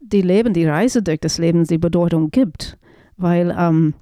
die 0.00 0.22
Leben, 0.22 0.52
die 0.54 0.66
Reise 0.66 1.02
durch 1.02 1.20
das 1.20 1.38
Leben 1.38 1.64
die 1.64 1.78
Bedeutung 1.78 2.30
gibt 2.30 2.78
weil 3.16 3.54
ähm, 3.56 3.94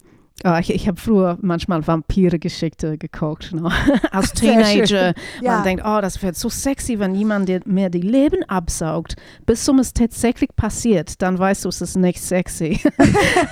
äh, 0.44 0.60
ich, 0.60 0.70
ich 0.70 0.88
habe 0.88 1.00
früher 1.00 1.38
manchmal 1.40 1.86
Vampire-Geschichte 1.86 2.98
geguckt, 2.98 3.52
ne? 3.52 3.70
als 4.10 4.32
Teenager. 4.34 5.14
ja. 5.40 5.56
Man 5.56 5.64
denkt, 5.64 5.84
oh, 5.86 6.00
das 6.00 6.22
wird 6.22 6.36
so 6.36 6.48
sexy, 6.48 6.98
wenn 6.98 7.14
jemand 7.14 7.66
mir 7.66 7.90
die 7.90 8.00
Leben 8.00 8.42
absaugt. 8.44 9.16
Bis 9.46 9.64
zum 9.64 9.78
es 9.78 9.92
tatsächlich 9.92 10.50
passiert, 10.56 11.22
dann 11.22 11.38
weißt 11.38 11.64
du, 11.64 11.68
es 11.68 11.80
ist 11.80 11.96
nicht 11.96 12.20
sexy. 12.20 12.80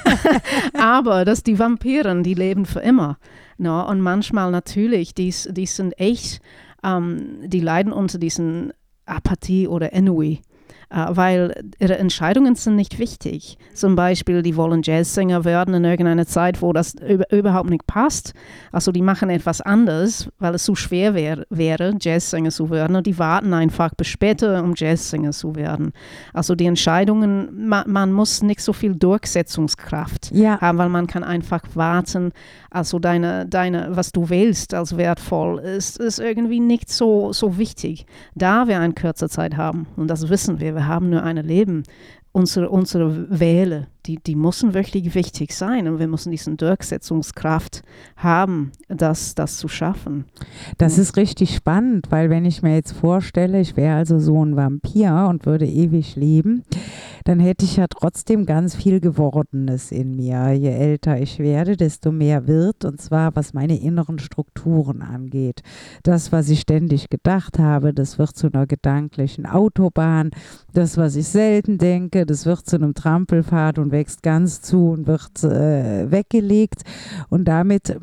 Aber 0.74 1.24
dass 1.24 1.42
die 1.42 1.58
Vampiren, 1.58 2.22
die 2.22 2.34
leben 2.34 2.66
für 2.66 2.80
immer. 2.80 3.18
Ne? 3.58 3.84
Und 3.86 4.00
manchmal 4.00 4.50
natürlich, 4.50 5.14
die, 5.14 5.34
die 5.48 5.66
sind 5.66 5.98
echt, 5.98 6.40
ähm, 6.82 7.38
die 7.44 7.60
leiden 7.60 7.92
unter 7.92 8.18
diesen 8.18 8.72
Apathie 9.06 9.68
oder 9.68 9.92
Ennui. 9.92 10.40
Äh, 10.90 11.06
weil 11.10 11.70
ihre 11.78 11.98
Entscheidungen 11.98 12.56
sind 12.56 12.74
nicht 12.74 12.98
wichtig. 12.98 13.58
Zum 13.74 13.94
Beispiel, 13.94 14.42
die 14.42 14.56
wollen 14.56 14.82
Jazzsänger 14.82 15.44
werden 15.44 15.74
in 15.74 15.84
irgendeiner 15.84 16.26
Zeit, 16.26 16.60
wo 16.62 16.72
das 16.72 16.96
überhaupt 17.30 17.70
nicht 17.70 17.86
passt. 17.86 18.34
Also 18.72 18.90
die 18.90 19.02
machen 19.02 19.30
etwas 19.30 19.60
anderes, 19.60 20.28
weil 20.40 20.54
es 20.56 20.64
zu 20.64 20.74
schwer 20.74 21.14
wär, 21.14 21.46
wäre, 21.48 21.94
Jazzsänger 22.00 22.50
zu 22.50 22.70
werden. 22.70 22.96
Und 22.96 23.06
die 23.06 23.18
warten 23.18 23.54
einfach 23.54 23.94
bis 23.94 24.08
später, 24.08 24.62
um 24.64 24.74
Jazzsänger 24.76 25.30
zu 25.30 25.54
werden. 25.54 25.92
Also 26.34 26.56
die 26.56 26.66
Entscheidungen, 26.66 27.68
man, 27.68 27.84
man 27.88 28.12
muss 28.12 28.42
nicht 28.42 28.60
so 28.60 28.72
viel 28.72 28.96
Durchsetzungskraft 28.96 30.32
ja. 30.32 30.60
haben, 30.60 30.78
weil 30.78 30.88
man 30.88 31.06
kann 31.06 31.22
einfach 31.22 31.62
warten. 31.74 32.32
Also 32.70 32.98
deine, 32.98 33.46
deine, 33.46 33.96
was 33.96 34.10
du 34.10 34.28
wählst 34.28 34.74
als 34.74 34.96
wertvoll, 34.96 35.60
ist, 35.60 35.98
ist 35.98 36.18
irgendwie 36.18 36.60
nicht 36.60 36.90
so, 36.90 37.32
so 37.32 37.58
wichtig. 37.58 38.06
Da 38.34 38.66
wir 38.66 38.80
eine 38.80 38.94
kurze 38.94 39.28
Zeit 39.28 39.56
haben, 39.56 39.86
und 39.96 40.08
das 40.08 40.28
wissen 40.28 40.58
wir, 40.58 40.79
wir 40.80 40.88
haben 40.88 41.10
nur 41.10 41.22
ein 41.22 41.36
Leben. 41.36 41.82
Unsere, 42.32 42.70
unsere 42.70 43.26
Wähle, 43.28 43.88
die, 44.06 44.18
die 44.18 44.34
müssen 44.34 44.74
wirklich 44.74 45.14
wichtig 45.14 45.54
sein 45.54 45.88
und 45.88 45.98
wir 45.98 46.08
müssen 46.08 46.30
diese 46.30 46.54
Durchsetzungskraft 46.54 47.82
haben, 48.16 48.72
das, 48.88 49.34
das 49.34 49.58
zu 49.58 49.68
schaffen. 49.68 50.24
Das 50.78 50.98
ist 50.98 51.16
richtig 51.16 51.54
spannend, 51.54 52.06
weil 52.10 52.30
wenn 52.30 52.44
ich 52.44 52.62
mir 52.62 52.74
jetzt 52.74 52.92
vorstelle, 52.92 53.60
ich 53.60 53.76
wäre 53.76 53.96
also 53.96 54.18
so 54.18 54.44
ein 54.44 54.56
Vampir 54.56 55.26
und 55.28 55.46
würde 55.46 55.66
ewig 55.66 56.16
leben, 56.16 56.64
dann 57.24 57.40
hätte 57.40 57.64
ich 57.64 57.76
ja 57.76 57.86
trotzdem 57.88 58.46
ganz 58.46 58.74
viel 58.74 59.00
Gewordenes 59.00 59.92
in 59.92 60.16
mir. 60.16 60.52
Je 60.52 60.70
älter 60.70 61.20
ich 61.20 61.38
werde, 61.38 61.76
desto 61.76 62.12
mehr 62.12 62.46
wird, 62.46 62.84
und 62.84 63.00
zwar 63.00 63.36
was 63.36 63.52
meine 63.52 63.80
inneren 63.80 64.18
Strukturen 64.18 65.02
angeht. 65.02 65.62
Das, 66.02 66.32
was 66.32 66.48
ich 66.48 66.60
ständig 66.60 67.08
gedacht 67.10 67.58
habe, 67.58 67.92
das 67.92 68.18
wird 68.18 68.36
zu 68.36 68.48
einer 68.52 68.66
gedanklichen 68.66 69.46
Autobahn. 69.46 70.30
Das, 70.72 70.96
was 70.96 71.16
ich 71.16 71.28
selten 71.28 71.78
denke, 71.78 72.26
das 72.26 72.46
wird 72.46 72.66
zu 72.66 72.76
einem 72.76 72.94
Trampelpfad 72.94 73.78
und 73.78 73.89
wächst 73.90 74.22
ganz 74.22 74.62
zu 74.62 74.90
und 74.90 75.06
wird 75.06 75.44
äh, 75.44 76.10
weggelegt. 76.10 76.82
Und 77.28 77.46
damit 77.46 77.96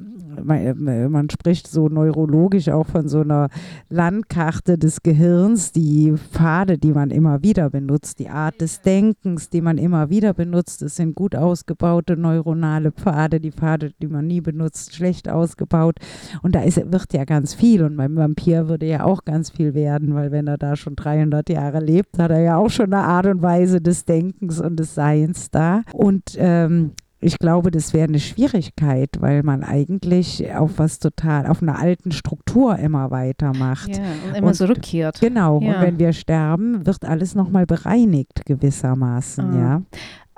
man, 0.43 1.11
man, 1.11 1.29
spricht 1.29 1.67
so 1.67 1.87
neurologisch 1.89 2.69
auch 2.69 2.87
von 2.87 3.07
so 3.07 3.21
einer 3.21 3.49
Landkarte 3.89 4.77
des 4.77 5.01
Gehirns, 5.01 5.71
die 5.71 6.13
Pfade, 6.17 6.77
die 6.77 6.91
man 6.91 7.09
immer 7.09 7.43
wieder 7.43 7.69
benutzt, 7.69 8.19
die 8.19 8.29
Art 8.29 8.61
des 8.61 8.81
Denkens, 8.81 9.49
die 9.49 9.61
man 9.61 9.77
immer 9.77 10.09
wieder 10.09 10.33
benutzt. 10.33 10.81
Das 10.81 10.95
sind 10.95 11.15
gut 11.15 11.35
ausgebaute 11.35 12.17
neuronale 12.17 12.91
Pfade, 12.91 13.39
die 13.39 13.51
Pfade, 13.51 13.91
die 14.01 14.07
man 14.07 14.27
nie 14.27 14.41
benutzt, 14.41 14.95
schlecht 14.95 15.29
ausgebaut. 15.29 15.97
Und 16.41 16.55
da 16.55 16.61
ist, 16.61 16.77
wird 16.91 17.13
ja 17.13 17.25
ganz 17.25 17.53
viel. 17.53 17.83
Und 17.83 17.97
beim 17.97 18.15
Vampir 18.15 18.67
würde 18.67 18.85
ja 18.85 19.03
auch 19.03 19.25
ganz 19.25 19.49
viel 19.49 19.73
werden, 19.73 20.13
weil 20.13 20.31
wenn 20.31 20.47
er 20.47 20.57
da 20.57 20.75
schon 20.75 20.95
300 20.95 21.49
Jahre 21.49 21.79
lebt, 21.79 22.17
hat 22.19 22.31
er 22.31 22.41
ja 22.41 22.57
auch 22.57 22.69
schon 22.69 22.93
eine 22.93 23.03
Art 23.03 23.27
und 23.27 23.41
Weise 23.41 23.81
des 23.81 24.05
Denkens 24.05 24.59
und 24.59 24.77
des 24.79 24.95
Seins 24.95 25.49
da. 25.51 25.83
Und 25.93 26.35
ähm, 26.37 26.91
ich 27.19 27.39
glaube, 27.39 27.71
das 27.71 27.93
wäre 27.93 28.07
eine 28.07 28.19
Schwierigkeit, 28.19 29.09
weil 29.19 29.41
man 29.41 29.63
eigentlich 29.63 30.53
auf 30.53 30.77
was 30.77 30.99
total, 30.99 31.47
auf 31.47 31.63
einer 31.63 31.79
alten 31.79 32.11
Struktur 32.11 32.77
immer 32.77 33.09
weitermacht. 33.09 33.89
Ja, 33.89 34.03
und 34.27 34.35
immer 34.35 34.47
und, 34.47 34.53
zurückkehrt. 34.53 35.19
Genau, 35.19 35.59
ja. 35.59 35.75
und 35.75 35.81
wenn 35.81 35.99
wir 35.99 36.13
sterben, 36.13 36.85
wird 36.85 37.05
alles 37.05 37.33
nochmal 37.33 37.65
bereinigt 37.65 38.45
gewissermaßen, 38.45 39.45
ah. 39.45 39.59
ja. 39.59 39.81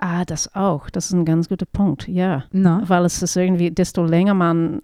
Ah, 0.01 0.23
das 0.23 0.55
auch. 0.55 0.89
Das 0.89 1.07
ist 1.07 1.11
ein 1.11 1.25
ganz 1.25 1.49
guter 1.49 1.65
Punkt, 1.65 2.07
ja. 2.07 2.45
No. 2.53 2.79
Weil 2.85 3.03
es 3.03 3.21
ist 3.21 3.35
irgendwie, 3.35 3.69
desto 3.69 4.05
länger 4.05 4.33
man, 4.33 4.81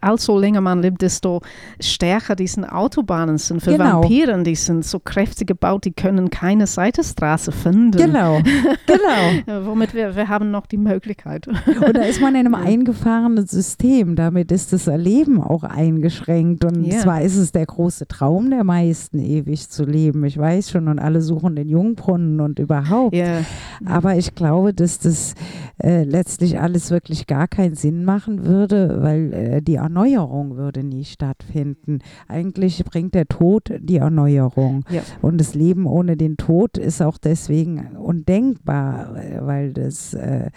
also 0.00 0.38
länger 0.38 0.62
man 0.62 0.80
lebt, 0.80 1.02
desto 1.02 1.42
stärker 1.80 2.34
diese 2.34 2.72
Autobahnen 2.72 3.36
sind. 3.36 3.60
Für 3.60 3.72
genau. 3.72 4.00
Vampiren, 4.00 4.42
die 4.42 4.54
sind 4.54 4.86
so 4.86 5.00
kräftig 5.00 5.48
gebaut, 5.48 5.84
die 5.84 5.92
können 5.92 6.30
keine 6.30 6.66
Seitenstraße 6.66 7.52
finden. 7.52 7.90
Genau, 7.90 8.40
genau. 8.86 9.66
Womit 9.66 9.92
wir, 9.92 10.16
wir 10.16 10.28
haben 10.28 10.50
noch 10.50 10.64
die 10.64 10.78
Möglichkeit. 10.78 11.46
Und 11.46 11.94
da 11.94 12.02
ist 12.02 12.22
man 12.22 12.34
in 12.36 12.46
einem 12.46 12.54
eingefahrenen 12.66 13.46
System. 13.46 14.16
Damit 14.16 14.50
ist 14.50 14.72
das 14.72 14.86
Erleben 14.86 15.42
auch 15.42 15.62
eingeschränkt. 15.62 16.64
Und 16.64 16.86
yeah. 16.86 17.00
zwar 17.00 17.20
ist 17.20 17.36
es 17.36 17.52
der 17.52 17.66
große 17.66 18.08
Traum 18.08 18.48
der 18.48 18.64
meisten, 18.64 19.18
ewig 19.18 19.68
zu 19.68 19.84
leben. 19.84 20.24
Ich 20.24 20.38
weiß 20.38 20.70
schon, 20.70 20.88
und 20.88 20.98
alle 20.98 21.20
suchen 21.20 21.54
den 21.54 21.68
Jungbrunnen 21.68 22.40
und 22.40 22.58
überhaupt. 22.58 23.14
Yeah. 23.14 23.44
Aber 23.84 24.05
aber 24.06 24.16
ich 24.16 24.36
glaube, 24.36 24.72
dass 24.72 25.00
das 25.00 25.34
äh, 25.82 26.04
letztlich 26.04 26.60
alles 26.60 26.92
wirklich 26.92 27.26
gar 27.26 27.48
keinen 27.48 27.74
Sinn 27.74 28.04
machen 28.04 28.44
würde, 28.44 29.02
weil 29.02 29.32
äh, 29.32 29.62
die 29.62 29.74
Erneuerung 29.74 30.56
würde 30.56 30.84
nie 30.84 31.04
stattfinden. 31.04 31.98
Eigentlich 32.28 32.84
bringt 32.84 33.14
der 33.14 33.26
Tod 33.26 33.72
die 33.80 33.96
Erneuerung. 33.96 34.84
Ja. 34.90 35.02
Und 35.22 35.38
das 35.38 35.54
Leben 35.54 35.86
ohne 35.86 36.16
den 36.16 36.36
Tod 36.36 36.78
ist 36.78 37.02
auch 37.02 37.18
deswegen 37.18 37.96
undenkbar, 37.96 39.16
weil 39.40 39.72
das 39.72 40.14
äh, 40.14 40.50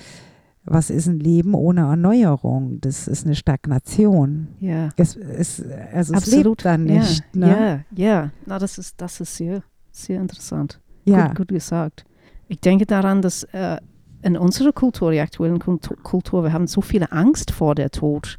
was 0.63 0.91
ist 0.91 1.07
ein 1.07 1.19
Leben 1.19 1.55
ohne 1.55 1.81
Erneuerung? 1.81 2.79
Das 2.81 3.07
ist 3.07 3.25
eine 3.25 3.33
Stagnation. 3.33 4.49
Ja. 4.59 4.89
Es, 4.95 5.15
es, 5.15 5.63
also 5.91 6.13
es 6.13 6.27
lebt 6.27 6.65
dann 6.65 6.83
nicht. 6.83 7.23
Ja, 7.33 7.47
ne? 7.47 7.85
ja, 7.95 8.05
ja. 8.05 8.31
Na, 8.45 8.59
das 8.59 8.77
ist, 8.77 9.01
das 9.01 9.19
ist 9.19 9.35
sehr, 9.35 9.63
sehr 9.91 10.21
interessant. 10.21 10.79
Ja. 11.05 11.29
Gut, 11.29 11.37
gut 11.37 11.47
gesagt. 11.47 12.05
Ich 12.49 12.59
denke 12.59 12.85
daran, 12.85 13.21
dass 13.21 13.43
äh, 13.43 13.77
in 14.21 14.35
unserer 14.35 14.73
Kultur, 14.73 15.11
der 15.11 15.23
aktuellen 15.23 15.59
Kultur, 15.59 16.43
wir 16.43 16.51
haben 16.51 16.67
so 16.67 16.81
viel 16.81 17.05
Angst 17.09 17.51
vor 17.51 17.75
der 17.75 17.91
Tod 17.91 18.37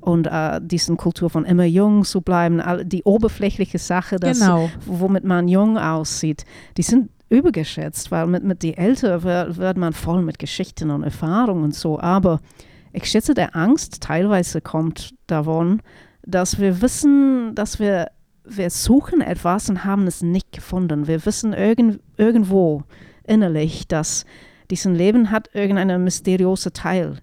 und 0.00 0.26
äh, 0.26 0.60
diesen 0.62 0.96
Kultur 0.96 1.28
von 1.28 1.44
immer 1.44 1.64
jung 1.64 2.04
zu 2.04 2.20
bleiben, 2.20 2.62
die 2.88 3.02
oberflächliche 3.02 3.78
Sache, 3.78 4.16
das, 4.16 4.40
genau. 4.40 4.70
womit 4.86 5.24
man 5.24 5.48
jung 5.48 5.76
aussieht, 5.76 6.44
die 6.76 6.82
sind 6.82 7.10
übergeschätzt, 7.28 8.10
weil 8.10 8.26
mit, 8.26 8.44
mit 8.44 8.62
die 8.62 8.76
Älter 8.76 9.22
wird, 9.22 9.58
wird 9.58 9.76
man 9.76 9.92
voll 9.92 10.22
mit 10.22 10.38
Geschichten 10.38 10.90
und 10.90 11.02
Erfahrungen 11.02 11.64
und 11.64 11.74
so. 11.74 12.00
Aber 12.00 12.40
ich 12.92 13.04
schätze, 13.04 13.34
der 13.34 13.54
Angst 13.54 14.00
teilweise 14.00 14.60
kommt 14.60 15.14
davon, 15.26 15.82
dass 16.22 16.58
wir 16.58 16.80
wissen, 16.80 17.54
dass 17.54 17.78
wir, 17.78 18.08
wir 18.44 18.70
suchen 18.70 19.20
etwas 19.20 19.68
und 19.68 19.84
haben 19.84 20.06
es 20.06 20.22
nicht 20.22 20.52
gefunden. 20.52 21.06
Wir 21.06 21.26
wissen 21.26 21.52
irgend, 21.52 22.00
irgendwo, 22.16 22.84
innerlich, 23.28 23.86
dass 23.86 24.24
diesen 24.70 24.94
Leben 24.94 25.30
hat 25.30 25.50
irgendeinen 25.54 26.04
mysteriösen 26.04 26.72
Teil. 26.72 27.18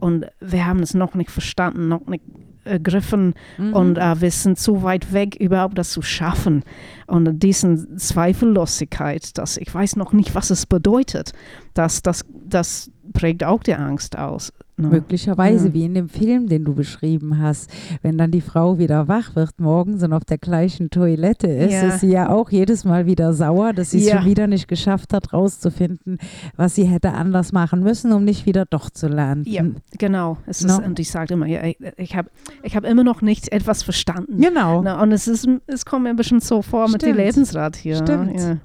Und 0.00 0.26
wir 0.40 0.66
haben 0.66 0.80
es 0.80 0.94
noch 0.94 1.14
nicht 1.14 1.30
verstanden, 1.30 1.88
noch 1.88 2.06
nicht 2.06 2.24
ergriffen 2.64 3.34
mhm. 3.58 3.72
und 3.72 3.98
äh, 3.98 4.20
wir 4.20 4.30
sind 4.30 4.58
zu 4.58 4.82
weit 4.82 5.12
weg, 5.12 5.36
überhaupt 5.36 5.78
das 5.78 5.90
zu 5.90 6.02
schaffen. 6.02 6.62
Und 7.06 7.42
diese 7.42 7.96
Zweifellosigkeit, 7.96 9.36
dass 9.38 9.56
ich 9.56 9.72
weiß 9.72 9.96
noch 9.96 10.12
nicht, 10.12 10.34
was 10.34 10.50
es 10.50 10.66
bedeutet, 10.66 11.32
das, 11.74 12.02
das, 12.02 12.24
das 12.46 12.90
prägt 13.12 13.44
auch 13.44 13.62
die 13.62 13.74
Angst 13.74 14.18
aus. 14.18 14.52
Ne? 14.80 14.88
Möglicherweise, 14.88 15.68
ja. 15.68 15.74
wie 15.74 15.84
in 15.84 15.94
dem 15.94 16.08
Film, 16.08 16.48
den 16.48 16.64
du 16.64 16.74
beschrieben 16.74 17.38
hast. 17.38 17.70
Wenn 18.02 18.16
dann 18.16 18.30
die 18.30 18.40
Frau 18.40 18.78
wieder 18.78 19.08
wach 19.08 19.36
wird 19.36 19.60
morgens 19.60 20.02
und 20.02 20.12
auf 20.12 20.24
der 20.24 20.38
gleichen 20.38 20.90
Toilette 20.90 21.48
ist, 21.48 21.72
ja. 21.72 21.88
ist 21.88 22.00
sie 22.00 22.10
ja 22.10 22.30
auch 22.30 22.50
jedes 22.50 22.84
Mal 22.84 23.06
wieder 23.06 23.32
sauer, 23.32 23.72
dass 23.72 23.90
sie 23.90 23.98
es 23.98 24.08
ja. 24.08 24.16
schon 24.16 24.30
wieder 24.30 24.46
nicht 24.46 24.68
geschafft 24.68 25.12
hat, 25.12 25.32
rauszufinden, 25.32 26.18
was 26.56 26.74
sie 26.74 26.84
hätte 26.84 27.12
anders 27.12 27.52
machen 27.52 27.82
müssen, 27.82 28.12
um 28.12 28.24
nicht 28.24 28.46
wieder 28.46 28.64
doch 28.64 28.90
zu 28.90 29.08
landen. 29.08 29.48
Ja, 29.48 29.64
genau. 29.98 30.38
Es 30.46 30.64
no? 30.64 30.78
ist, 30.78 30.84
und 30.84 30.98
ich 30.98 31.10
sage 31.10 31.34
immer, 31.34 31.46
ich, 31.46 31.76
ich 31.96 32.16
habe 32.16 32.30
ich 32.62 32.76
hab 32.76 32.84
immer 32.84 33.04
noch 33.04 33.22
nicht 33.22 33.52
etwas 33.52 33.82
verstanden. 33.82 34.40
Genau. 34.40 34.82
Na, 34.82 35.02
und 35.02 35.12
es, 35.12 35.28
ist, 35.28 35.48
es 35.66 35.84
kommt 35.84 36.04
mir 36.04 36.10
ein 36.10 36.16
bisschen 36.16 36.40
so 36.40 36.62
vor 36.62 36.88
Stimmt. 36.88 37.02
mit 37.02 37.10
dem 37.10 37.16
Lebensrat 37.16 37.76
hier. 37.76 37.96
Stimmt. 37.96 38.60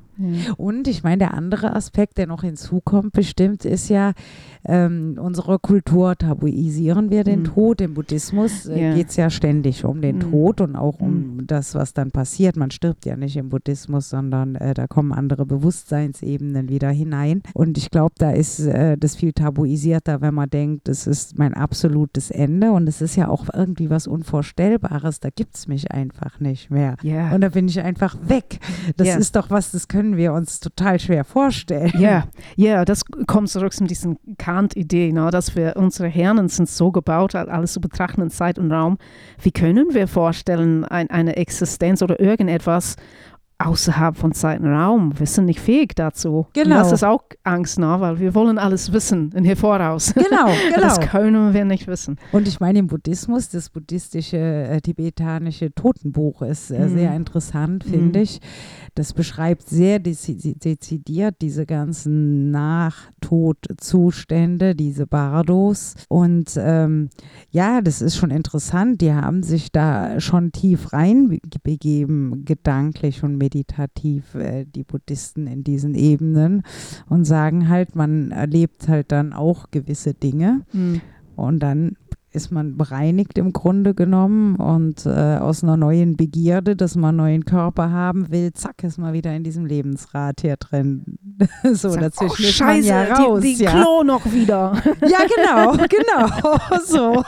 Und 0.58 0.88
ich 0.88 1.04
meine, 1.04 1.18
der 1.18 1.34
andere 1.34 1.76
Aspekt, 1.76 2.18
der 2.18 2.28
noch 2.28 2.44
hinzukommt, 2.44 3.14
bestimmt, 3.14 3.66
ist 3.66 3.90
ja, 3.90 4.14
ähm, 4.68 5.18
unsere 5.20 5.60
Kultur 5.60 6.16
tabuisieren 6.16 7.12
wir 7.12 7.24
den 7.24 7.42
mhm. 7.42 7.46
Tod. 7.46 7.82
Im 7.82 7.94
Buddhismus 7.94 8.66
äh, 8.66 8.80
yeah. 8.80 8.96
geht 8.96 9.10
es 9.10 9.16
ja 9.16 9.30
ständig 9.30 9.86
um 9.86 10.02
den 10.02 10.18
mhm. 10.18 10.32
Tod 10.32 10.62
und 10.62 10.76
auch 10.76 11.00
um 11.00 11.38
mhm. 11.38 11.48
das, 11.48 11.76
was 11.76 11.94
dann 11.94 12.12
passiert. 12.12 12.58
Man 12.58 12.72
stirbt 12.72 13.06
ja 13.06 13.16
nicht 13.16 13.38
im 13.38 13.50
Buddhismus, 13.50 14.10
sondern 14.10 14.56
äh, 14.56 14.74
da 14.74 14.88
kommen 14.88 15.12
andere 15.12 15.46
Bewusstseinsebenen 15.46 16.70
wieder 16.70 16.90
hinein. 16.90 17.44
Und 17.54 17.78
ich 17.78 17.92
glaube, 17.92 18.16
da 18.18 18.32
ist 18.32 18.60
äh, 18.60 18.98
das 18.98 19.16
viel 19.16 19.34
tabuisierter, 19.34 20.22
wenn 20.22 20.34
man 20.34 20.50
denkt, 20.50 20.88
das 20.88 21.06
ist 21.06 21.38
mein 21.38 21.54
absolutes 21.54 22.32
Ende. 22.32 22.72
Und 22.72 22.88
es 22.88 23.02
ist 23.02 23.16
ja 23.16 23.28
auch 23.28 23.46
irgendwie 23.54 23.90
was 23.90 24.08
Unvorstellbares. 24.08 25.20
Da 25.20 25.30
gibt 25.30 25.56
es 25.56 25.68
mich 25.68 25.92
einfach 25.92 26.40
nicht 26.40 26.72
mehr. 26.72 26.96
Yeah. 27.04 27.34
Und 27.36 27.42
da 27.42 27.50
bin 27.50 27.68
ich 27.68 27.80
einfach 27.82 28.18
weg. 28.28 28.60
Das 28.98 29.08
yeah. 29.08 29.18
ist 29.18 29.36
doch 29.36 29.50
was, 29.52 29.72
das 29.72 29.88
können 29.88 30.18
wir 30.18 30.34
uns 30.34 30.60
total 30.60 31.00
schwer 31.00 31.24
vorstellen. 31.24 31.94
Ja, 32.00 32.28
ja, 32.56 32.86
das 32.86 33.06
kommt 33.28 33.50
zurück 33.50 33.74
zu 33.74 33.86
diesen 33.86 34.18
Kant-Idee, 34.56 35.12
ne, 35.12 35.32
dass 35.32 35.56
wir, 35.56 35.74
unsere 35.76 36.08
Hirnen 36.08 36.48
sind 36.48 36.70
so 36.70 36.92
gebaut, 36.92 37.36
alles 37.36 37.74
zu 37.74 37.82
betrachten 37.82 38.22
in 38.22 38.30
Zeit 38.30 38.58
und 38.58 38.72
Raum. 38.72 38.98
Wie 39.42 39.52
können 39.52 39.94
wir 39.94 40.08
vorstellen, 40.08 40.86
ein, 40.86 41.10
eine 41.10 41.36
Existenz 41.36 42.02
oder 42.02 42.22
irgendetwas 42.22 42.96
außerhalb 43.58 44.18
von 44.18 44.34
Zeit 44.34 44.60
und 44.60 44.68
Raum. 44.68 45.18
Wir 45.18 45.28
sind 45.28 45.46
nicht 45.46 45.60
fähig 45.60 45.96
dazu. 45.96 46.48
Genau. 46.54 46.76
Und 46.76 46.82
das 46.82 46.92
ist 46.92 47.04
auch 47.04 47.24
Angst, 47.44 47.80
ne? 47.80 47.96
weil 48.00 48.20
wir 48.20 48.36
wollen 48.36 48.58
alles 48.58 48.92
wissen 48.92 49.32
in 49.34 49.46
hier 49.46 49.56
voraus. 49.56 50.14
Genau, 50.14 50.48
genau. 50.74 50.82
Das 50.82 51.00
können 51.00 51.54
wir 51.54 51.64
nicht 51.64 51.88
wissen. 51.88 52.18
Und 52.34 52.48
ich 52.48 52.60
meine, 52.60 52.80
im 52.80 52.88
Buddhismus, 52.88 53.50
das 53.50 53.70
buddhistische 53.70 54.38
äh, 54.38 54.82
tibetanische 54.82 55.74
Totenbuch 55.74 56.42
ist 56.42 56.72
äh, 56.72 56.80
mhm. 56.80 56.98
sehr 56.98 57.16
interessant, 57.16 57.86
finde 57.86 58.20
mhm. 58.20 58.24
ich. 58.24 58.42
Das 58.96 59.14
beschreibt 59.14 59.70
sehr 59.70 60.00
dezidiert 60.00 61.36
diese 61.42 61.66
ganzen 61.66 62.52
Nachtodzustände, 62.52 64.74
diese 64.74 65.06
Bardos. 65.06 65.96
Und 66.08 66.58
ähm, 66.58 67.10
ja, 67.52 67.82
das 67.82 68.02
ist 68.02 68.16
schon 68.16 68.32
interessant. 68.32 69.02
Die 69.02 69.12
haben 69.14 69.44
sich 69.44 69.74
da 69.74 70.22
schon 70.22 70.54
tief 70.54 70.94
reinbegeben, 70.94 72.46
gedanklich 72.46 73.22
und 73.24 73.38
meditativ, 73.38 74.34
äh, 74.36 74.64
die 74.66 74.84
Buddhisten 74.84 75.48
in 75.48 75.66
diesen 75.66 75.94
Ebenen 75.94 76.64
und 77.10 77.26
sagen 77.26 77.68
halt, 77.68 77.98
man 77.98 78.32
erlebt 78.32 78.88
halt 78.88 79.12
dann 79.12 79.34
auch 79.34 79.72
gewisse 79.72 80.14
Dinge. 80.14 80.62
Mhm. 80.72 81.02
Und 81.36 81.60
dann 81.60 81.98
ist 82.36 82.52
man 82.52 82.78
bereinigt 82.78 83.38
im 83.38 83.54
Grunde 83.54 83.94
genommen 83.94 84.56
und 84.58 85.06
äh, 85.06 85.38
aus 85.38 85.64
einer 85.64 85.78
neuen 85.78 86.16
Begierde, 86.16 86.76
dass 86.76 86.96
man 86.96 87.10
einen 87.10 87.18
neuen 87.18 87.46
Körper 87.46 87.92
haben 87.92 88.30
will, 88.32 88.54
zack, 88.54 88.84
ist 88.84 88.98
man 88.98 89.14
wieder 89.14 89.34
in 89.36 89.44
diesem 89.44 89.66
Lebensrad 89.66 90.42
hier 90.42 90.58
drin. 90.58 91.18
so, 91.64 91.90
Sag, 91.90 92.02
dazwischen 92.02 92.46
oh, 92.46 92.50
ist 92.50 92.60
man 92.60 92.70
Scheiße, 92.70 92.88
ja 92.88 93.04
raus. 93.14 93.42
die, 93.42 93.56
die 93.56 93.64
ja. 93.64 93.72
Klo 93.72 94.04
noch 94.04 94.26
wieder. 94.26 94.74
ja, 95.08 95.20
genau, 95.36 95.72
genau. 95.88 96.80
so. 96.86 97.24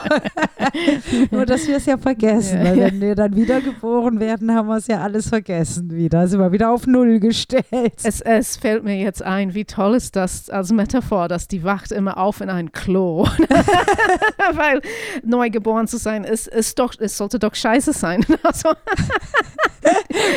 Nur, 1.30 1.46
dass 1.46 1.66
wir 1.66 1.76
es 1.76 1.86
ja 1.86 1.96
vergessen. 1.96 2.58
Ja, 2.58 2.74
ja. 2.74 2.86
wenn 2.86 3.00
wir 3.00 3.14
dann 3.14 3.34
wiedergeboren 3.34 4.20
werden, 4.20 4.54
haben 4.54 4.68
wir 4.68 4.76
es 4.76 4.86
ja 4.86 5.00
alles 5.00 5.28
vergessen 5.28 5.90
wieder. 5.90 6.26
Sind 6.28 6.40
wir 6.40 6.52
wieder 6.52 6.70
auf 6.70 6.86
Null 6.86 7.20
gestellt. 7.20 7.64
Es, 8.02 8.20
es 8.20 8.56
fällt 8.56 8.84
mir 8.84 8.96
jetzt 8.96 9.22
ein, 9.22 9.54
wie 9.54 9.64
toll 9.64 9.94
ist 9.94 10.16
das 10.16 10.50
als 10.50 10.72
Metaphor, 10.72 11.28
dass 11.28 11.48
die 11.48 11.64
wacht 11.64 11.92
immer 11.92 12.18
auf 12.18 12.40
in 12.40 12.50
ein 12.50 12.72
Klo. 12.72 13.26
Weil 14.52 14.80
neugeboren 15.24 15.86
zu 15.88 15.96
sein, 15.98 16.24
ist, 16.24 16.48
ist 16.48 16.78
doch, 16.78 16.94
es 16.98 17.16
sollte 17.16 17.38
doch 17.38 17.54
scheiße 17.54 17.92
sein. 17.92 18.24
Also, 18.42 18.70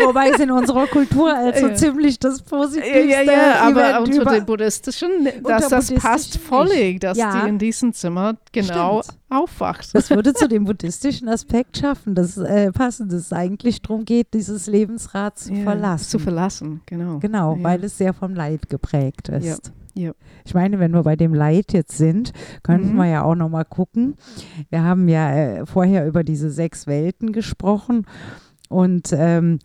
Wobei 0.06 0.30
es 0.30 0.40
in 0.40 0.52
unserer 0.52 0.88
Kultur 0.88 1.34
also 1.36 1.68
Ja. 1.68 1.76
ziemlich 1.76 2.20
das 2.20 2.42
Positivste 2.42 3.00
ja, 3.10 3.22
ja, 3.22 3.32
ja, 3.32 3.56
aber 3.62 4.02
unter 4.02 4.26
den 4.26 4.46
buddhistischen, 4.46 5.28
dass 5.44 5.68
das 5.70 5.92
passt 5.94 6.38
völlig, 6.38 7.00
dass 7.00 7.18
Ja. 7.18 7.42
die 7.44 7.50
in 7.50 7.58
diesem 7.58 7.92
Zimmer 7.94 8.36
genau 8.52 9.02
Stimmt. 9.02 9.18
aufwacht. 9.30 9.94
Das 9.94 10.10
würde 10.10 10.34
zu 10.34 10.48
dem 10.48 10.66
buddhistischen 10.66 11.28
Aspekt 11.28 11.78
schaffen, 11.78 12.16
dass 12.16 12.38
äh, 12.38 12.72
passend 12.72 13.12
es 13.14 13.34
eigentlich 13.34 13.82
darum 13.82 14.06
geht, 14.06 14.34
dieses 14.34 14.68
Lebensrad 14.68 15.38
zu 15.40 15.54
Ja, 15.54 15.64
verlassen. 15.64 16.10
Zu 16.10 16.20
verlassen, 16.20 16.82
genau. 16.86 17.20
Genau, 17.20 17.58
weil 17.62 17.84
es 17.84 17.98
sehr 17.98 18.14
vom 18.14 18.34
Leid 18.34 18.70
geprägt 18.70 19.30
ist. 19.30 19.72
Ja. 19.96 20.12
Ich 20.46 20.54
meine, 20.54 20.80
wenn 20.80 20.92
wir 20.94 21.04
bei 21.04 21.16
dem 21.16 21.34
Leid 21.34 21.74
jetzt 21.74 21.98
sind, 21.98 22.32
könnten 22.64 22.94
Mhm. 22.94 22.98
wir 22.98 23.06
ja 23.08 23.24
auch 23.24 23.36
noch 23.36 23.50
mal 23.50 23.66
gucken. 23.66 24.16
Wir 24.70 24.84
haben 24.84 25.08
ja 25.10 25.32
äh, 25.34 25.66
vorher 25.66 26.08
über 26.08 26.24
diese 26.24 26.50
sechs 26.52 26.88
Welten 26.88 27.32
gesprochen 27.34 28.06
und 28.70 29.10
ähm, 29.14 29.60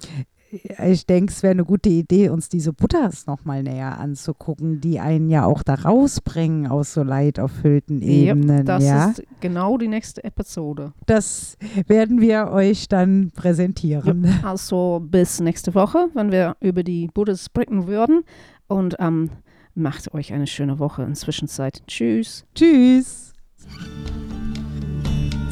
ich 0.82 1.06
denke, 1.06 1.32
es 1.32 1.42
wäre 1.42 1.50
eine 1.50 1.64
gute 1.64 1.88
Idee, 1.88 2.28
uns 2.30 2.48
diese 2.48 2.72
Buddhas 2.72 3.26
noch 3.26 3.44
mal 3.44 3.62
näher 3.64 3.98
anzugucken, 3.98 4.80
die 4.80 5.00
einen 5.00 5.28
ja 5.28 5.44
auch 5.44 5.62
da 5.64 5.74
rausbringen 5.74 6.68
aus 6.68 6.94
so 6.94 7.02
leiderfüllten 7.02 8.00
Ebenen. 8.00 8.64
das 8.64 8.84
ja, 8.84 9.08
ist 9.10 9.24
genau 9.40 9.76
die 9.76 9.88
nächste 9.88 10.22
Episode. 10.24 10.92
das 11.06 11.58
werden 11.88 12.20
wir 12.20 12.48
euch 12.52 12.88
dann 12.88 13.32
präsentieren. 13.34 14.26
Also 14.44 15.02
bis 15.04 15.40
nächste 15.40 15.74
Woche, 15.74 16.08
wenn 16.14 16.30
wir 16.30 16.56
über 16.60 16.84
die 16.84 17.08
Buddhas 17.12 17.44
sprechen 17.44 17.86
würden. 17.88 18.22
Und 18.68 18.96
ähm, 18.98 19.30
macht 19.76 20.12
euch 20.14 20.32
eine 20.32 20.46
schöne 20.46 20.78
Woche. 20.78 21.02
In 21.02 21.14
Zwischenzeit. 21.14 21.82
Tschüss. 21.86 22.46
Tschüss. 22.54 23.34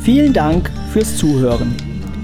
Vielen 0.00 0.32
Dank 0.32 0.70
fürs 0.92 1.16
Zuhören. 1.16 1.74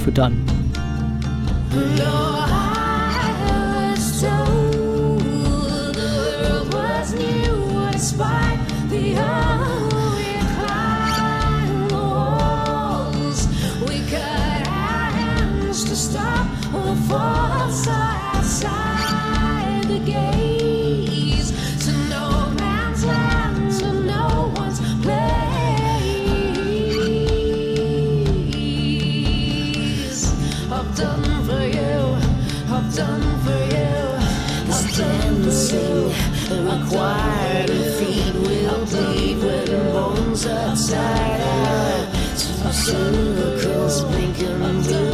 the 36.48 36.62
required 36.62 37.70
feet 37.96 38.34
will 38.34 38.84
bleed 38.86 39.38
when 39.42 39.66
bones 39.92 40.46
are 40.46 40.76
tired. 40.76 42.08
Two 42.38 42.72
circles 42.72 44.04
blinking 44.04 44.62
and 44.62 44.84
blue, 44.84 45.13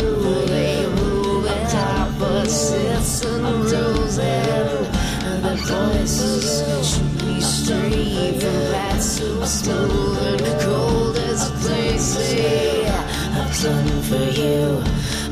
rules 4.19 4.89
and 5.25 5.45
the 5.45 5.55
voices 5.57 6.89
should 6.89 7.19
be 7.19 7.41
straight. 7.41 8.41
From 8.41 8.73
bad 8.73 8.95
to 8.95 9.47
smooth 9.47 10.43
and 10.43 10.61
cold 10.63 11.17
as 11.17 11.51
crazy. 11.63 12.87
I've 13.33 13.63
done 13.63 14.03
for 14.03 14.27
you, 14.41 14.83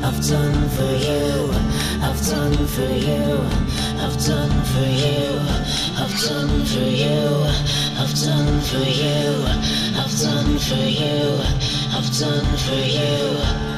I've 0.03 0.21
done 0.27 0.69
for 0.69 0.93
you, 1.07 1.51
I've 2.01 2.21
done 2.27 2.67
for 2.67 2.93
you, 3.07 3.39
I've 3.99 4.17
done 4.25 4.63
for 4.71 4.87
you, 5.03 5.39
I've 5.97 6.17
done 6.19 6.65
for 6.65 6.87
you, 7.03 7.19
I've 7.97 8.15
done 8.15 8.61
for 8.61 8.85
you, 9.01 9.45
I've 9.99 10.15
done 10.19 10.57
for 10.59 10.85
you, 10.85 11.39
I've 11.95 12.11
done 12.19 12.57
for 12.57 12.75
you. 12.75 13.68